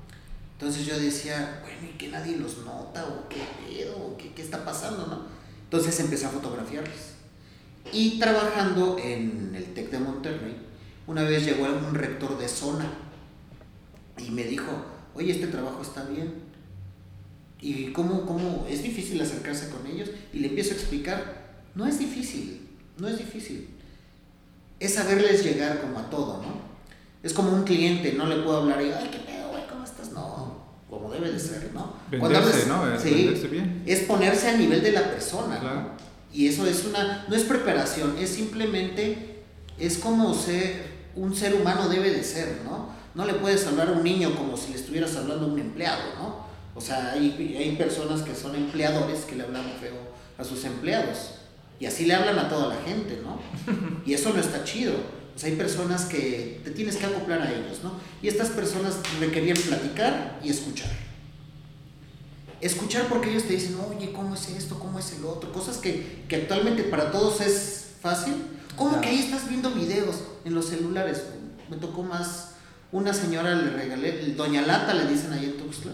Entonces 0.58 0.86
yo 0.86 0.98
decía, 0.98 1.60
bueno, 1.62 1.92
¿y 1.92 1.98
que 1.98 2.08
nadie 2.08 2.36
los 2.36 2.58
nota? 2.58 3.04
¿O 3.06 3.28
qué 3.28 3.42
pedo? 3.66 3.96
¿O 3.96 4.16
qué, 4.16 4.32
qué 4.32 4.42
está 4.42 4.64
pasando, 4.64 5.06
no? 5.06 5.26
Entonces 5.64 5.98
empecé 6.00 6.26
a 6.26 6.30
fotografiarles. 6.30 7.16
Y 7.92 8.18
trabajando 8.18 8.96
en 8.98 9.52
el 9.54 9.74
TEC 9.74 9.90
de 9.90 9.98
Monterrey, 9.98 10.56
una 11.06 11.22
vez 11.22 11.44
llegó 11.44 11.64
un 11.64 11.94
rector 11.94 12.38
de 12.38 12.48
zona 12.48 12.90
y 14.18 14.30
me 14.30 14.44
dijo, 14.44 14.72
oye, 15.14 15.32
este 15.32 15.46
trabajo 15.48 15.82
está 15.82 16.04
bien. 16.04 16.34
¿Y 17.60 17.92
cómo, 17.92 18.26
cómo? 18.26 18.66
Es 18.68 18.82
difícil 18.82 19.20
acercarse 19.20 19.70
con 19.70 19.86
ellos. 19.86 20.10
Y 20.32 20.40
le 20.40 20.48
empiezo 20.48 20.72
a 20.72 20.76
explicar 20.76 21.46
No 21.74 21.86
es 21.86 21.98
difícil, 21.98 22.68
no 22.98 23.08
es 23.08 23.18
difícil. 23.18 23.68
Es 24.80 24.94
saberles 24.94 25.44
llegar 25.44 25.80
como 25.80 25.98
a 25.98 26.10
todo, 26.10 26.42
¿no? 26.42 26.66
Es 27.22 27.32
como 27.32 27.52
un 27.52 27.64
cliente, 27.64 28.12
no 28.12 28.26
le 28.26 28.36
puedo 28.36 28.58
hablar 28.58 28.80
y, 28.82 28.90
ay, 28.90 29.10
qué 29.10 29.18
pedo, 29.18 29.50
güey, 29.50 29.66
¿cómo 29.68 29.84
estás? 29.84 30.12
No, 30.12 30.64
como 30.88 31.05
debe 31.16 31.32
de 31.32 31.40
ser, 31.40 31.70
¿no? 31.74 31.94
Venderse, 32.10 32.66
¿no? 32.66 32.92
Es, 32.92 33.02
sí, 33.02 33.48
bien. 33.50 33.82
es 33.86 34.00
ponerse 34.00 34.48
a 34.48 34.56
nivel 34.56 34.82
de 34.82 34.92
la 34.92 35.10
persona, 35.10 35.58
¿no? 35.60 35.90
Y 36.32 36.48
eso 36.48 36.66
es 36.66 36.84
una, 36.84 37.24
no 37.28 37.34
es 37.34 37.44
preparación, 37.44 38.16
es 38.18 38.30
simplemente, 38.30 39.42
es 39.78 39.98
como 39.98 40.34
ser, 40.34 40.96
un 41.14 41.34
ser 41.34 41.54
humano 41.54 41.88
debe 41.88 42.10
de 42.10 42.22
ser, 42.22 42.60
¿no? 42.64 42.90
No 43.14 43.24
le 43.24 43.34
puedes 43.34 43.66
hablar 43.66 43.88
a 43.88 43.92
un 43.92 44.04
niño 44.04 44.34
como 44.36 44.56
si 44.56 44.72
le 44.72 44.76
estuvieras 44.76 45.16
hablando 45.16 45.46
a 45.46 45.48
un 45.48 45.58
empleado, 45.58 46.02
¿no? 46.18 46.46
O 46.74 46.80
sea, 46.80 47.12
hay, 47.12 47.56
hay 47.58 47.74
personas 47.76 48.20
que 48.20 48.34
son 48.34 48.54
empleadores 48.54 49.20
que 49.20 49.36
le 49.36 49.44
hablan 49.44 49.64
feo 49.80 49.94
a 50.36 50.44
sus 50.44 50.64
empleados. 50.64 51.30
Y 51.80 51.86
así 51.86 52.06
le 52.06 52.14
hablan 52.14 52.38
a 52.38 52.48
toda 52.48 52.74
la 52.74 52.82
gente, 52.82 53.20
¿no? 53.22 53.40
Y 54.06 54.14
eso 54.14 54.32
no 54.32 54.40
está 54.40 54.64
chido. 54.64 54.94
O 55.34 55.38
sea, 55.38 55.50
hay 55.50 55.56
personas 55.56 56.06
que 56.06 56.60
te 56.64 56.70
tienes 56.70 56.96
que 56.96 57.06
acoplar 57.06 57.42
a 57.42 57.50
ellos, 57.50 57.80
¿no? 57.82 57.92
Y 58.22 58.28
estas 58.28 58.50
personas 58.50 58.98
requerían 59.20 59.56
platicar 59.56 60.40
y 60.42 60.50
escuchar. 60.50 60.90
Escuchar 62.66 63.06
porque 63.08 63.30
ellos 63.30 63.44
te 63.44 63.52
dicen, 63.52 63.76
oye, 63.88 64.12
¿cómo 64.12 64.34
es 64.34 64.48
esto? 64.48 64.76
¿Cómo 64.80 64.98
es 64.98 65.12
el 65.12 65.24
otro? 65.24 65.52
Cosas 65.52 65.78
que, 65.78 66.24
que 66.28 66.34
actualmente 66.34 66.82
para 66.82 67.12
todos 67.12 67.40
es 67.40 67.92
fácil. 68.00 68.34
¿Cómo 68.74 69.00
que 69.00 69.08
ahí 69.08 69.20
estás 69.20 69.48
viendo 69.48 69.70
videos 69.70 70.24
en 70.44 70.52
los 70.52 70.66
celulares? 70.66 71.22
Me 71.70 71.76
tocó 71.76 72.02
más, 72.02 72.54
una 72.90 73.14
señora 73.14 73.54
le 73.54 73.70
regalé, 73.70 74.34
Doña 74.34 74.62
Lata 74.62 74.94
le 74.94 75.06
dicen 75.06 75.32
ahí 75.32 75.44
en 75.44 75.56
Tuxtla, 75.58 75.92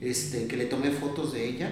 este, 0.00 0.48
que 0.48 0.56
le 0.56 0.66
tomé 0.66 0.90
fotos 0.90 1.32
de 1.32 1.48
ella. 1.48 1.70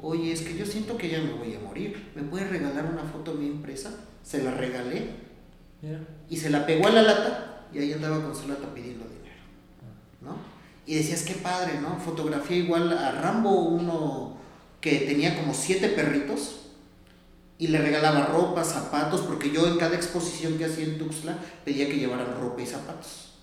Oye, 0.00 0.32
es 0.32 0.42
que 0.42 0.56
yo 0.56 0.64
siento 0.64 0.96
que 0.96 1.10
ya 1.10 1.20
me 1.20 1.32
voy 1.32 1.54
a 1.56 1.58
morir. 1.58 2.12
¿Me 2.14 2.22
puedes 2.22 2.48
regalar 2.48 2.84
una 2.86 3.02
foto 3.02 3.34
mi 3.34 3.48
impresa? 3.48 3.90
Se 4.22 4.42
la 4.42 4.52
regalé. 4.52 5.10
Y 6.28 6.36
se 6.36 6.50
la 6.50 6.64
pegó 6.64 6.86
a 6.86 6.92
la 6.92 7.02
lata 7.02 7.66
y 7.74 7.78
ahí 7.78 7.92
andaba 7.92 8.22
con 8.22 8.36
su 8.36 8.46
lata 8.46 8.72
pidiendo 8.72 9.04
dinero. 9.04 9.42
¿No? 10.20 10.36
Y 10.90 10.96
decías, 10.96 11.22
qué 11.22 11.34
padre, 11.34 11.80
¿no? 11.80 12.00
Fotografía 12.00 12.56
igual 12.56 12.92
a 12.92 13.12
Rambo, 13.12 13.60
uno 13.60 14.36
que 14.80 14.96
tenía 14.96 15.36
como 15.36 15.54
siete 15.54 15.88
perritos 15.88 16.62
y 17.58 17.68
le 17.68 17.78
regalaba 17.78 18.26
ropa, 18.26 18.64
zapatos, 18.64 19.20
porque 19.20 19.52
yo 19.52 19.68
en 19.68 19.78
cada 19.78 19.94
exposición 19.94 20.58
que 20.58 20.64
hacía 20.64 20.86
en 20.86 20.98
Tuxtla 20.98 21.38
pedía 21.64 21.86
que 21.86 21.96
llevaran 21.96 22.34
ropa 22.40 22.62
y 22.62 22.66
zapatos. 22.66 23.34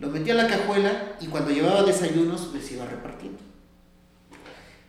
Lo 0.00 0.08
metía 0.08 0.32
a 0.32 0.38
la 0.38 0.48
cajuela 0.48 1.16
y 1.20 1.28
cuando 1.28 1.52
llevaba 1.52 1.84
desayunos 1.84 2.52
les 2.52 2.72
iba 2.72 2.84
repartiendo. 2.84 3.38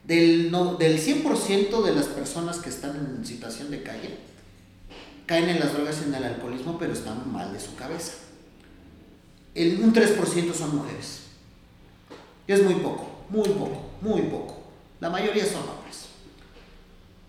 Del, 0.04 0.50
no, 0.50 0.78
del 0.78 1.00
100% 1.00 1.84
de 1.84 1.94
las 1.94 2.08
personas 2.08 2.58
que 2.58 2.70
están 2.70 2.96
en 2.96 3.24
situación 3.24 3.70
de 3.70 3.84
calle 3.84 4.18
caen 5.28 5.48
en 5.48 5.60
las 5.60 5.74
drogas 5.74 6.00
y 6.02 6.10
en 6.10 6.16
el 6.16 6.24
alcoholismo, 6.24 6.80
pero 6.80 6.92
están 6.92 7.32
mal 7.32 7.54
de 7.54 7.60
su 7.60 7.76
cabeza. 7.76 8.14
El, 9.54 9.80
un 9.84 9.94
3% 9.94 10.56
son 10.56 10.76
mujeres. 10.76 11.29
Es 12.54 12.64
muy 12.64 12.76
poco, 12.76 13.08
muy 13.30 13.48
poco, 13.48 13.92
muy 14.02 14.22
poco. 14.24 14.58
La 15.00 15.10
mayoría 15.10 15.46
son 15.46 15.62
hombres. 15.62 16.06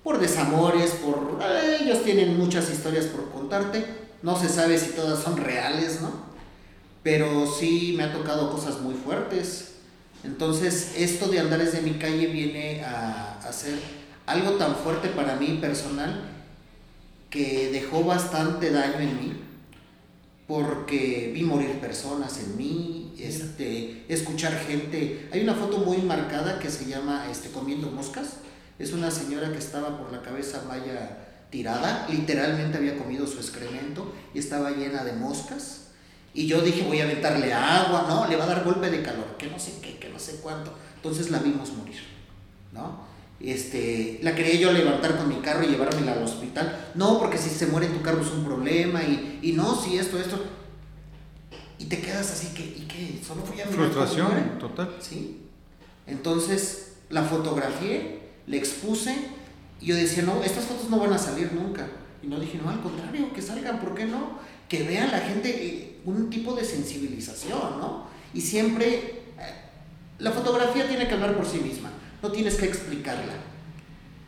Por 0.02 0.18
desamores, 0.18 0.92
por... 0.92 1.38
Eh, 1.42 1.78
ellos 1.82 2.02
tienen 2.02 2.38
muchas 2.38 2.70
historias 2.70 3.06
por 3.06 3.30
contarte. 3.30 3.84
No 4.22 4.38
se 4.38 4.48
sabe 4.48 4.78
si 4.78 4.92
todas 4.92 5.22
son 5.22 5.36
reales, 5.36 6.00
¿no? 6.00 6.10
Pero 7.02 7.46
sí 7.46 7.94
me 7.96 8.04
ha 8.04 8.12
tocado 8.12 8.50
cosas 8.50 8.80
muy 8.80 8.94
fuertes 8.94 9.70
entonces, 10.22 10.94
esto 10.96 11.28
de 11.28 11.40
Andares 11.40 11.72
de 11.72 11.80
mi 11.80 11.92
calle 11.92 12.26
viene 12.26 12.84
a, 12.84 13.38
a 13.38 13.52
ser 13.52 13.78
algo 14.26 14.52
tan 14.52 14.76
fuerte 14.76 15.08
para 15.08 15.36
mí 15.36 15.58
personal 15.60 16.24
que 17.30 17.70
dejó 17.70 18.04
bastante 18.04 18.70
daño 18.70 18.98
en 18.98 19.20
mí 19.20 19.32
porque 20.50 21.30
vi 21.32 21.44
morir 21.44 21.78
personas 21.78 22.40
en 22.40 22.56
mí, 22.56 23.14
este, 23.20 24.04
escuchar 24.08 24.52
gente. 24.66 25.28
Hay 25.32 25.42
una 25.44 25.54
foto 25.54 25.78
muy 25.78 25.98
marcada 25.98 26.58
que 26.58 26.68
se 26.68 26.86
llama 26.86 27.26
este, 27.30 27.50
Comiendo 27.50 27.88
Moscas. 27.92 28.38
Es 28.76 28.92
una 28.92 29.12
señora 29.12 29.52
que 29.52 29.58
estaba 29.58 29.96
por 29.96 30.10
la 30.10 30.22
cabeza 30.22 30.64
vaya 30.66 31.18
tirada, 31.50 32.08
literalmente 32.10 32.78
había 32.78 32.98
comido 32.98 33.28
su 33.28 33.36
excremento 33.36 34.12
y 34.34 34.40
estaba 34.40 34.72
llena 34.72 35.04
de 35.04 35.12
moscas. 35.12 35.90
Y 36.34 36.48
yo 36.48 36.60
dije, 36.62 36.82
voy 36.82 36.98
a 36.98 37.04
aventarle 37.04 37.52
agua, 37.52 38.06
no, 38.08 38.26
le 38.26 38.34
va 38.34 38.42
a 38.42 38.48
dar 38.48 38.64
golpe 38.64 38.90
de 38.90 39.04
calor, 39.04 39.36
que 39.38 39.46
no 39.46 39.58
sé 39.60 39.74
qué, 39.80 39.98
que 39.98 40.08
no 40.08 40.18
sé 40.18 40.40
cuánto. 40.42 40.74
Entonces 40.96 41.30
la 41.30 41.38
vimos 41.38 41.72
morir, 41.74 42.00
¿no? 42.72 43.04
Este, 43.40 44.20
la 44.22 44.34
quería 44.34 44.54
yo 44.56 44.72
levantar 44.72 45.16
con 45.16 45.28
mi 45.28 45.36
carro 45.36 45.64
y 45.64 45.68
llevármela 45.68 46.12
al 46.12 46.22
hospital. 46.22 46.90
No, 46.94 47.18
porque 47.18 47.38
si 47.38 47.48
se 47.48 47.66
muere 47.66 47.86
tu 47.86 48.02
carro 48.02 48.20
es 48.20 48.30
un 48.30 48.44
problema 48.44 49.02
y, 49.02 49.38
y 49.42 49.52
no, 49.52 49.74
si 49.74 49.96
esto, 49.96 50.18
esto. 50.18 50.44
Y 51.78 51.86
te 51.86 52.00
quedas 52.00 52.30
así 52.30 52.48
que, 52.54 52.62
¿y 52.62 52.86
qué? 52.86 53.18
Solo 53.26 53.42
fui 53.42 53.58
a 53.60 53.64
mirar. 53.64 53.80
Frustración, 53.80 54.58
total. 54.58 54.94
Sí. 55.00 55.38
Entonces 56.06 56.96
la 57.08 57.22
fotografié, 57.22 58.20
le 58.46 58.58
expuse 58.58 59.14
y 59.80 59.86
yo 59.86 59.96
decía, 59.96 60.22
no, 60.22 60.42
estas 60.44 60.64
fotos 60.64 60.90
no 60.90 60.98
van 60.98 61.12
a 61.14 61.18
salir 61.18 61.52
nunca. 61.54 61.88
Y 62.22 62.26
no 62.26 62.38
dije, 62.38 62.60
no, 62.62 62.68
al 62.68 62.82
contrario, 62.82 63.32
que 63.32 63.40
salgan, 63.40 63.80
¿por 63.80 63.94
qué 63.94 64.04
no? 64.04 64.38
Que 64.68 64.82
vean 64.82 65.10
la 65.10 65.20
gente 65.20 65.48
eh, 65.48 66.00
un 66.04 66.28
tipo 66.28 66.54
de 66.54 66.64
sensibilización, 66.64 67.80
¿no? 67.80 68.06
Y 68.34 68.42
siempre, 68.42 69.22
eh, 69.38 69.54
la 70.18 70.30
fotografía 70.30 70.86
tiene 70.86 71.08
que 71.08 71.14
hablar 71.14 71.34
por 71.34 71.46
sí 71.46 71.58
misma 71.58 71.90
no 72.22 72.30
tienes 72.30 72.56
que 72.56 72.66
explicarla. 72.66 73.34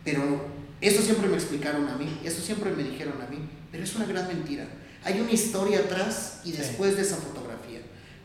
Pero 0.04 0.46
eso 0.80 1.02
siempre 1.02 1.28
me 1.28 1.36
explicaron 1.36 1.88
a 1.88 1.96
mí, 1.96 2.20
eso 2.24 2.42
siempre 2.42 2.72
me 2.72 2.82
dijeron 2.82 3.14
a 3.22 3.30
mí, 3.30 3.38
pero 3.70 3.84
es 3.84 3.94
una 3.94 4.06
gran 4.06 4.26
mentira. 4.26 4.66
Hay 5.04 5.20
una 5.20 5.32
historia 5.32 5.80
atrás 5.80 6.40
y 6.44 6.52
después 6.52 6.96
de 6.96 7.02
esa 7.02 7.16
fotografía. 7.16 7.80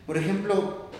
Por 0.06 0.16
ejemplo, 0.16 0.90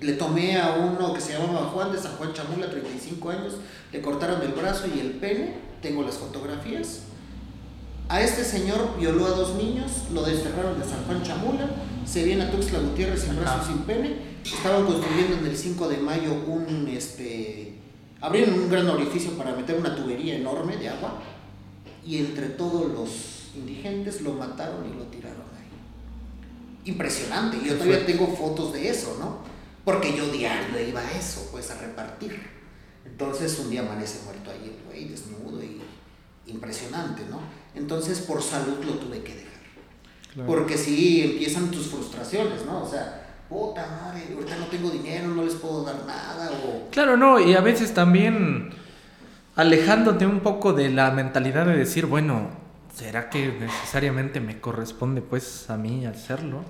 le 0.00 0.12
tomé 0.12 0.58
a 0.58 0.74
uno 0.76 1.12
que 1.12 1.20
se 1.20 1.32
llamaba 1.32 1.66
Juan 1.66 1.92
de 1.92 1.98
San 1.98 2.16
Juan 2.16 2.32
Chamula, 2.32 2.70
35 2.70 3.30
años, 3.30 3.54
le 3.92 4.00
cortaron 4.00 4.42
el 4.42 4.52
brazo 4.52 4.86
y 4.86 5.00
el 5.00 5.12
pene, 5.12 5.56
tengo 5.82 6.02
las 6.02 6.16
fotografías. 6.16 7.00
A 8.08 8.22
este 8.22 8.44
señor 8.44 8.96
violó 8.98 9.26
a 9.26 9.30
dos 9.30 9.56
niños, 9.56 9.90
lo 10.12 10.22
desterraron 10.22 10.78
de 10.78 10.86
San 10.86 11.04
Juan 11.04 11.22
Chamula, 11.22 11.68
se 12.06 12.24
viene 12.24 12.44
a 12.44 12.50
Tuxtla 12.50 12.78
Gutiérrez 12.78 13.22
sin 13.22 13.36
brazo, 13.36 13.66
sin 13.66 13.78
pene. 13.80 14.16
Estaban 14.42 14.86
construyendo 14.86 15.36
en 15.36 15.46
el 15.46 15.56
5 15.56 15.88
de 15.88 15.98
mayo 15.98 16.32
un, 16.46 16.88
este, 16.88 17.74
abrieron 18.20 18.54
un 18.58 18.70
gran 18.70 18.88
orificio 18.88 19.32
para 19.32 19.52
meter 19.52 19.76
una 19.76 19.94
tubería 19.94 20.36
enorme 20.36 20.76
de 20.76 20.88
agua 20.88 21.20
y 22.04 22.18
entre 22.18 22.48
todos 22.50 22.92
los 22.92 23.56
indigentes 23.56 24.20
lo 24.22 24.32
mataron 24.32 24.86
y 24.86 24.96
lo 24.96 25.04
tiraron 25.04 25.42
ahí. 25.56 26.90
Impresionante, 26.90 27.58
yo 27.64 27.74
todavía 27.74 28.06
tengo 28.06 28.26
fotos 28.28 28.72
de 28.72 28.88
eso, 28.88 29.16
¿no? 29.18 29.38
Porque 29.84 30.16
yo 30.16 30.30
diario 30.30 30.80
iba 30.80 31.00
a 31.00 31.12
eso, 31.12 31.48
pues 31.50 31.70
a 31.70 31.78
repartir. 31.78 32.40
Entonces 33.04 33.58
un 33.58 33.70
día 33.70 33.80
amanece 33.80 34.24
muerto 34.24 34.50
ahí 34.50 34.76
el 34.76 34.84
güey, 34.86 35.08
desnudo 35.08 35.62
y 35.62 35.80
impresionante, 36.46 37.22
¿no? 37.30 37.40
Entonces 37.74 38.20
por 38.20 38.42
salud 38.42 38.84
lo 38.84 38.94
tuve 38.94 39.22
que 39.22 39.34
dejar. 39.34 39.48
Porque 40.46 40.76
si 40.76 41.22
empiezan 41.22 41.70
tus 41.70 41.88
frustraciones, 41.88 42.64
¿no? 42.64 42.82
O 42.82 42.88
sea, 42.88 43.27
puta 43.48 43.86
madre, 43.86 44.34
ahorita 44.34 44.56
no 44.56 44.66
tengo 44.66 44.90
dinero, 44.90 45.28
no 45.28 45.44
les 45.44 45.54
puedo 45.54 45.84
dar 45.84 46.04
nada. 46.06 46.50
O... 46.50 46.90
Claro, 46.90 47.16
no, 47.16 47.40
y 47.40 47.54
a 47.54 47.60
veces 47.60 47.94
también 47.94 48.70
alejándote 49.56 50.26
un 50.26 50.40
poco 50.40 50.72
de 50.72 50.90
la 50.90 51.10
mentalidad 51.10 51.66
de 51.66 51.76
decir, 51.76 52.06
bueno, 52.06 52.50
¿será 52.94 53.30
que 53.30 53.48
necesariamente 53.48 54.40
me 54.40 54.60
corresponde 54.60 55.20
pues 55.22 55.68
a 55.70 55.76
mí 55.76 56.06
hacerlo? 56.06 56.62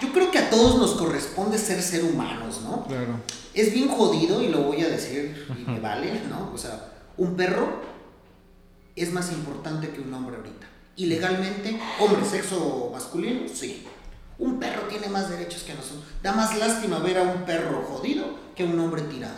Yo 0.00 0.12
creo 0.12 0.30
que 0.30 0.38
a 0.38 0.50
todos 0.50 0.78
nos 0.78 0.94
corresponde 0.94 1.58
ser 1.58 1.80
ser 1.80 2.04
humanos, 2.04 2.62
¿no? 2.62 2.84
Claro. 2.86 3.20
Es 3.54 3.72
bien 3.72 3.88
jodido 3.88 4.42
y 4.42 4.48
lo 4.48 4.62
voy 4.62 4.82
a 4.82 4.88
decir 4.88 5.46
y 5.56 5.70
me 5.70 5.80
vale, 5.80 6.20
¿no? 6.28 6.50
O 6.52 6.58
sea, 6.58 6.92
un 7.16 7.36
perro 7.36 7.80
es 8.96 9.12
más 9.12 9.32
importante 9.32 9.90
que 9.90 10.00
un 10.00 10.12
hombre 10.12 10.36
ahorita. 10.36 10.66
Y 10.96 11.06
legalmente, 11.06 11.80
hombre, 12.00 12.24
sexo 12.24 12.90
masculino, 12.92 13.48
sí. 13.52 13.86
Un 14.38 14.58
perro 14.58 14.82
tiene 14.88 15.08
más 15.08 15.30
derechos 15.30 15.62
que 15.62 15.74
nosotros. 15.74 16.04
Da 16.22 16.32
más 16.32 16.58
lástima 16.58 16.98
ver 16.98 17.18
a 17.18 17.22
un 17.22 17.44
perro 17.44 17.82
jodido 17.82 18.26
que 18.56 18.64
a 18.64 18.66
un 18.66 18.78
hombre 18.78 19.02
tirado. 19.02 19.36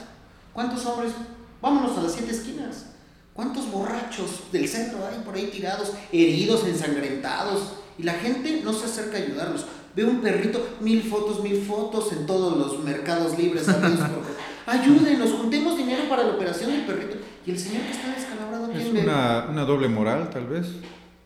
¿Cuántos 0.53 0.87
hombres? 0.87 1.13
Vámonos 1.61 1.99
a 1.99 2.03
las 2.03 2.13
siete 2.13 2.33
esquinas. 2.33 2.87
¿Cuántos 3.35 3.71
borrachos 3.71 4.51
del 4.51 4.67
centro 4.67 5.07
hay 5.07 5.19
por 5.23 5.35
ahí 5.35 5.49
tirados, 5.49 5.93
heridos, 6.11 6.65
ensangrentados? 6.65 7.75
Y 7.99 8.05
la 8.05 8.15
gente 8.15 8.63
no 8.65 8.73
se 8.73 8.87
acerca 8.87 9.19
a 9.19 9.21
ayudarlos. 9.21 9.67
Ve 9.95 10.05
un 10.05 10.21
perrito, 10.21 10.77
mil 10.81 11.03
fotos, 11.03 11.43
mil 11.43 11.63
fotos 11.63 12.13
en 12.13 12.27
todos 12.27 12.57
los 12.57 12.83
mercados 12.83 13.39
libres. 13.39 13.67
Ayúdenos, 14.67 15.33
juntemos 15.33 15.77
dinero 15.77 16.09
para 16.09 16.25
la 16.25 16.35
operación 16.35 16.71
del 16.71 16.87
perrito. 16.87 17.17
Y 17.47 17.51
el 17.51 17.59
señor 17.59 17.83
que 17.83 17.93
está 17.93 18.09
descalabrado, 18.15 18.71
¿quién 18.71 18.97
Es 18.97 19.05
una, 19.05 19.47
una 19.51 19.65
doble 19.65 19.89
moral, 19.89 20.31
tal 20.31 20.47
vez. 20.47 20.67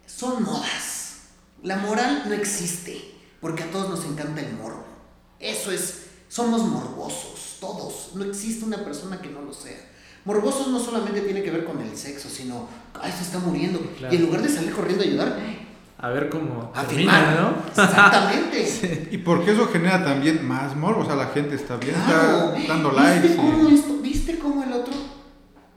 Son 0.07 0.43
modas. 0.43 1.29
La 1.63 1.77
moral 1.77 2.25
no 2.27 2.35
existe 2.35 3.20
porque 3.41 3.63
a 3.63 3.71
todos 3.71 3.89
nos 3.89 4.05
encanta 4.05 4.41
el 4.41 4.53
morbo. 4.55 4.85
Eso 5.39 5.73
es, 5.73 6.07
somos 6.29 6.63
morbosos, 6.63 7.57
todos. 7.61 8.11
No 8.15 8.25
existe 8.25 8.65
una 8.65 8.85
persona 8.85 9.21
que 9.21 9.29
no 9.29 9.43
lo 9.43 9.53
sea. 9.53 9.89
Morbosos 10.25 10.69
no 10.69 10.79
solamente 10.79 11.23
tiene 11.23 11.43
que 11.43 11.51
ver 11.51 11.65
con 11.65 11.81
el 11.81 11.97
sexo, 11.97 12.29
sino, 12.29 12.69
ay, 13.01 13.11
se 13.11 13.23
está 13.23 13.39
muriendo. 13.39 13.81
Y 14.11 14.17
en 14.17 14.23
lugar 14.23 14.43
de 14.43 14.49
salir 14.51 14.73
corriendo 14.73 15.03
a 15.03 15.07
ayudar, 15.07 15.39
a 16.03 16.09
ver 16.09 16.31
cómo 16.31 16.73
termina, 16.89 17.35
¿no? 17.35 17.69
Exactamente. 17.69 19.09
y 19.13 19.19
porque 19.19 19.53
eso 19.53 19.69
genera 19.69 20.05
también 20.05 20.47
más 20.47 20.77
morbo, 20.77 21.03
o 21.03 21.07
sea, 21.07 21.15
la 21.15 21.29
gente 21.29 21.55
está 21.55 21.77
viendo, 21.77 22.55
está 22.55 22.73
dando 22.73 22.93
likes. 22.93 23.29
¿Viste 23.29 23.37
cómo, 23.37 23.69
esto, 23.69 23.97
¿Viste 23.99 24.39
cómo 24.39 24.63
el 24.63 24.73
otro? 24.73 24.95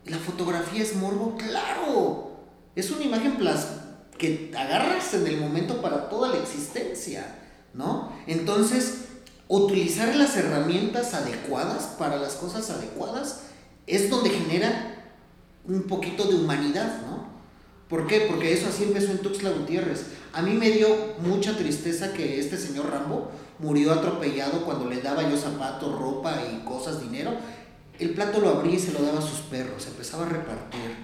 La 0.06 0.18
fotografía 0.18 0.82
es 0.82 0.96
morbo, 0.96 1.38
claro. 1.38 2.32
Es 2.76 2.90
una 2.92 3.04
imagen 3.04 3.36
plas 3.36 3.68
que 4.18 4.52
agarras 4.58 5.14
en 5.14 5.28
el 5.28 5.38
momento 5.42 5.82
para 5.82 6.10
toda 6.10 6.30
la 6.30 6.38
existencia, 6.38 7.43
¿no? 7.74 8.12
Entonces, 8.28 9.06
utilizar 9.48 10.16
las 10.16 10.36
herramientas 10.38 11.14
adecuadas 11.14 11.96
para 11.98 12.18
las 12.18 12.34
cosas 12.34 12.70
adecuadas 12.70 13.42
es 13.88 14.10
donde 14.10 14.30
genera 14.30 15.14
un 15.66 15.84
poquito 15.84 16.26
de 16.26 16.36
humanidad, 16.36 17.02
¿no? 17.02 17.34
¿Por 17.88 18.08
qué? 18.08 18.26
Porque 18.30 18.54
eso 18.54 18.68
así 18.68 18.84
empezó 18.84 19.12
en 19.12 19.20
Tuxtla 19.20 19.52
Gutiérrez. 19.52 20.06
A 20.34 20.42
mí 20.42 20.54
me 20.54 20.72
dio 20.72 20.88
mucha 21.20 21.56
tristeza 21.56 22.14
que 22.14 22.40
este 22.40 22.58
señor 22.58 22.90
Rambo 22.90 23.30
murió 23.60 23.94
atropellado 23.94 24.66
cuando 24.66 24.90
le 24.90 25.02
daba 25.02 25.30
yo 25.30 25.38
zapatos, 25.38 26.00
ropa 26.00 26.42
y 26.52 26.66
cosas, 26.66 27.02
dinero. 27.02 27.32
El 28.00 28.16
plato 28.16 28.40
lo 28.40 28.50
abría 28.50 28.76
y 28.76 28.80
se 28.80 28.94
lo 28.94 29.04
daba 29.04 29.20
a 29.20 29.22
sus 29.22 29.42
perros, 29.42 29.86
empezaba 29.86 30.26
a 30.26 30.30
repartir. 30.30 30.96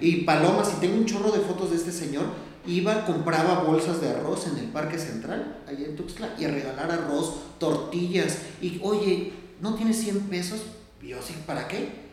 Y 0.00 0.22
palomas, 0.22 0.72
y 0.74 0.80
tengo 0.80 0.96
un 0.96 1.04
chorro 1.04 1.30
de 1.30 1.40
fotos 1.40 1.70
de 1.70 1.76
este 1.76 1.92
señor, 1.92 2.24
iba, 2.66 3.04
compraba 3.04 3.62
bolsas 3.62 4.00
de 4.00 4.10
arroz 4.10 4.46
en 4.48 4.58
el 4.58 4.66
Parque 4.66 4.98
Central, 4.98 5.62
allá 5.66 5.86
en 5.86 5.96
Tuxtla, 5.96 6.34
y 6.38 6.44
a 6.44 6.50
regalar 6.50 6.90
arroz, 6.90 7.58
tortillas. 7.58 8.38
Y 8.60 8.80
oye, 8.82 9.32
¿no 9.60 9.74
tienes 9.74 9.98
100 10.00 10.20
pesos? 10.22 10.60
Y 11.02 11.08
yo, 11.08 11.22
sí, 11.22 11.34
¿para 11.46 11.68
qué? 11.68 12.06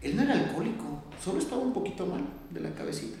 Él 0.00 0.16
no 0.16 0.22
era 0.22 0.34
alcohólico, 0.34 1.04
solo 1.22 1.38
estaba 1.38 1.62
un 1.62 1.72
poquito 1.72 2.06
mal 2.06 2.22
de 2.50 2.60
la 2.60 2.74
cabecita. 2.74 3.16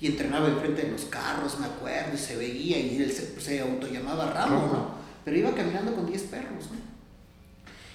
Y 0.00 0.08
entrenaba 0.08 0.48
enfrente 0.48 0.82
de 0.82 0.92
los 0.92 1.06
carros, 1.06 1.58
me 1.58 1.66
acuerdo, 1.66 2.14
y 2.14 2.18
se 2.18 2.36
veía, 2.36 2.78
y 2.78 2.96
él 3.02 3.10
se, 3.10 3.40
se 3.40 3.60
autollamaba 3.60 4.30
Ramo, 4.32 4.68
¿no? 4.72 4.94
Pero 5.24 5.38
iba 5.38 5.54
caminando 5.54 5.94
con 5.94 6.06
10 6.06 6.22
perros, 6.24 6.70
¿no? 6.70 6.84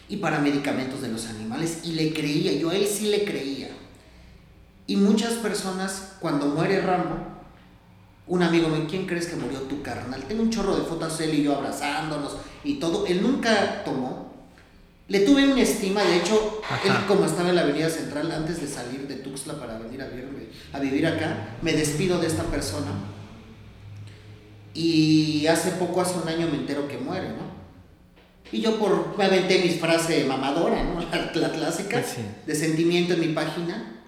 Y 0.08 0.18
para 0.18 0.40
medicamentos 0.40 1.02
de 1.02 1.10
los 1.10 1.28
animales, 1.28 1.82
y 1.84 1.92
le 1.92 2.12
creía, 2.14 2.54
yo 2.54 2.72
a 2.72 2.76
él 2.76 2.88
sí 2.88 3.10
le 3.10 3.26
creía. 3.26 3.70
Y 4.88 4.96
muchas 4.96 5.34
personas, 5.34 6.16
cuando 6.20 6.48
muere 6.48 6.82
Rambo, 6.82 7.39
un 8.30 8.44
amigo 8.44 8.70
me 8.70 8.86
¿quién 8.86 9.06
crees 9.06 9.28
que 9.28 9.36
murió 9.36 9.60
tu 9.62 9.82
carnal? 9.82 10.24
Tengo 10.24 10.44
un 10.44 10.52
chorro 10.52 10.76
de 10.76 10.84
fotos 10.84 11.20
él 11.20 11.34
y 11.34 11.44
yo 11.44 11.56
abrazándonos 11.56 12.38
y 12.64 12.76
todo. 12.76 13.06
Él 13.08 13.22
nunca 13.22 13.84
tomó, 13.84 14.32
le 15.08 15.22
tuve 15.22 15.52
una 15.52 15.62
estima, 15.62 16.04
de 16.04 16.18
hecho, 16.18 16.62
él 16.86 16.94
como 17.08 17.26
estaba 17.26 17.50
en 17.50 17.56
la 17.56 17.62
avenida 17.62 17.90
central, 17.90 18.32
antes 18.32 18.62
de 18.62 18.68
salir 18.68 19.08
de 19.08 19.16
Tuxtla 19.16 19.56
para 19.56 19.80
venir 19.80 20.02
a, 20.04 20.78
a 20.78 20.80
vivir 20.80 21.08
acá, 21.08 21.58
me 21.64 21.74
despido 21.74 22.20
de 22.20 22.28
esta 22.28 22.44
persona. 22.44 22.92
Y 24.76 25.48
hace 25.48 25.72
poco, 25.72 26.00
hace 26.00 26.20
un 26.20 26.30
año, 26.30 26.48
me 26.48 26.58
entero 26.58 26.88
que 26.88 27.00
muere, 27.00 27.30
¿no? 27.30 27.50
Y 28.52 28.62
yo 28.62 28.78
por, 28.78 29.18
me 29.18 29.26
aventé 29.26 29.60
mis 29.64 29.80
frases 29.80 30.28
mamadora, 30.28 30.84
¿no? 30.84 31.00
La, 31.34 31.52
clásica, 31.52 32.00
pues 32.02 32.18
de 32.46 32.56
sentimiento 32.56 33.16
en 33.16 33.20
mi 33.22 33.28
página. 33.30 33.99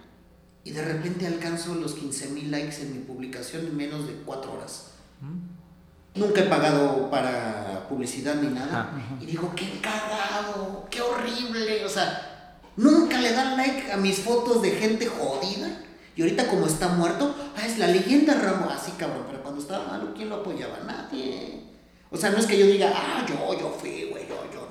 Y 0.64 0.70
de 0.70 0.84
repente 0.84 1.26
alcanzo 1.26 1.74
los 1.74 1.94
15 1.94 2.28
mil 2.30 2.50
likes 2.50 2.82
en 2.82 2.92
mi 2.92 2.98
publicación 3.04 3.66
en 3.66 3.76
menos 3.76 4.06
de 4.06 4.14
cuatro 4.24 4.52
horas. 4.52 4.92
Mm. 5.20 6.20
Nunca 6.20 6.42
he 6.42 6.44
pagado 6.44 7.10
para 7.10 7.86
publicidad 7.88 8.34
ni 8.34 8.48
nada. 8.48 8.92
Y 9.20 9.26
digo, 9.26 9.52
qué 9.56 9.80
cagado, 9.80 10.86
qué 10.90 11.00
horrible. 11.00 11.84
O 11.84 11.88
sea, 11.88 12.58
nunca 12.76 13.18
le 13.18 13.32
dan 13.32 13.56
like 13.56 13.90
a 13.90 13.96
mis 13.96 14.20
fotos 14.20 14.60
de 14.60 14.72
gente 14.72 15.06
jodida. 15.06 15.80
Y 16.14 16.22
ahorita 16.22 16.46
como 16.48 16.66
está 16.66 16.88
muerto, 16.88 17.34
ah, 17.56 17.66
es 17.66 17.78
la 17.78 17.86
leyenda 17.86 18.34
Rambo. 18.34 18.68
Así, 18.68 18.92
cabrón, 18.92 19.24
pero 19.26 19.42
cuando 19.42 19.62
estaba 19.62 19.86
malo, 19.86 20.12
¿quién 20.14 20.28
lo 20.28 20.36
apoyaba? 20.36 20.80
Nadie. 20.86 21.62
O 22.10 22.16
sea, 22.16 22.30
no 22.30 22.38
es 22.38 22.46
que 22.46 22.58
yo 22.58 22.66
diga, 22.66 22.92
ah, 22.94 23.24
yo, 23.26 23.58
yo 23.58 23.70
fui, 23.70 24.08
güey, 24.10 24.28
yo, 24.28 24.36
yo. 24.52 24.61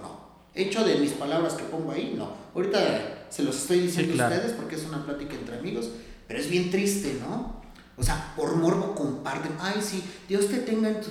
Hecho 0.53 0.83
de 0.83 0.97
mis 0.97 1.11
palabras 1.11 1.53
que 1.53 1.63
pongo 1.63 1.91
ahí, 1.91 2.13
no. 2.17 2.33
Ahorita 2.53 3.25
se 3.29 3.43
los 3.43 3.55
estoy 3.55 3.79
diciendo 3.81 4.21
a 4.21 4.27
ustedes 4.27 4.53
porque 4.53 4.75
es 4.75 4.85
una 4.85 5.05
plática 5.05 5.33
entre 5.35 5.57
amigos, 5.57 5.89
pero 6.27 6.39
es 6.39 6.49
bien 6.49 6.69
triste, 6.69 7.17
¿no? 7.21 7.61
O 7.97 8.03
sea, 8.03 8.33
por 8.35 8.55
morbo 8.55 8.95
comparten, 8.95 9.51
ay, 9.59 9.81
sí, 9.81 10.03
Dios 10.27 10.47
te 10.47 10.57
tenga 10.57 10.89
en 10.89 11.01
tu 11.01 11.09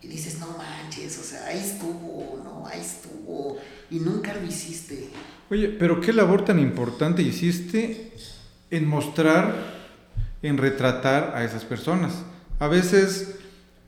y 0.00 0.06
dices, 0.06 0.38
no 0.38 0.46
manches, 0.56 1.18
o 1.18 1.22
sea, 1.22 1.46
ahí 1.46 1.58
estuvo, 1.58 2.40
no, 2.44 2.64
ahí 2.66 2.80
estuvo, 2.80 3.58
y 3.90 3.98
nunca 3.98 4.32
lo 4.32 4.46
hiciste. 4.46 5.10
Oye, 5.50 5.68
pero 5.68 6.00
qué 6.00 6.12
labor 6.12 6.44
tan 6.44 6.60
importante 6.60 7.22
hiciste 7.22 8.12
en 8.70 8.86
mostrar, 8.86 9.54
en 10.42 10.56
retratar 10.56 11.32
a 11.34 11.42
esas 11.44 11.64
personas. 11.64 12.12
A 12.60 12.68
veces 12.68 13.38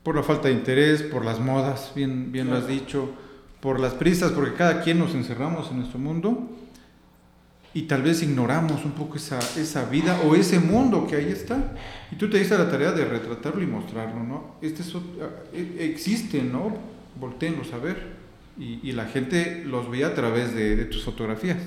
por 0.03 0.15
la 0.15 0.23
falta 0.23 0.47
de 0.47 0.55
interés, 0.55 1.03
por 1.03 1.23
las 1.23 1.39
modas, 1.39 1.91
bien, 1.95 2.31
bien 2.31 2.49
lo 2.49 2.57
has 2.57 2.67
dicho, 2.67 3.13
por 3.61 3.79
las 3.79 3.93
prisas, 3.93 4.31
porque 4.31 4.53
cada 4.55 4.81
quien 4.81 4.99
nos 4.99 5.13
encerramos 5.13 5.69
en 5.69 5.77
nuestro 5.77 5.99
mundo 5.99 6.49
y 7.73 7.83
tal 7.83 8.01
vez 8.01 8.21
ignoramos 8.21 8.83
un 8.83 8.91
poco 8.91 9.15
esa, 9.15 9.39
esa 9.57 9.85
vida 9.85 10.19
o 10.25 10.35
ese 10.35 10.59
mundo 10.59 11.07
que 11.07 11.15
ahí 11.15 11.31
está. 11.31 11.73
Y 12.11 12.15
tú 12.15 12.29
te 12.29 12.37
diste 12.37 12.57
la 12.57 12.69
tarea 12.69 12.91
de 12.91 13.05
retratarlo 13.05 13.61
y 13.61 13.67
mostrarlo, 13.67 14.23
¿no? 14.23 14.55
Este 14.61 14.83
eh, 15.53 15.89
existe, 15.93 16.41
¿no? 16.43 16.75
Volteenlos 17.17 17.71
a 17.71 17.77
ver. 17.77 18.19
Y, 18.59 18.79
y, 18.83 18.91
la 18.91 19.05
gente 19.05 19.63
los 19.65 19.89
ve 19.89 20.03
a 20.03 20.13
través 20.13 20.53
de, 20.53 20.75
de 20.75 20.85
tus 20.85 21.05
fotografías. 21.05 21.57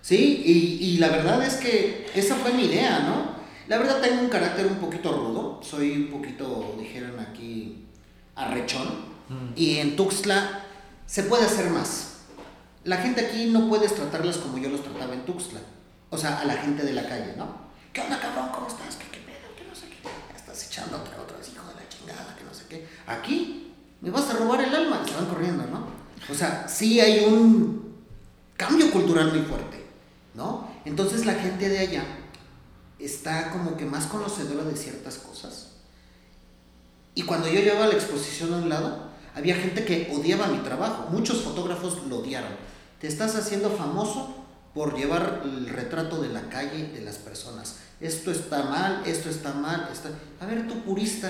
Sí, 0.00 0.42
y, 0.44 0.86
y, 0.86 0.98
la 0.98 1.08
verdad 1.08 1.44
es 1.44 1.56
que 1.56 2.06
esa 2.14 2.36
fue 2.36 2.54
mi 2.54 2.64
idea, 2.64 3.00
¿no? 3.00 3.32
La 3.68 3.78
verdad 3.78 4.00
tengo 4.00 4.22
un 4.22 4.30
carácter 4.30 4.66
un 4.66 4.76
poquito 4.76 5.12
rudo, 5.12 5.60
soy 5.62 5.92
un 5.92 6.06
poquito, 6.06 6.74
dijeron 6.80 7.20
aquí, 7.20 7.84
arrechón. 8.34 8.88
Mm. 9.28 9.52
Y 9.54 9.76
en 9.76 9.94
Tuxtla 9.94 10.61
se 11.12 11.24
puede 11.24 11.44
hacer 11.44 11.68
más 11.68 12.12
la 12.84 12.96
gente 12.96 13.24
aquí 13.24 13.46
no 13.46 13.68
puedes 13.68 13.94
tratarlas 13.94 14.38
como 14.38 14.58
yo 14.58 14.68
los 14.68 14.82
trataba 14.82 15.14
en 15.14 15.24
Tuxtla. 15.24 15.60
O 16.10 16.18
sea, 16.18 16.40
a 16.40 16.44
la 16.44 16.54
gente 16.54 16.82
de 16.82 16.92
la 16.92 17.08
calle, 17.08 17.34
¿no? 17.36 17.46
¿Qué 17.92 18.00
onda, 18.00 18.18
cabrón? 18.18 18.48
¿Cómo 18.52 18.66
estás? 18.66 18.96
¿Qué, 18.96 19.18
pedo? 19.20 19.54
¿Qué 19.56 19.64
no 19.64 19.74
sé 19.74 19.86
qué? 19.88 20.08
Estás 20.34 20.66
echando 20.66 20.96
otra, 20.96 21.20
otra 21.20 21.38
vez, 21.38 21.48
hijo 21.48 21.66
de 21.68 21.74
la 21.74 21.88
chingada, 21.88 22.34
que 22.36 22.44
no 22.44 22.52
sé 22.52 22.64
qué. 22.68 22.88
Aquí 23.06 23.72
me 24.00 24.10
vas 24.10 24.28
a 24.30 24.34
robar 24.34 24.62
el 24.62 24.74
alma. 24.74 25.02
Se 25.06 25.14
van 25.14 25.26
corriendo, 25.26 25.64
¿no? 25.66 25.86
O 26.28 26.34
sea, 26.34 26.66
sí 26.68 27.00
hay 27.00 27.24
un 27.24 27.94
cambio 28.56 28.90
cultural 28.90 29.30
muy 29.32 29.42
fuerte, 29.42 29.84
¿no? 30.34 30.68
Entonces 30.84 31.24
la 31.24 31.34
gente 31.34 31.68
de 31.68 31.78
allá 31.78 32.04
está 32.98 33.50
como 33.50 33.76
que 33.76 33.84
más 33.84 34.06
conocedora 34.06 34.64
de 34.64 34.76
ciertas 34.76 35.18
cosas. 35.18 35.68
Y 37.14 37.22
cuando 37.22 37.48
yo 37.48 37.60
llevaba 37.60 37.86
la 37.86 37.94
exposición 37.94 38.52
a 38.54 38.56
un 38.56 38.68
lado, 38.68 39.11
había 39.34 39.54
gente 39.56 39.84
que 39.84 40.12
odiaba 40.14 40.46
mi 40.48 40.58
trabajo. 40.58 41.08
Muchos 41.10 41.42
fotógrafos 41.42 41.98
lo 42.08 42.18
odiaron 42.18 42.72
te 43.02 43.08
estás 43.08 43.34
haciendo 43.34 43.68
famoso 43.68 44.32
por 44.74 44.96
llevar 44.96 45.42
el 45.44 45.68
retrato 45.68 46.22
de 46.22 46.28
la 46.28 46.42
calle 46.42 46.86
de 46.94 47.00
las 47.00 47.16
personas. 47.16 47.78
Esto 48.00 48.30
está 48.30 48.62
mal, 48.62 49.02
esto 49.04 49.28
está 49.28 49.52
mal. 49.52 49.88
Está... 49.92 50.10
A 50.40 50.46
ver, 50.46 50.68
tú 50.68 50.84
purista, 50.84 51.28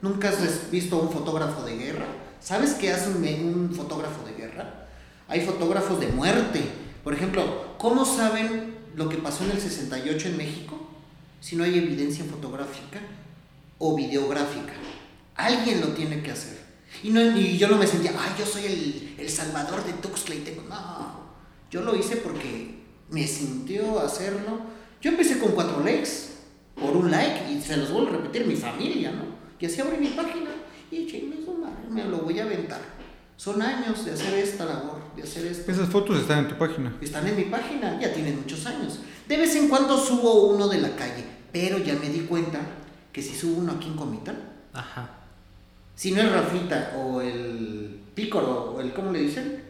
¿nunca 0.00 0.28
has 0.28 0.70
visto 0.70 0.96
un 0.96 1.10
fotógrafo 1.10 1.64
de 1.64 1.76
guerra? 1.76 2.06
¿Sabes 2.40 2.74
qué 2.74 2.92
hace 2.92 3.10
un, 3.10 3.74
fotógrafo 3.74 4.24
de 4.26 4.34
guerra? 4.34 4.86
Hay 5.26 5.40
fotógrafos 5.40 5.98
de 5.98 6.06
muerte. 6.06 6.62
Por 7.02 7.14
ejemplo, 7.14 7.74
¿cómo 7.78 8.04
saben 8.04 8.76
lo 8.94 9.08
que 9.08 9.16
pasó 9.16 9.42
en 9.42 9.50
el 9.50 9.60
68 9.60 10.28
en 10.28 10.36
México 10.36 10.78
si 11.40 11.56
no 11.56 11.64
hay 11.64 11.76
evidencia 11.78 12.24
fotográfica 12.24 13.00
o 13.78 13.96
videográfica? 13.96 14.74
Alguien 15.34 15.80
lo 15.80 15.88
tiene 15.88 16.22
que 16.22 16.30
hacer. 16.30 16.67
Y, 17.02 17.10
no, 17.10 17.20
y 17.36 17.58
yo 17.58 17.68
no 17.68 17.76
me 17.76 17.86
sentía, 17.86 18.12
ay, 18.18 18.32
yo 18.38 18.46
soy 18.46 18.64
el, 18.64 19.14
el 19.18 19.28
salvador 19.28 19.84
de 19.84 19.92
Tuxtla 19.94 20.34
y 20.34 20.40
tengo. 20.40 20.62
No, 20.62 21.28
yo 21.70 21.82
lo 21.82 21.94
hice 21.94 22.16
porque 22.16 22.82
me 23.10 23.26
sintió 23.26 24.00
hacerlo. 24.00 24.60
Yo 25.00 25.10
empecé 25.10 25.38
con 25.38 25.52
cuatro 25.52 25.82
likes, 25.84 26.10
por 26.74 26.96
un 26.96 27.10
like, 27.10 27.52
y 27.52 27.60
se 27.60 27.76
los 27.76 27.92
vuelvo 27.92 28.08
a 28.08 28.12
repetir, 28.12 28.46
mi 28.46 28.56
familia, 28.56 29.12
¿no? 29.12 29.24
Y 29.60 29.66
así 29.66 29.80
abrí 29.80 29.98
mi 29.98 30.08
página 30.08 30.50
y 30.90 31.06
me 31.90 32.04
lo 32.04 32.18
voy 32.18 32.38
a 32.38 32.44
aventar. 32.44 32.80
Son 33.36 33.62
años 33.62 34.04
de 34.04 34.12
hacer 34.12 34.34
esta 34.34 34.64
labor, 34.64 35.14
de 35.14 35.22
hacer 35.22 35.46
esto. 35.46 35.70
Esas 35.70 35.88
fotos 35.88 36.18
están 36.18 36.40
en 36.40 36.48
tu 36.48 36.58
página. 36.58 36.96
Están 37.00 37.26
en 37.28 37.36
mi 37.36 37.44
página, 37.44 38.00
ya 38.00 38.12
tienen 38.12 38.36
muchos 38.36 38.66
años. 38.66 39.00
De 39.28 39.36
vez 39.36 39.54
en 39.54 39.68
cuando 39.68 39.96
subo 39.96 40.48
uno 40.48 40.66
de 40.66 40.80
la 40.80 40.96
calle, 40.96 41.24
pero 41.52 41.78
ya 41.78 41.94
me 41.94 42.08
di 42.08 42.20
cuenta 42.20 42.60
que 43.12 43.22
si 43.22 43.36
subo 43.36 43.58
uno 43.58 43.72
aquí 43.72 43.88
en 43.88 43.96
Comitán, 43.96 44.38
Ajá 44.72 45.17
si 45.98 46.12
no 46.12 46.22
es 46.22 46.30
Rafita 46.30 46.92
o 46.96 47.20
el 47.20 48.00
Pícoro 48.14 48.76
o 48.76 48.80
el, 48.80 48.92
¿cómo 48.92 49.10
le 49.10 49.18
dicen? 49.18 49.64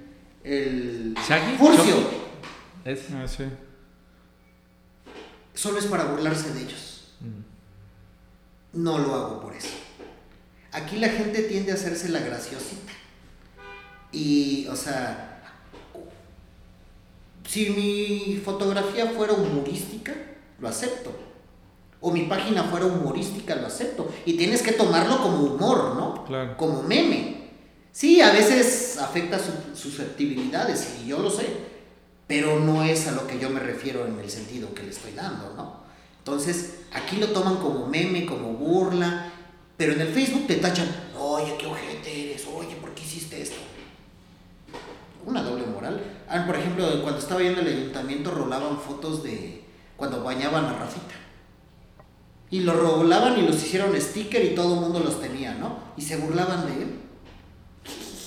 El 0.44 1.16
Furcio. 1.56 1.94
Es. 2.84 3.06
Ah, 3.14 3.26
sí. 3.26 3.44
Solo 5.54 5.78
es 5.78 5.86
para 5.86 6.04
burlarse 6.04 6.52
de 6.52 6.64
ellos. 6.64 7.14
Mm. 7.20 8.82
No 8.82 8.98
lo 8.98 9.14
hago 9.14 9.40
por 9.40 9.56
eso. 9.56 9.70
Aquí 10.72 10.98
la 10.98 11.08
gente 11.08 11.44
tiende 11.44 11.72
a 11.72 11.76
hacerse 11.76 12.10
la 12.10 12.20
graciosita. 12.20 12.92
Y, 14.12 14.66
o 14.66 14.76
sea, 14.76 15.42
si 17.46 17.70
mi 17.70 18.36
fotografía 18.44 19.06
fuera 19.12 19.32
humorística, 19.32 20.12
lo 20.58 20.68
acepto. 20.68 21.27
O 22.00 22.10
mi 22.12 22.22
página 22.22 22.64
fuera 22.64 22.86
humorística, 22.86 23.56
lo 23.56 23.66
acepto. 23.66 24.08
Y 24.24 24.34
tienes 24.34 24.62
que 24.62 24.72
tomarlo 24.72 25.18
como 25.18 25.42
humor, 25.42 25.96
¿no? 25.96 26.24
Claro. 26.24 26.56
Como 26.56 26.82
meme. 26.82 27.38
Sí, 27.92 28.20
a 28.20 28.30
veces 28.30 28.98
afecta 28.98 29.38
sus 29.38 29.76
susceptibilidades, 29.76 30.98
y 31.02 31.08
yo 31.08 31.18
lo 31.18 31.30
sé, 31.30 31.46
pero 32.28 32.60
no 32.60 32.84
es 32.84 33.08
a 33.08 33.12
lo 33.12 33.26
que 33.26 33.40
yo 33.40 33.50
me 33.50 33.58
refiero 33.58 34.06
en 34.06 34.20
el 34.20 34.30
sentido 34.30 34.72
que 34.72 34.84
le 34.84 34.90
estoy 34.90 35.12
dando, 35.12 35.54
¿no? 35.56 35.80
Entonces, 36.18 36.80
aquí 36.92 37.16
lo 37.16 37.28
toman 37.28 37.56
como 37.56 37.86
meme, 37.86 38.26
como 38.26 38.52
burla, 38.52 39.32
pero 39.76 39.94
en 39.94 40.00
el 40.00 40.08
Facebook 40.08 40.46
te 40.46 40.56
tachan, 40.56 40.86
oye, 41.18 41.56
qué 41.58 41.66
ojete 41.66 42.30
eres, 42.30 42.46
oye, 42.46 42.76
¿por 42.76 42.90
qué 42.94 43.02
hiciste 43.02 43.40
esto? 43.40 43.56
Una 45.24 45.42
doble 45.42 45.66
moral. 45.66 46.00
Ah, 46.28 46.44
por 46.46 46.56
ejemplo, 46.56 47.02
cuando 47.02 47.18
estaba 47.18 47.40
yendo 47.42 47.60
al 47.60 47.66
ayuntamiento 47.66 48.30
rolaban 48.30 48.78
fotos 48.78 49.22
de 49.24 49.64
cuando 49.96 50.22
bañaban 50.22 50.66
a 50.66 50.78
Rafita. 50.78 51.14
Y 52.50 52.60
lo 52.60 52.74
rolaban 52.74 53.38
y 53.38 53.42
los 53.42 53.56
hicieron 53.56 53.98
sticker 54.00 54.44
y 54.44 54.54
todo 54.54 54.74
el 54.74 54.80
mundo 54.80 55.00
los 55.00 55.20
tenía, 55.20 55.54
¿no? 55.54 55.78
Y 55.96 56.02
se 56.02 56.16
burlaban 56.16 56.66
de 56.66 56.82
él. 56.82 56.94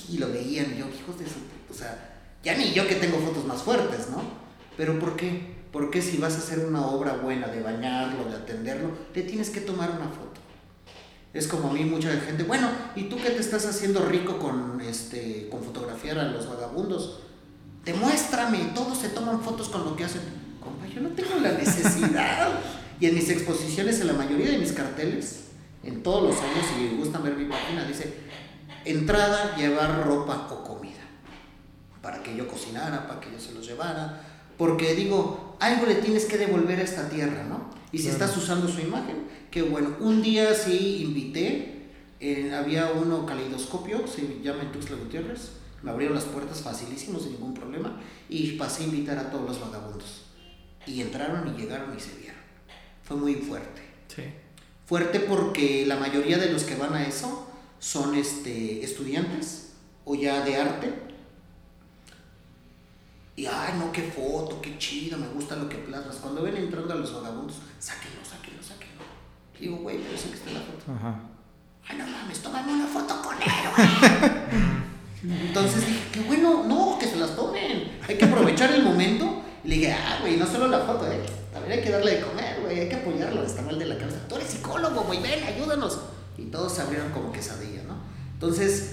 Y 0.08 0.18
lo 0.18 0.28
veían 0.28 0.72
y 0.74 0.78
yo, 0.78 0.86
hijos 0.88 1.18
de 1.18 1.26
su... 1.26 1.38
O 1.70 1.74
sea, 1.74 2.12
ya 2.44 2.56
ni 2.56 2.72
yo 2.72 2.86
que 2.86 2.96
tengo 2.96 3.18
fotos 3.18 3.44
más 3.46 3.62
fuertes, 3.62 4.10
¿no? 4.10 4.22
Pero 4.76 4.98
¿por 4.98 5.16
qué? 5.16 5.62
Porque 5.72 6.02
si 6.02 6.18
vas 6.18 6.34
a 6.34 6.38
hacer 6.38 6.60
una 6.60 6.86
obra 6.86 7.14
buena 7.14 7.48
de 7.48 7.62
bañarlo, 7.62 8.24
de 8.26 8.36
atenderlo, 8.36 8.90
te 9.12 9.22
tienes 9.22 9.50
que 9.50 9.60
tomar 9.60 9.90
una 9.90 10.08
foto. 10.08 10.40
Es 11.32 11.48
como 11.48 11.70
a 11.70 11.72
mí 11.72 11.84
mucha 11.84 12.10
gente, 12.20 12.42
bueno, 12.42 12.68
¿y 12.94 13.04
tú 13.04 13.16
qué 13.16 13.30
te 13.30 13.40
estás 13.40 13.64
haciendo 13.64 14.04
rico 14.04 14.38
con, 14.38 14.80
este, 14.82 15.48
con 15.50 15.62
fotografiar 15.62 16.18
a 16.18 16.24
los 16.24 16.46
vagabundos? 16.46 17.20
Demuéstrame, 17.84 18.58
todos 18.74 18.98
se 18.98 19.08
toman 19.08 19.40
fotos 19.40 19.68
con 19.68 19.84
lo 19.84 19.96
que 19.96 20.04
hacen. 20.04 20.20
Compa, 20.60 20.86
yo 20.86 21.00
no 21.00 21.08
tengo 21.10 21.36
la 21.40 21.52
necesidad. 21.52 22.60
y 23.02 23.06
en 23.06 23.16
mis 23.16 23.28
exposiciones, 23.30 24.00
en 24.00 24.06
la 24.06 24.12
mayoría 24.12 24.52
de 24.52 24.58
mis 24.58 24.70
carteles, 24.70 25.46
en 25.82 26.04
todos 26.04 26.22
los 26.22 26.36
años, 26.40 26.64
si 26.72 26.84
me 26.84 26.94
gustan 26.94 27.24
ver 27.24 27.34
mi 27.34 27.46
página, 27.46 27.84
dice, 27.84 28.14
entrada, 28.84 29.56
llevar 29.56 30.06
ropa 30.06 30.46
o 30.52 30.62
comida. 30.62 31.02
Para 32.00 32.22
que 32.22 32.36
yo 32.36 32.46
cocinara, 32.46 33.08
para 33.08 33.18
que 33.18 33.32
yo 33.32 33.40
se 33.40 33.54
los 33.54 33.66
llevara. 33.66 34.22
Porque 34.56 34.94
digo, 34.94 35.56
algo 35.58 35.86
le 35.86 35.96
tienes 35.96 36.26
que 36.26 36.38
devolver 36.38 36.78
a 36.78 36.84
esta 36.84 37.08
tierra, 37.08 37.42
¿no? 37.42 37.70
Y 37.90 37.98
si 37.98 38.06
estás 38.06 38.36
usando 38.36 38.68
su 38.68 38.78
imagen, 38.78 39.16
que 39.50 39.62
bueno, 39.62 39.96
un 39.98 40.22
día 40.22 40.54
sí 40.54 41.02
invité, 41.02 41.88
eh, 42.20 42.54
había 42.54 42.92
uno 42.92 43.26
caleidoscopio, 43.26 44.06
se 44.06 44.40
llama 44.44 44.62
en 44.62 44.70
Tuxtla 44.70 44.96
Gutiérrez, 44.96 45.54
me 45.82 45.90
abrieron 45.90 46.14
las 46.14 46.26
puertas 46.26 46.60
facilísimo, 46.60 47.18
sin 47.18 47.32
ningún 47.32 47.52
problema, 47.52 48.00
y 48.28 48.52
pasé 48.52 48.84
a 48.84 48.86
invitar 48.86 49.18
a 49.18 49.28
todos 49.28 49.44
los 49.44 49.60
vagabundos. 49.60 50.26
Y 50.86 51.00
entraron 51.00 51.52
y 51.52 51.60
llegaron 51.60 51.96
y 51.96 52.00
se 52.00 52.14
vieron. 52.20 52.41
Fue 53.02 53.16
muy 53.16 53.34
fuerte. 53.34 53.82
Sí. 54.08 54.22
Fuerte 54.86 55.20
porque 55.20 55.86
la 55.86 55.96
mayoría 55.96 56.38
de 56.38 56.50
los 56.50 56.64
que 56.64 56.76
van 56.76 56.94
a 56.94 57.06
eso 57.06 57.46
son 57.78 58.14
este, 58.14 58.84
estudiantes 58.84 59.72
o 60.04 60.14
ya 60.14 60.42
de 60.44 60.56
arte. 60.56 60.92
Y 63.34 63.46
ay, 63.46 63.74
no, 63.78 63.90
qué 63.90 64.02
foto, 64.02 64.60
qué 64.60 64.76
chido, 64.78 65.18
me 65.18 65.26
gusta 65.28 65.56
lo 65.56 65.68
que 65.68 65.76
plasmas. 65.76 66.16
Cuando 66.16 66.42
ven 66.42 66.56
entrando 66.56 66.92
a 66.92 66.96
los 66.96 67.14
vagabundos, 67.14 67.56
sáquenlo, 67.78 68.24
sáquenlo, 68.24 68.62
sáquenlo. 68.62 69.02
Digo, 69.58 69.76
güey, 69.76 69.98
pero 69.98 70.18
sí 70.18 70.28
que 70.28 70.34
está 70.34 70.50
la 70.50 70.60
foto. 70.60 70.92
Ajá. 70.92 71.20
Ay, 71.88 71.96
no 71.96 72.06
mames, 72.06 72.40
tómame 72.40 72.72
una 72.72 72.86
foto 72.86 73.22
con 73.22 73.34
él, 73.34 73.48
güey. 73.74 75.38
Entonces 75.48 75.86
dije, 75.86 76.08
qué 76.12 76.20
bueno, 76.20 76.64
no, 76.64 76.98
que 76.98 77.06
se 77.06 77.16
las 77.16 77.34
tomen. 77.34 77.98
Hay 78.06 78.18
que 78.18 78.24
aprovechar 78.24 78.72
el 78.72 78.82
momento. 78.82 79.42
Le 79.64 79.76
dije, 79.76 79.92
ah, 79.92 80.18
güey, 80.20 80.36
no 80.36 80.46
solo 80.46 80.68
la 80.68 80.80
foto, 80.80 81.10
eh. 81.10 81.24
Hay 81.70 81.82
que 81.82 81.90
darle 81.90 82.16
de 82.16 82.20
comer, 82.22 82.60
güey, 82.60 82.80
hay 82.80 82.88
que 82.88 82.96
apoyarlo, 82.96 83.44
está 83.44 83.62
mal 83.62 83.78
de 83.78 83.86
la 83.86 83.98
cabeza. 83.98 84.18
Tú 84.28 84.36
eres 84.36 84.48
psicólogo, 84.48 85.02
güey, 85.02 85.22
ven, 85.22 85.42
ayúdanos. 85.44 86.00
Y 86.38 86.46
todos 86.46 86.74
se 86.74 86.82
abrieron 86.82 87.10
como 87.12 87.32
quesadilla, 87.32 87.82
¿no? 87.84 87.96
Entonces, 88.34 88.92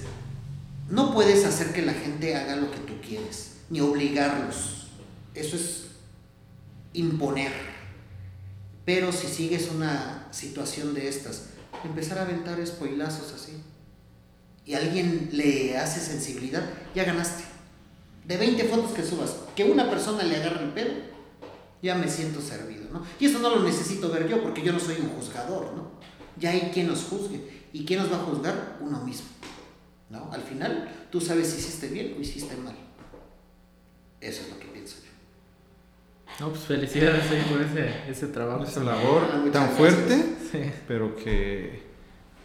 no 0.89 1.13
puedes 1.13 1.45
hacer 1.45 1.73
que 1.73 1.81
la 1.81 1.93
gente 1.93 2.35
haga 2.35 2.55
lo 2.55 2.71
que 2.71 2.79
tú 2.79 2.93
quieres, 3.01 3.57
ni 3.69 3.81
obligarlos. 3.81 4.87
Eso 5.35 5.55
es 5.55 5.85
imponer. 6.93 7.51
Pero 8.85 9.11
si 9.11 9.27
sigues 9.27 9.69
una 9.73 10.27
situación 10.31 10.93
de 10.93 11.07
estas, 11.07 11.49
empezar 11.83 12.17
a 12.17 12.23
aventar 12.23 12.65
spoilazos 12.65 13.33
así, 13.33 13.61
y 14.65 14.75
alguien 14.75 15.29
le 15.31 15.77
hace 15.77 15.99
sensibilidad, 15.99 16.63
ya 16.93 17.03
ganaste. 17.03 17.43
De 18.25 18.37
20 18.37 18.63
fotos 18.65 18.91
que 18.91 19.03
subas, 19.03 19.35
que 19.55 19.63
una 19.63 19.89
persona 19.89 20.23
le 20.23 20.35
agarre 20.35 20.63
el 20.63 20.71
pelo, 20.71 20.91
ya 21.81 21.95
me 21.95 22.07
siento 22.07 22.41
servido, 22.41 22.85
¿no? 22.91 23.03
Y 23.19 23.25
eso 23.25 23.39
no 23.39 23.49
lo 23.55 23.63
necesito 23.63 24.09
ver 24.11 24.27
yo, 24.27 24.41
porque 24.41 24.61
yo 24.61 24.73
no 24.73 24.79
soy 24.79 24.95
un 24.99 25.09
juzgador, 25.09 25.73
¿no? 25.73 25.91
Ya 26.37 26.51
hay 26.51 26.71
quien 26.73 26.87
nos 26.87 27.03
juzgue. 27.03 27.59
¿Y 27.73 27.85
quién 27.85 27.99
nos 27.99 28.11
va 28.11 28.15
a 28.17 28.19
juzgar? 28.19 28.77
Uno 28.81 28.99
mismo. 29.03 29.27
¿No? 30.09 30.29
Al 30.31 30.41
final, 30.41 30.89
tú 31.11 31.21
sabes 31.21 31.47
si 31.47 31.59
hiciste 31.59 31.87
bien 31.87 32.15
o 32.17 32.21
hiciste 32.21 32.55
mal. 32.57 32.75
Eso 34.21 34.41
es 34.43 34.49
lo 34.49 34.59
que 34.59 34.65
pienso 34.67 34.97
yo. 34.97 35.09
No, 36.45 36.49
pues 36.51 36.63
felicidades 36.63 37.29
ahí 37.31 37.45
por 37.49 37.61
ese, 37.61 38.09
ese 38.09 38.27
trabajo. 38.27 38.63
Esa 38.63 38.83
labor 38.83 39.21
Muchas 39.21 39.51
tan 39.51 39.51
gracias. 39.51 39.77
fuerte, 39.77 40.23
Sí. 40.51 40.71
pero 40.87 41.15
que 41.15 41.83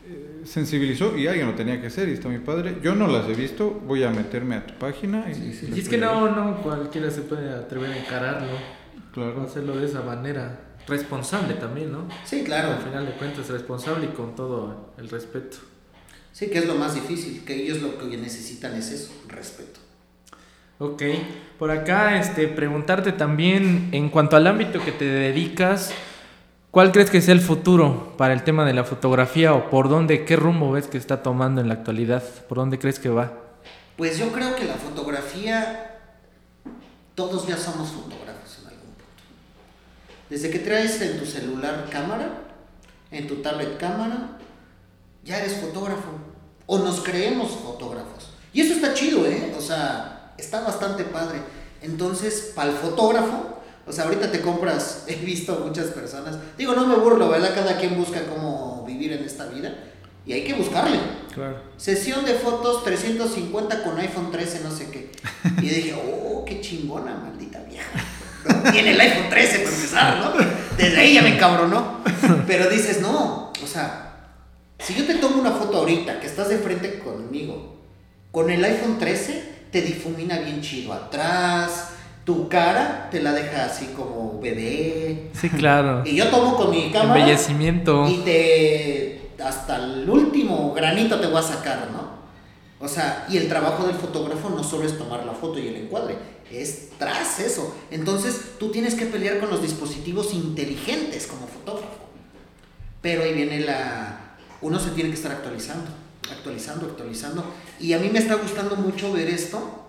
eh, 0.07 0.43
sensibilizó 0.45 1.17
y 1.17 1.27
alguien 1.27 1.47
lo 1.47 1.55
tenía 1.55 1.81
que 1.81 1.87
hacer 1.87 2.09
y 2.09 2.13
está 2.13 2.29
mi 2.29 2.39
padre. 2.39 2.79
Yo 2.83 2.95
no 2.95 3.07
las 3.09 3.27
he 3.29 3.35
visto, 3.35 3.71
voy 3.71 4.03
a 4.05 4.11
meterme 4.11 4.57
a 4.57 4.67
tu 4.67 4.75
página 4.75 5.31
y, 5.31 5.35
sí 5.55 5.71
Y 5.75 5.81
es 5.81 5.89
que 5.89 5.97
no, 5.97 6.31
no 6.31 6.63
cualquiera 6.63 7.11
se 7.11 7.23
puede 7.23 7.51
atrever 7.51 7.93
a 7.93 7.99
encararlo, 7.99 8.53
Claro. 9.15 9.43
hacerlo 9.43 9.77
de 9.77 9.87
esa 9.87 10.03
manera. 10.03 10.59
Responsable 10.89 11.55
también, 11.55 11.93
¿no? 11.93 12.09
Sí, 12.25 12.43
claro. 12.43 12.73
Al 12.73 12.83
final 12.83 13.07
de 13.07 13.13
cuentas, 13.13 13.49
responsable 13.49 14.07
y 14.07 14.09
con 14.09 14.35
todo 14.35 14.93
el 14.99 15.09
respeto. 15.09 15.59
Sí, 16.33 16.51
que 16.51 16.59
es 16.59 16.67
lo 16.67 16.75
más 16.75 16.95
difícil, 16.95 17.45
que 17.45 17.55
ellos 17.55 17.81
lo 17.81 17.97
que 17.97 18.17
necesitan 18.17 18.75
es 18.75 18.91
eso, 18.91 19.13
respeto. 19.29 19.79
Ok, 20.81 21.03
por 21.61 21.71
acá 21.71 22.19
este, 22.19 22.49
preguntarte 22.49 23.13
también 23.13 23.91
en 23.93 24.09
cuanto 24.11 24.35
al 24.35 24.49
ámbito 24.49 24.81
que 24.85 24.91
te 24.91 25.05
dedicas, 25.05 25.93
¿cuál 26.73 26.91
crees 26.91 27.11
que 27.11 27.21
sea 27.21 27.35
el 27.35 27.41
futuro 27.41 28.15
para 28.19 28.35
el 28.35 28.43
tema 28.43 28.65
de 28.65 28.75
la 28.75 28.83
fotografía 28.83 29.55
o 29.55 29.71
por 29.71 29.89
dónde, 29.89 30.25
qué 30.25 30.35
rumbo 30.35 30.73
ves 30.73 30.89
que 30.89 30.99
está 30.99 31.23
tomando 31.23 31.61
en 31.61 31.69
la 31.69 31.75
actualidad? 31.75 32.25
¿Por 32.49 32.59
dónde 32.59 32.81
crees 32.81 32.99
que 32.99 33.11
va? 33.11 33.33
Pues 33.97 34.19
yo 34.19 34.33
creo 34.33 34.57
que 34.57 34.65
la 34.65 34.75
fotografía, 34.75 36.01
todos 37.15 37.47
ya 37.47 37.57
somos 37.57 37.91
fotógrafos. 37.91 38.34
Desde 40.31 40.51
que 40.51 40.59
traes 40.59 41.01
en 41.01 41.19
tu 41.19 41.27
celular 41.27 41.87
cámara, 41.91 42.43
en 43.11 43.27
tu 43.27 43.37
tablet 43.37 43.79
cámara, 43.79 44.39
ya 45.25 45.39
eres 45.39 45.55
fotógrafo. 45.55 46.11
O 46.67 46.79
nos 46.79 47.01
creemos 47.01 47.51
fotógrafos. 47.51 48.31
Y 48.53 48.63
eso 48.63 48.75
está 48.75 48.95
chido, 48.95 49.27
¿eh? 49.27 49.55
O 49.57 49.61
sea, 49.61 50.33
está 50.39 50.63
bastante 50.63 51.05
padre. 51.05 51.41
Entonces, 51.83 52.53
para 52.55 52.71
el 52.71 52.77
fotógrafo, 52.77 53.59
o 53.87 53.93
sea, 53.93 54.05
ahorita 54.05 54.31
te 54.33 54.41
compras, 54.41 55.05
he 55.09 55.17
visto 55.17 55.63
muchas 55.67 55.89
personas, 55.89 56.39
digo, 56.57 56.75
no 56.75 56.87
me 56.87 56.97
burlo, 56.97 57.29
¿verdad? 57.29 57.55
Cada 57.55 57.79
quien 57.79 57.97
busca 57.97 58.25
cómo 58.27 58.85
vivir 58.87 59.13
en 59.13 59.25
esta 59.25 59.47
vida 59.47 59.75
y 60.27 60.33
hay 60.33 60.45
que 60.45 60.55
buscarle. 60.55 60.99
Claro. 61.35 61.61
Sesión 61.77 62.25
de 62.25 62.35
fotos 62.35 62.85
350 62.85 63.83
con 63.83 63.99
iPhone 63.99 64.31
13, 64.31 64.61
no 64.63 64.71
sé 64.71 64.91
qué. 64.91 65.13
Y 65.59 65.69
dije, 65.69 65.95
oh, 66.25 66.45
qué 66.47 66.61
chingona, 66.61 67.15
maldita 67.15 67.61
vieja. 67.69 67.91
Tiene 68.73 68.93
el 68.93 69.01
iPhone 69.01 69.29
13 69.31 69.59
para 69.61 69.75
empezar, 69.75 70.19
¿no? 70.19 70.33
Desde 70.77 70.99
ahí 70.99 71.15
ya 71.15 71.23
me 71.23 71.35
encabronó. 71.35 71.99
Pero 72.47 72.69
dices, 72.69 73.01
no, 73.01 73.53
o 73.63 73.67
sea, 73.67 74.17
si 74.79 74.95
yo 74.95 75.07
te 75.07 75.15
tomo 75.15 75.41
una 75.41 75.53
foto 75.53 75.79
ahorita 75.79 76.21
que 76.21 76.27
estás 76.27 76.49
de 76.49 76.59
frente 76.59 76.99
conmigo, 76.99 77.77
con 78.31 78.51
el 78.51 78.65
iPhone 78.65 78.99
13 78.99 79.55
te 79.71 79.83
difumina 79.83 80.39
bien 80.39 80.61
chido 80.61 80.93
atrás, 80.93 81.91
tu 82.25 82.49
cara 82.49 83.09
te 83.11 83.21
la 83.21 83.33
deja 83.33 83.67
así 83.67 83.87
como 83.97 84.41
bebé. 84.41 85.31
Sí, 85.33 85.49
claro. 85.51 86.03
Y 86.05 86.17
yo 86.17 86.29
tomo 86.29 86.57
con 86.57 86.71
mi 86.71 86.91
cámara 86.91 87.21
Embellecimiento. 87.21 88.09
y 88.09 88.19
te 88.25 89.21
hasta 89.45 89.77
el 89.77 90.09
último 90.09 90.73
granito 90.73 91.21
te 91.21 91.27
voy 91.27 91.39
a 91.39 91.43
sacar, 91.43 91.89
¿no? 91.93 92.15
O 92.81 92.89
sea, 92.89 93.27
y 93.29 93.37
el 93.37 93.49
trabajo 93.49 93.87
del 93.87 93.97
fotógrafo 93.97 94.51
no 94.51 94.63
solo 94.63 94.85
es 94.87 94.97
tomar 94.97 95.25
la 95.25 95.33
foto 95.33 95.59
y 95.59 95.69
el 95.69 95.77
encuadre, 95.77 96.17
es 96.51 96.91
tras 96.99 97.41
eso. 97.41 97.75
Entonces 97.91 98.59
tú 98.59 98.71
tienes 98.71 98.95
que 98.95 99.07
pelear 99.07 99.41
con 99.41 99.51
los 99.51 99.63
dispositivos 99.63 100.33
inteligentes 100.35 101.27
como 101.27 101.47
fotógrafo. 101.47 102.05
Pero 103.01 103.23
ahí 103.23 103.33
viene 103.35 103.61
la... 103.61 104.37
Uno 104.61 104.79
se 104.79 104.91
tiene 104.91 105.11
que 105.11 105.17
estar 105.17 105.33
actualizando, 105.33 105.91
actualizando, 106.31 106.87
actualizando. 106.87 107.45
Y 107.79 107.93
a 107.93 107.99
mí 107.99 108.09
me 108.11 108.19
está 108.19 108.35
gustando 108.37 108.77
mucho 108.77 109.13
ver 109.13 109.29
esto, 109.29 109.85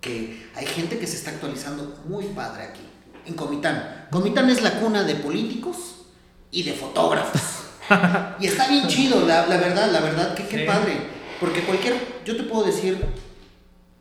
que 0.00 0.44
hay 0.56 0.66
gente 0.66 0.98
que 0.98 1.06
se 1.06 1.16
está 1.16 1.30
actualizando 1.30 2.00
muy 2.06 2.24
padre 2.26 2.64
aquí, 2.64 2.80
en 3.26 3.34
Comitán. 3.34 4.08
Comitán 4.10 4.50
es 4.50 4.60
la 4.62 4.80
cuna 4.80 5.04
de 5.04 5.14
políticos 5.16 6.06
y 6.50 6.64
de 6.64 6.72
fotógrafos. 6.72 7.40
y 8.40 8.46
está 8.46 8.66
bien 8.68 8.88
chido, 8.88 9.24
la, 9.24 9.46
la 9.46 9.56
verdad, 9.58 9.92
la 9.92 10.00
verdad, 10.00 10.34
que 10.34 10.48
qué 10.48 10.58
Sí. 10.60 10.64
padre. 10.66 10.96
Porque 11.38 11.62
cualquier, 11.62 11.94
yo 12.24 12.36
te 12.36 12.42
puedo 12.44 12.64
decir 12.64 13.04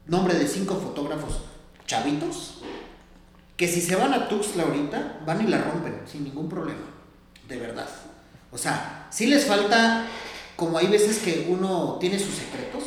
nombre 0.08 0.34
de 0.34 0.48
cinco 0.48 0.76
fotógrafos 0.76 1.42
chavitos 1.86 2.62
que 3.62 3.68
si 3.68 3.80
se 3.80 3.96
van 3.96 4.12
a 4.12 4.28
Tuxtla 4.28 4.64
ahorita, 4.64 5.20
van 5.24 5.40
y 5.46 5.48
la 5.48 5.60
rompen 5.60 6.02
sin 6.12 6.24
ningún 6.24 6.50
problema, 6.50 6.82
de 7.48 7.58
verdad. 7.58 7.88
O 8.52 8.58
sea, 8.58 9.08
sí 9.12 9.28
les 9.28 9.46
falta, 9.46 10.08
como 10.56 10.80
hay 10.80 10.88
veces 10.88 11.20
que 11.20 11.46
uno 11.48 11.98
tiene 12.00 12.18
sus 12.18 12.34
secretos, 12.34 12.86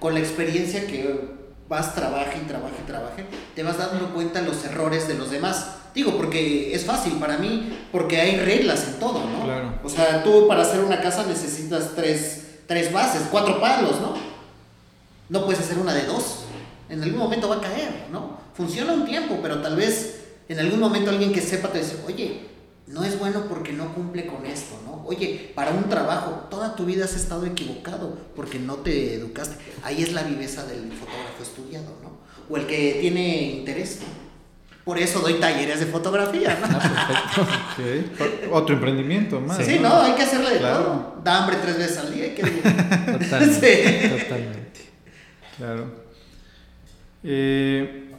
con 0.00 0.14
la 0.14 0.20
experiencia 0.20 0.86
que 0.86 1.36
vas, 1.68 1.94
trabaja 1.94 2.34
y 2.34 2.46
trabaja 2.46 2.74
y 2.82 2.86
trabaja, 2.86 3.16
te 3.54 3.62
vas 3.62 3.76
dando 3.76 4.14
cuenta 4.14 4.40
los 4.40 4.64
errores 4.64 5.06
de 5.06 5.14
los 5.14 5.30
demás. 5.30 5.72
Digo, 5.94 6.16
porque 6.16 6.74
es 6.74 6.86
fácil 6.86 7.14
para 7.14 7.36
mí, 7.36 7.78
porque 7.92 8.18
hay 8.18 8.38
reglas 8.38 8.88
en 8.88 8.98
todo, 8.98 9.20
¿no? 9.20 9.44
Claro. 9.44 9.80
O 9.84 9.88
sea, 9.90 10.22
tú 10.22 10.48
para 10.48 10.62
hacer 10.62 10.80
una 10.80 11.02
casa 11.02 11.26
necesitas 11.26 11.90
tres, 11.94 12.60
tres 12.66 12.90
bases, 12.90 13.28
cuatro 13.30 13.60
palos, 13.60 14.00
¿no? 14.00 14.14
No 15.28 15.44
puedes 15.44 15.60
hacer 15.60 15.76
una 15.76 15.92
de 15.92 16.06
dos. 16.06 16.45
En 16.88 17.02
algún 17.02 17.18
momento 17.18 17.48
va 17.48 17.56
a 17.56 17.60
caer, 17.60 18.06
¿no? 18.12 18.38
Funciona 18.54 18.92
un 18.92 19.04
tiempo, 19.04 19.38
pero 19.42 19.60
tal 19.60 19.76
vez 19.76 20.20
en 20.48 20.58
algún 20.60 20.78
momento 20.80 21.10
alguien 21.10 21.32
que 21.32 21.40
sepa 21.40 21.68
te 21.68 21.78
dice, 21.78 21.96
oye, 22.06 22.46
no 22.86 23.02
es 23.02 23.18
bueno 23.18 23.46
porque 23.48 23.72
no 23.72 23.92
cumple 23.94 24.26
con 24.26 24.46
esto, 24.46 24.80
¿no? 24.86 25.04
Oye, 25.06 25.50
para 25.54 25.72
un 25.72 25.88
trabajo, 25.88 26.46
toda 26.50 26.76
tu 26.76 26.84
vida 26.84 27.04
has 27.04 27.14
estado 27.16 27.44
equivocado 27.46 28.16
porque 28.36 28.58
no 28.60 28.76
te 28.76 29.14
educaste. 29.14 29.56
Ahí 29.82 30.02
es 30.02 30.12
la 30.12 30.22
viveza 30.22 30.64
del 30.66 30.92
fotógrafo 30.92 31.42
estudiado, 31.42 31.92
¿no? 32.02 32.16
O 32.48 32.56
el 32.56 32.66
que 32.66 32.98
tiene 33.00 33.42
interés, 33.56 33.98
¿no? 34.00 34.26
Por 34.84 34.98
eso 34.98 35.18
doy 35.18 35.34
talleres 35.40 35.80
de 35.80 35.86
fotografía, 35.86 36.56
¿no? 36.60 36.78
Ok. 37.42 38.52
Otro 38.52 38.76
emprendimiento 38.76 39.40
más. 39.40 39.56
Sí, 39.58 39.78
no, 39.80 40.00
hay 40.00 40.12
que 40.12 40.22
hacerle 40.22 40.50
de 40.50 40.58
Claro. 40.58 40.84
todo. 40.84 41.20
Da 41.24 41.38
hambre 41.42 41.56
tres 41.60 41.76
veces 41.76 41.98
al 41.98 42.14
día, 42.14 42.24
hay 42.24 42.30
que... 42.34 42.42
Totalmente. 43.18 44.02
Sí. 44.04 44.08
Totalmente. 44.22 44.80
Claro. 45.56 46.05
Eh, 47.28 48.12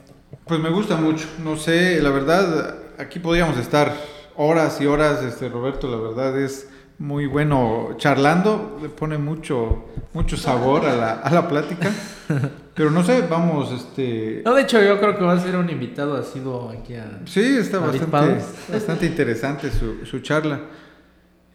pues 0.45 0.60
me 0.60 0.70
gusta 0.70 0.97
mucho. 0.97 1.26
No 1.43 1.55
sé, 1.55 2.01
la 2.01 2.10
verdad, 2.10 2.76
aquí 2.97 3.20
podríamos 3.20 3.58
estar 3.58 3.95
horas 4.36 4.80
y 4.82 4.86
horas, 4.86 5.24
este 5.24 5.47
Roberto, 5.47 5.89
la 5.89 5.97
verdad 5.97 6.38
es 6.39 6.70
muy 6.99 7.28
bueno 7.28 7.95
charlando, 7.97 8.80
le 8.82 8.89
pone 8.89 9.18
mucho, 9.18 9.86
mucho 10.14 10.36
sabor 10.36 10.86
a 10.86 10.95
la, 10.95 11.14
a 11.14 11.32
la 11.34 11.47
plática. 11.47 11.89
Pero 12.76 12.91
no 12.91 13.03
sé, 13.03 13.22
vamos, 13.28 13.72
este... 13.72 14.41
No, 14.45 14.53
de 14.53 14.64
hecho, 14.64 14.82
yo 14.82 14.99
creo 14.99 15.18
que 15.18 15.24
va 15.24 15.34
a 15.34 15.39
ser 15.39 15.55
un 15.55 15.70
invitado 15.70 16.16
asiduo 16.16 16.70
aquí 16.70 16.93
a. 16.95 17.22
Sí, 17.26 17.58
está 17.60 17.78
Avispados. 17.84 18.30
bastante, 18.30 18.74
bastante 18.74 19.05
interesante 19.05 19.72
su, 19.72 20.05
su 20.05 20.20
charla. 20.20 20.60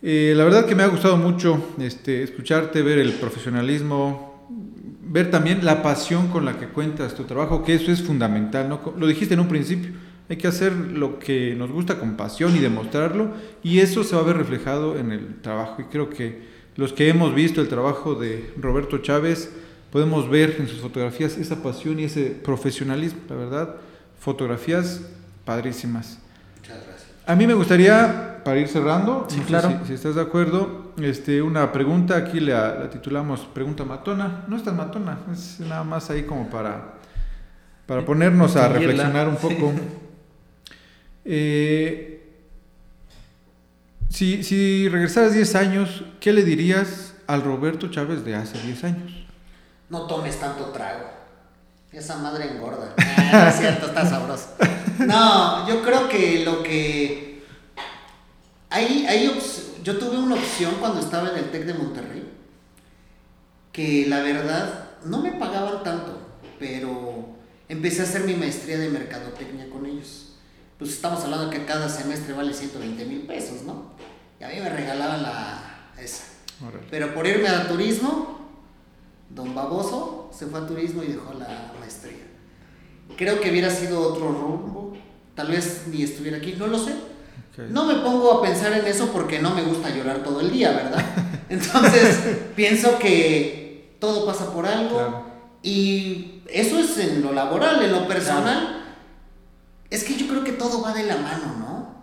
Eh, 0.03 0.33
la 0.37 0.43
verdad 0.43 0.65
que 0.65 0.75
me 0.75 0.83
ha 0.83 0.89
gustado 0.89 1.17
mucho 1.17 1.75
este, 1.79 2.25
escucharte, 2.25 2.83
ver 2.83 2.99
el 2.99 3.13
profesionalismo, 3.13 4.49
ver 5.13 5.31
también 5.31 5.63
la 5.63 5.83
pasión 5.83 6.29
con 6.29 6.47
la 6.47 6.59
que 6.59 6.69
cuentas 6.69 7.15
tu 7.15 7.25
trabajo, 7.25 7.63
que 7.63 7.75
eso 7.75 7.93
es 7.93 8.03
fundamental. 8.03 8.69
¿no? 8.69 8.81
Lo 8.97 9.07
dijiste 9.07 9.35
en 9.35 9.41
un 9.41 9.49
principio, 9.49 9.91
hay 10.31 10.37
que 10.39 10.49
hacer 10.49 10.73
lo 10.73 11.19
que 11.19 11.55
nos 11.55 11.71
gusta 11.71 11.99
con 11.99 12.17
pasión 12.17 12.57
y 12.57 12.61
demostrarlo, 12.61 13.33
y 13.63 13.81
eso 13.81 14.05
se 14.05 14.17
va 14.17 14.23
a 14.23 14.25
ver 14.25 14.39
reflejado 14.39 14.99
en 14.99 15.13
el 15.13 15.41
trabajo. 15.43 15.83
Y 15.83 15.85
creo 15.85 16.09
que 16.09 16.43
los 16.77 16.95
que 16.95 17.11
hemos 17.11 17.35
visto 17.35 17.61
el 17.61 17.69
trabajo 17.69 18.15
de 18.15 18.55
Roberto 18.59 18.99
Chávez, 18.99 19.51
podemos 19.91 20.31
ver 20.31 20.57
en 20.59 20.67
sus 20.69 20.81
fotografías 20.81 21.37
esa 21.37 21.63
pasión 21.63 22.01
y 22.01 22.05
ese 22.05 22.31
profesionalismo, 22.31 23.21
la 23.29 23.37
verdad, 23.37 23.75
fotografías 24.19 25.03
padrísimas. 25.45 26.19
Muchas 26.57 26.79
gracias. 26.87 27.11
A 27.27 27.35
mí 27.37 27.47
me 27.47 27.53
gustaría, 27.53 28.41
para 28.43 28.59
ir 28.59 28.69
cerrando, 28.69 29.27
Sí, 29.29 29.37
no 29.37 29.43
sé 29.43 29.49
claro. 29.49 29.79
si, 29.83 29.89
si 29.89 29.93
estás 29.93 30.15
de 30.15 30.23
acuerdo, 30.23 30.82
este, 30.99 31.43
una 31.43 31.73
pregunta, 31.73 32.17
aquí 32.17 32.41
la, 32.41 32.75
la 32.75 32.91
titulamos 32.91 33.41
Pregunta 33.41 33.85
Matona. 33.85 34.45
No 34.49 34.57
es 34.57 34.65
tan 34.65 34.77
matona, 34.77 35.19
es 35.33 35.61
nada 35.61 35.85
más 35.85 36.11
ahí 36.11 36.25
como 36.25 36.49
para, 36.51 36.95
para 37.87 38.05
ponernos 38.05 38.57
a 38.57 38.69
reflexionar 38.69 39.29
un 39.29 39.37
sí. 39.39 39.43
poco. 39.43 39.73
Eh, 41.25 42.13
si, 44.09 44.43
si 44.43 44.89
regresaras 44.89 45.33
10 45.33 45.55
años, 45.55 46.05
¿qué 46.21 46.33
le 46.33 46.45
dirías 46.45 47.15
al 47.27 47.43
Roberto 47.43 47.89
Chávez 47.89 48.25
de 48.25 48.35
hace 48.35 48.61
10 48.61 48.85
años? 48.85 49.13
No 49.89 50.07
tomes 50.07 50.39
tanto 50.39 50.67
trago. 50.67 51.11
Esa 51.93 52.17
madre 52.19 52.51
engorda. 52.51 52.95
Ah, 53.35 53.45
no 53.45 53.49
es 53.49 53.57
cierto, 53.57 53.87
está 53.87 54.05
sabroso. 54.05 54.49
No, 54.99 55.67
yo 55.67 55.83
creo 55.83 56.07
que 56.07 56.45
lo 56.45 56.63
que. 56.63 57.43
Hay, 58.69 59.07
hay 59.07 59.27
Yo 59.83 59.99
tuve 59.99 60.17
una 60.19 60.37
opción 60.37 60.77
cuando 60.79 61.01
estaba 61.01 61.31
en 61.31 61.37
el 61.37 61.51
TEC 61.51 61.65
de 61.65 61.75
Monterrey. 61.75 62.31
Que 63.73 64.07
la 64.07 64.21
verdad 64.21 64.91
no 65.05 65.23
me 65.23 65.33
pagaban 65.33 65.83
tanto. 65.83 66.19
Pero 66.59 67.27
empecé 67.69 68.03
a 68.03 68.05
hacer 68.05 68.23
mi 68.25 68.35
maestría 68.35 68.79
de 68.79 68.89
mercadotecnia 68.91 69.69
con 69.71 69.87
ellos. 69.87 70.35
Pues 70.79 70.93
estamos 70.93 71.25
hablando 71.25 71.51
que 71.51 71.65
cada 71.65 71.89
semestre 71.89 72.35
vale 72.35 72.53
120 72.53 73.05
mil 73.07 73.23
pesos, 73.23 73.63
¿no? 73.63 73.93
Y 74.41 74.45
a 74.45 74.49
mí 74.49 74.55
me 74.61 74.69
regalaban 74.69 75.23
la. 75.23 75.91
esa. 75.99 76.25
Órale. 76.65 76.87
Pero 76.91 77.15
por 77.15 77.27
irme 77.27 77.49
a 77.49 77.67
turismo, 77.69 78.49
don 79.31 79.55
Baboso 79.55 80.31
se 80.33 80.47
fue 80.47 80.61
a 80.61 80.67
turismo 80.67 81.03
y 81.03 81.09
dejó 81.09 81.35
la 81.35 81.73
maestría. 81.81 82.27
Creo 83.17 83.41
que 83.41 83.51
hubiera 83.51 83.71
sido 83.71 84.01
otro 84.01 84.29
rumbo. 84.29 84.97
Tal 85.35 85.49
vez 85.49 85.85
ni 85.89 86.03
estuviera 86.03 86.39
aquí, 86.39 86.55
no 86.59 86.67
lo 86.67 86.79
sé. 86.79 86.95
No 87.59 87.85
me 87.85 87.97
pongo 87.97 88.33
a 88.33 88.43
pensar 88.43 88.73
en 88.73 88.87
eso 88.87 89.09
porque 89.13 89.39
no 89.39 89.55
me 89.55 89.63
gusta 89.63 89.91
llorar 89.91 90.23
todo 90.23 90.41
el 90.41 90.51
día, 90.51 90.73
¿verdad? 90.73 91.05
Entonces, 91.49 92.19
pienso 92.57 92.99
que 92.99 93.97
todo 93.99 94.25
pasa 94.25 94.53
por 94.53 94.67
algo. 94.67 94.97
Claro. 94.97 95.25
Y 95.63 96.43
eso 96.49 96.79
es 96.79 96.97
en 96.99 97.23
lo 97.23 97.33
laboral, 97.33 97.83
en 97.83 97.93
lo 97.93 98.09
personal. 98.09 98.97
Es 99.91 100.05
que 100.05 100.17
yo 100.17 100.27
creo 100.29 100.45
que 100.45 100.53
todo 100.53 100.81
va 100.81 100.95
de 100.95 101.05
la 101.05 101.17
mano, 101.17 101.57
¿no? 101.59 101.95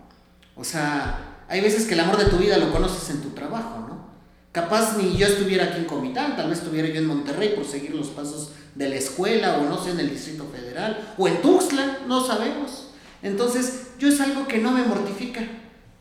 O 0.56 0.64
sea, 0.64 1.44
hay 1.48 1.62
veces 1.62 1.88
que 1.88 1.96
el 1.96 2.02
amor 2.02 2.18
de 2.18 2.26
tu 2.26 2.38
vida 2.38 2.58
lo 2.58 2.72
conoces 2.72 3.10
en 3.10 3.22
tu 3.22 3.30
trabajo, 3.30 3.80
¿no? 3.88 4.10
Capaz 4.52 4.98
ni 4.98 5.18
yo 5.18 5.26
estuviera 5.26 5.66
aquí 5.66 5.80
en 5.80 5.86
Comitán, 5.86 6.36
tal 6.36 6.50
vez 6.50 6.60
estuviera 6.60 6.88
yo 6.88 6.96
en 6.96 7.08
Monterrey 7.08 7.54
por 7.56 7.66
seguir 7.66 7.96
los 7.96 8.08
pasos 8.10 8.52
de 8.76 8.90
la 8.90 8.96
escuela 8.96 9.58
o 9.58 9.64
no 9.64 9.84
sé, 9.84 9.92
en 9.92 10.00
el 10.00 10.10
Distrito 10.10 10.46
Federal 10.52 11.14
o 11.18 11.28
en 11.28 11.42
Tuxtla, 11.42 12.00
no 12.08 12.26
sabemos. 12.26 12.89
Entonces, 13.22 13.92
yo 14.00 14.08
es 14.08 14.20
algo 14.22 14.48
que 14.48 14.60
no 14.60 14.72
me 14.72 14.84
mortifica. 14.84 15.42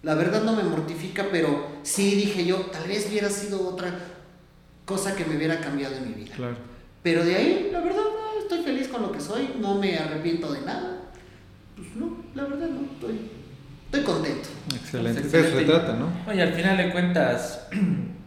La 0.02 0.14
verdad 0.14 0.42
no 0.44 0.54
me 0.54 0.62
mortifica, 0.62 1.26
pero 1.32 1.66
sí 1.82 2.14
dije 2.14 2.44
yo, 2.46 2.56
tal 2.72 2.86
vez 2.86 3.06
hubiera 3.08 3.28
sido 3.30 3.66
otra 3.68 3.92
cosa 4.84 5.14
que 5.16 5.24
me 5.24 5.36
hubiera 5.36 5.60
cambiado 5.60 5.96
en 5.96 6.08
mi 6.08 6.14
vida. 6.14 6.34
Claro. 6.36 6.56
Pero 7.02 7.24
de 7.24 7.34
ahí, 7.34 7.68
la 7.72 7.80
verdad, 7.80 8.02
no, 8.02 8.40
estoy 8.40 8.62
feliz 8.62 8.88
con 8.88 9.02
lo 9.02 9.12
que 9.12 9.20
soy, 9.20 9.50
no 9.60 9.74
me 9.76 9.96
arrepiento 9.98 10.52
de 10.52 10.60
nada. 10.62 11.02
Pues 11.76 11.88
no, 11.96 12.16
la 12.34 12.44
verdad 12.44 12.68
no, 12.68 12.82
estoy, 12.92 13.20
estoy 13.86 14.02
contento. 14.02 14.48
Excelente. 14.74 15.20
Pues 15.20 15.32
De 15.32 15.38
eso 15.40 15.48
se 15.48 15.54
excelente. 15.58 15.72
trata, 15.72 15.92
¿no? 15.94 16.10
Oye, 16.30 16.42
al 16.42 16.54
final 16.54 16.76
de 16.76 16.90
cuentas, 16.92 17.66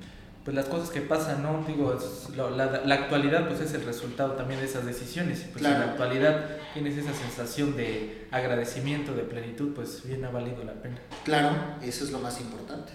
pues 0.44 0.56
las 0.56 0.66
cosas 0.66 0.90
que 0.90 1.02
pasan, 1.02 1.44
¿no? 1.44 1.64
Digo, 1.68 1.96
es 1.96 2.36
la, 2.36 2.82
la 2.84 2.96
actualidad 2.96 3.48
pues 3.48 3.60
es 3.62 3.74
el 3.74 3.86
resultado 3.86 4.34
también 4.34 4.60
de 4.60 4.66
esas 4.66 4.86
decisiones. 4.86 5.42
Y, 5.42 5.44
Pues 5.52 5.60
Claro. 5.60 5.76
en 5.76 5.82
la 5.82 5.92
actualidad 5.92 6.46
tienes 6.74 6.98
esa 6.98 7.14
sensación 7.14 7.76
de 7.78 8.28
agradecimiento, 8.32 9.14
de 9.14 9.24
plenitud, 9.24 9.74
pues 9.76 10.02
bien 10.06 10.26
ha 10.26 10.30
valido 10.30 10.64
la 10.64 10.74
pena. 10.74 10.98
Claro, 11.24 11.50
eso 11.82 12.04
es 12.04 12.12
lo 12.12 12.20
más 12.20 12.40
importante. 12.42 12.92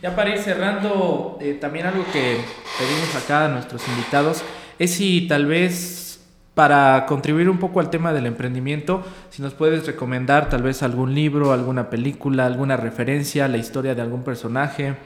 Ya 0.00 0.14
para 0.14 0.30
ir 0.30 0.38
cerrando, 0.38 1.38
eh, 1.40 1.54
también 1.60 1.86
algo 1.86 2.04
que 2.12 2.38
pedimos 2.78 3.14
acá 3.16 3.46
a 3.46 3.48
nuestros 3.48 3.86
invitados 3.88 4.42
es 4.78 4.94
si 4.94 5.26
tal 5.28 5.46
vez 5.46 6.20
para 6.54 7.06
contribuir 7.06 7.48
un 7.48 7.58
poco 7.58 7.80
al 7.80 7.88
tema 7.88 8.12
del 8.12 8.26
emprendimiento, 8.26 9.02
si 9.30 9.42
nos 9.42 9.54
puedes 9.54 9.86
recomendar 9.86 10.50
tal 10.50 10.62
vez 10.62 10.82
algún 10.82 11.14
libro, 11.14 11.52
alguna 11.52 11.88
película, 11.88 12.46
alguna 12.46 12.76
referencia, 12.76 13.48
la 13.48 13.56
historia 13.56 13.94
de 13.94 14.02
algún 14.02 14.22
personaje 14.22 14.96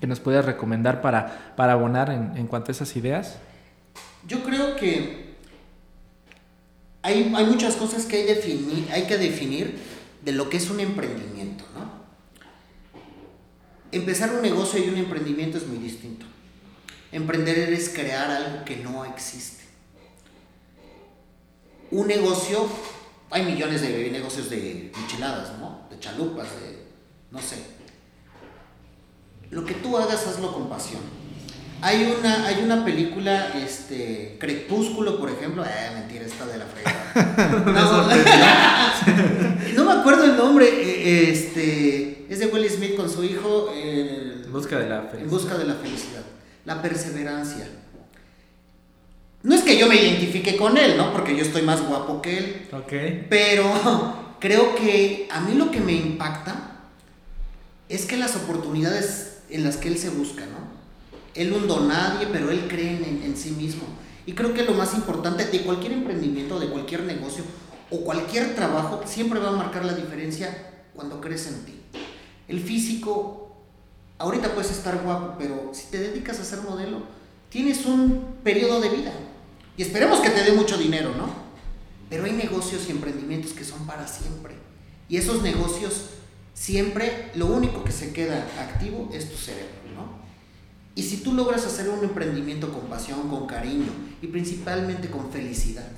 que 0.00 0.06
nos 0.06 0.20
puedas 0.20 0.44
recomendar 0.44 1.02
para, 1.02 1.54
para 1.56 1.72
abonar 1.74 2.10
en, 2.10 2.36
en 2.36 2.46
cuanto 2.46 2.70
a 2.70 2.72
esas 2.72 2.96
ideas. 2.96 3.36
Yo 4.26 4.42
creo 4.42 4.76
que 4.76 5.34
hay, 7.02 7.32
hay 7.34 7.44
muchas 7.46 7.76
cosas 7.76 8.06
que 8.06 8.16
hay, 8.16 8.26
defini- 8.26 8.90
hay 8.90 9.04
que 9.06 9.18
definir 9.18 9.78
de 10.24 10.32
lo 10.32 10.48
que 10.50 10.56
es 10.56 10.70
un 10.70 10.80
emprendimiento, 10.80 11.64
¿no? 11.74 12.00
Empezar 13.92 14.32
un 14.32 14.42
negocio 14.42 14.82
y 14.82 14.88
un 14.88 14.96
emprendimiento 14.96 15.58
es 15.58 15.66
muy 15.66 15.78
distinto. 15.78 16.26
Emprender 17.12 17.58
es 17.72 17.88
crear 17.88 18.30
algo 18.30 18.64
que 18.64 18.76
no 18.76 19.04
existe. 19.04 19.64
Un 21.90 22.06
negocio, 22.06 22.68
hay 23.30 23.44
millones 23.44 23.80
de 23.82 24.10
negocios 24.12 24.48
de 24.48 24.92
enchiladas, 24.96 25.58
¿no? 25.58 25.88
De 25.90 25.98
chalupas, 25.98 26.46
de 26.60 26.84
no 27.32 27.40
sé. 27.40 27.56
Lo 29.50 29.64
que 29.64 29.74
tú 29.74 29.96
hagas, 29.96 30.26
hazlo 30.26 30.52
con 30.52 30.68
pasión. 30.68 31.00
Hay 31.82 32.14
una, 32.18 32.46
hay 32.46 32.62
una 32.62 32.84
película, 32.84 33.52
este, 33.56 34.36
Crepúsculo, 34.38 35.18
por 35.18 35.30
ejemplo. 35.30 35.64
Eh, 35.64 35.90
mentira, 35.94 36.24
está 36.26 36.46
de 36.46 36.58
la 36.58 36.66
fregada. 36.66 36.96
No, 39.74 39.84
no 39.84 39.84
me 39.94 40.00
acuerdo 40.00 40.24
el 40.24 40.36
nombre. 40.36 40.66
eh, 40.68 41.30
Este, 41.30 42.26
es 42.28 42.38
de 42.38 42.46
Will 42.46 42.68
Smith 42.70 42.96
con 42.96 43.08
su 43.10 43.24
hijo. 43.24 43.70
eh, 43.74 44.42
En 44.44 44.52
busca 44.52 44.78
de 44.78 44.88
la 44.88 44.96
en 45.02 45.08
felicidad. 45.08 45.30
busca 45.30 45.58
de 45.58 45.64
la 45.64 45.74
felicidad. 45.74 46.22
La 46.66 46.82
perseverancia. 46.82 47.66
No 49.42 49.54
es 49.54 49.62
que 49.62 49.78
yo 49.78 49.86
me 49.88 49.96
identifique 49.96 50.56
con 50.56 50.76
él, 50.76 50.98
¿no? 50.98 51.12
Porque 51.14 51.34
yo 51.34 51.42
estoy 51.42 51.62
más 51.62 51.80
guapo 51.80 52.20
que 52.20 52.38
él. 52.38 52.68
Ok. 52.72 52.92
Pero 53.30 54.28
Creo 54.40 54.74
que 54.74 55.28
a 55.30 55.40
mí 55.40 55.54
lo 55.54 55.70
que 55.70 55.80
me 55.80 55.92
impacta 55.92 56.76
es 57.90 58.06
que 58.06 58.16
las 58.16 58.36
oportunidades 58.36 59.29
en 59.50 59.64
las 59.64 59.76
que 59.76 59.88
él 59.88 59.98
se 59.98 60.10
busca, 60.10 60.46
¿no? 60.46 60.80
Él 61.34 61.52
un 61.52 61.88
nadie, 61.88 62.26
pero 62.32 62.50
él 62.50 62.66
cree 62.68 62.96
en, 62.96 63.22
en 63.22 63.36
sí 63.36 63.50
mismo. 63.50 63.84
Y 64.26 64.32
creo 64.32 64.52
que 64.52 64.64
lo 64.64 64.74
más 64.74 64.94
importante 64.94 65.44
de 65.44 65.62
cualquier 65.62 65.92
emprendimiento, 65.92 66.58
de 66.58 66.68
cualquier 66.68 67.04
negocio 67.04 67.44
o 67.90 68.00
cualquier 68.00 68.54
trabajo, 68.54 69.02
siempre 69.06 69.40
va 69.40 69.48
a 69.48 69.52
marcar 69.52 69.84
la 69.84 69.94
diferencia 69.94 70.86
cuando 70.94 71.20
crees 71.20 71.46
en 71.46 71.64
ti. 71.64 71.80
El 72.48 72.60
físico, 72.60 73.56
ahorita 74.18 74.54
puedes 74.54 74.70
estar 74.70 75.02
guapo, 75.02 75.36
pero 75.38 75.70
si 75.72 75.86
te 75.86 75.98
dedicas 75.98 76.40
a 76.40 76.44
ser 76.44 76.60
modelo, 76.62 77.02
tienes 77.48 77.86
un 77.86 78.36
periodo 78.42 78.80
de 78.80 78.88
vida. 78.90 79.12
Y 79.76 79.82
esperemos 79.82 80.20
que 80.20 80.30
te 80.30 80.42
dé 80.42 80.52
mucho 80.52 80.76
dinero, 80.76 81.14
¿no? 81.16 81.28
Pero 82.08 82.24
hay 82.24 82.32
negocios 82.32 82.86
y 82.88 82.90
emprendimientos 82.90 83.52
que 83.52 83.64
son 83.64 83.86
para 83.86 84.06
siempre. 84.06 84.54
Y 85.08 85.16
esos 85.16 85.42
negocios 85.42 86.10
siempre 86.60 87.30
lo 87.36 87.46
único 87.46 87.82
que 87.84 87.90
se 87.90 88.12
queda 88.12 88.46
activo 88.58 89.08
es 89.14 89.30
tu 89.30 89.36
cerebro, 89.38 89.80
¿no? 89.96 90.20
Y 90.94 91.02
si 91.02 91.22
tú 91.22 91.32
logras 91.32 91.64
hacer 91.64 91.88
un 91.88 92.04
emprendimiento 92.04 92.70
con 92.70 92.82
pasión, 92.82 93.30
con 93.30 93.46
cariño 93.46 93.90
y 94.20 94.26
principalmente 94.26 95.08
con 95.08 95.32
felicidad, 95.32 95.88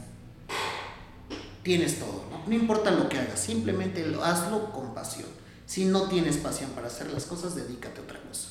tienes 1.65 1.99
todo, 1.99 2.27
¿no? 2.31 2.45
No 2.47 2.55
importa 2.55 2.93
lo 2.93 3.09
que 3.09 3.19
hagas, 3.19 3.41
simplemente 3.41 4.07
hazlo 4.23 4.71
con 4.71 4.95
pasión. 4.95 5.27
Si 5.67 5.85
no 5.85 6.09
tienes 6.09 6.37
pasión 6.37 6.71
para 6.71 6.87
hacer 6.87 7.11
las 7.13 7.25
cosas, 7.25 7.57
dedícate 7.57 7.99
a 8.01 8.05
otra 8.05 8.21
cosa. 8.21 8.51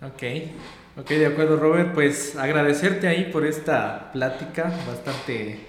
Ok, 0.00 0.22
ok, 0.96 1.08
de 1.10 1.26
acuerdo 1.26 1.58
Robert, 1.58 1.92
pues 1.92 2.36
agradecerte 2.36 3.06
ahí 3.06 3.30
por 3.30 3.44
esta 3.44 4.12
plática 4.12 4.72
bastante 4.86 5.60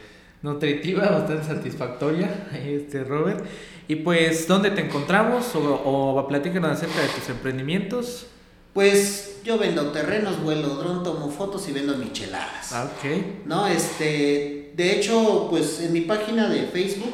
nutritiva, 0.42 1.10
bastante 1.10 1.44
satisfactoria, 1.44 2.48
este 2.54 3.04
Robert. 3.04 3.44
Y 3.88 3.98
pues, 3.98 4.48
¿dónde 4.48 4.72
te 4.72 4.82
encontramos? 4.82 5.54
O, 5.56 5.60
o 5.60 6.28
platícanos 6.28 6.72
acerca 6.72 7.02
de 7.02 7.10
tus 7.10 7.30
emprendimientos. 7.30 8.26
Pues 8.74 9.42
yo 9.44 9.60
vendo 9.60 9.92
terrenos, 9.92 10.42
vuelo 10.42 10.70
dron, 10.70 11.04
tomo 11.04 11.30
fotos 11.30 11.70
y 11.70 11.74
vendo 11.74 11.96
micheladas. 11.96 12.72
Ah, 12.72 12.86
ok. 12.86 13.46
No, 13.46 13.68
este, 13.68 14.72
de 14.76 14.94
hecho, 14.94 15.48
pues 15.50 15.82
en 15.82 15.94
mi 15.94 16.02
página 16.02 16.50
de 16.50 16.64
Facebook 16.64 17.14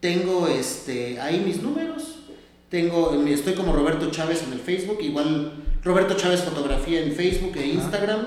tengo 0.00 0.48
este, 0.48 1.20
ahí 1.20 1.42
mis 1.44 1.62
números. 1.62 2.20
Tengo, 2.70 3.12
estoy 3.26 3.52
como 3.54 3.74
Roberto 3.74 4.10
Chávez 4.10 4.42
en 4.42 4.52
el 4.52 4.60
Facebook, 4.60 4.98
igual 5.00 5.52
Roberto 5.84 6.14
Chávez 6.14 6.42
Fotografía 6.42 7.02
en 7.02 7.12
Facebook 7.12 7.56
e 7.56 7.66
Instagram. 7.66 8.26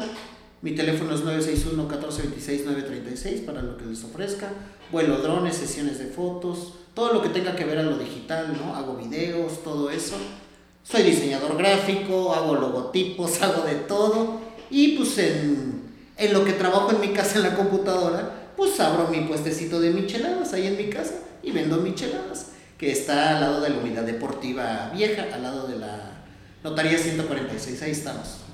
Mi 0.62 0.72
teléfono 0.72 1.16
es 1.16 1.24
961-1426-936 1.24 3.46
para 3.46 3.62
lo 3.62 3.78
que 3.78 3.86
les 3.86 4.04
ofrezca. 4.04 4.52
Vuelo 4.92 5.18
drones, 5.18 5.56
sesiones 5.56 6.00
de 6.00 6.06
fotos, 6.06 6.74
todo 6.94 7.14
lo 7.14 7.22
que 7.22 7.30
tenga 7.30 7.56
que 7.56 7.66
ver 7.66 7.78
a 7.78 7.84
lo 7.84 7.98
digital, 7.98 8.58
¿no? 8.58 8.76
Hago 8.76 8.96
videos, 8.96 9.64
todo 9.64 9.90
eso. 9.90 10.16
Soy 10.84 11.04
diseñador 11.04 11.58
gráfico, 11.58 12.34
hago 12.34 12.56
logotipos, 12.56 13.42
hago 13.42 13.64
de 13.64 13.76
todo. 13.76 14.40
Y 14.72 14.98
pues 14.98 15.18
en, 15.18 15.84
en 16.18 16.34
lo 16.34 16.44
que 16.44 16.54
trabajo 16.54 16.92
en 16.92 17.02
mi 17.02 17.10
casa 17.10 17.38
en 17.38 17.44
la 17.44 17.56
computadora, 17.56 18.52
pues 18.58 18.80
abro 18.80 19.08
mi 19.08 19.22
puestecito 19.22 19.80
de 19.80 19.92
micheladas 19.92 20.54
ahí 20.54 20.68
en 20.68 20.78
mi 20.78 20.90
casa 20.90 21.14
y 21.42 21.52
vendo 21.52 21.78
micheladas, 21.78 22.48
que 22.78 22.92
está 22.92 23.36
al 23.36 23.42
lado 23.42 23.62
de 23.62 23.70
la 23.70 23.78
unidad 23.78 24.04
deportiva 24.04 24.92
vieja, 24.94 25.28
al 25.34 25.44
lado 25.44 25.68
de 25.68 25.78
la 25.78 26.24
notaría 26.64 26.98
146, 26.98 27.82
ahí 27.82 27.92
estamos. 27.92 28.49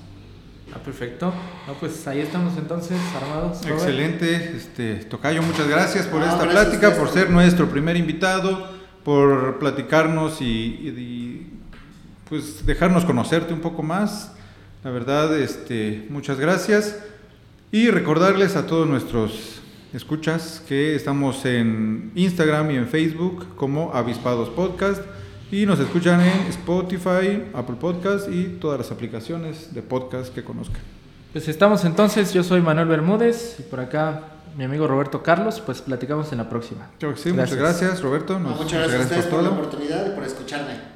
Ah, 0.74 0.78
perfecto. 0.78 1.32
No, 1.66 1.74
pues 1.74 2.06
ahí 2.06 2.20
estamos 2.20 2.56
entonces, 2.58 2.98
armados. 3.20 3.64
Excelente, 3.64 4.52
este, 4.56 4.96
Tocayo, 5.04 5.42
muchas 5.42 5.68
gracias 5.68 6.06
por 6.06 6.22
esta 6.22 6.48
plática, 6.48 6.94
por 6.94 7.08
ser 7.08 7.30
nuestro 7.30 7.68
primer 7.68 7.96
invitado, 7.96 8.70
por 9.04 9.58
platicarnos 9.58 10.40
y 10.40 11.52
pues 12.28 12.66
dejarnos 12.66 13.04
conocerte 13.04 13.52
un 13.52 13.60
poco 13.60 13.82
más. 13.82 14.32
La 14.82 14.90
verdad, 14.90 15.36
este, 15.38 16.06
muchas 16.10 16.38
gracias. 16.38 16.98
Y 17.72 17.90
recordarles 17.90 18.56
a 18.56 18.66
todos 18.66 18.88
nuestros 18.88 19.60
escuchas 19.92 20.62
que 20.68 20.94
estamos 20.94 21.44
en 21.44 22.12
Instagram 22.14 22.70
y 22.70 22.76
en 22.76 22.88
Facebook 22.88 23.56
como 23.56 23.92
Avispados 23.94 24.48
Podcast. 24.50 25.02
Y 25.50 25.64
nos 25.64 25.78
escuchan 25.78 26.20
en 26.20 26.46
Spotify, 26.48 27.44
Apple 27.54 27.76
Podcast 27.80 28.28
y 28.28 28.58
todas 28.60 28.78
las 28.78 28.90
aplicaciones 28.90 29.72
de 29.72 29.80
podcast 29.80 30.34
que 30.34 30.42
conozcan. 30.42 30.80
Pues 31.32 31.46
estamos 31.46 31.84
entonces, 31.84 32.32
yo 32.32 32.42
soy 32.42 32.60
Manuel 32.60 32.88
Bermúdez 32.88 33.56
y 33.60 33.62
por 33.62 33.78
acá 33.78 34.22
mi 34.56 34.64
amigo 34.64 34.88
Roberto 34.88 35.22
Carlos, 35.22 35.62
pues 35.64 35.82
platicamos 35.82 36.32
en 36.32 36.38
la 36.38 36.48
próxima. 36.48 36.88
sí, 37.14 37.32
muchas 37.32 37.54
gracias 37.54 38.02
Roberto. 38.02 38.38
muchas 38.38 38.88
gracias, 38.88 39.00
a 39.00 39.04
ustedes 39.04 39.26
por 39.26 39.42
la 39.42 39.50
oportunidad 39.50 40.06
y 40.06 40.14
por 40.16 40.24
escucharme. 40.24 40.95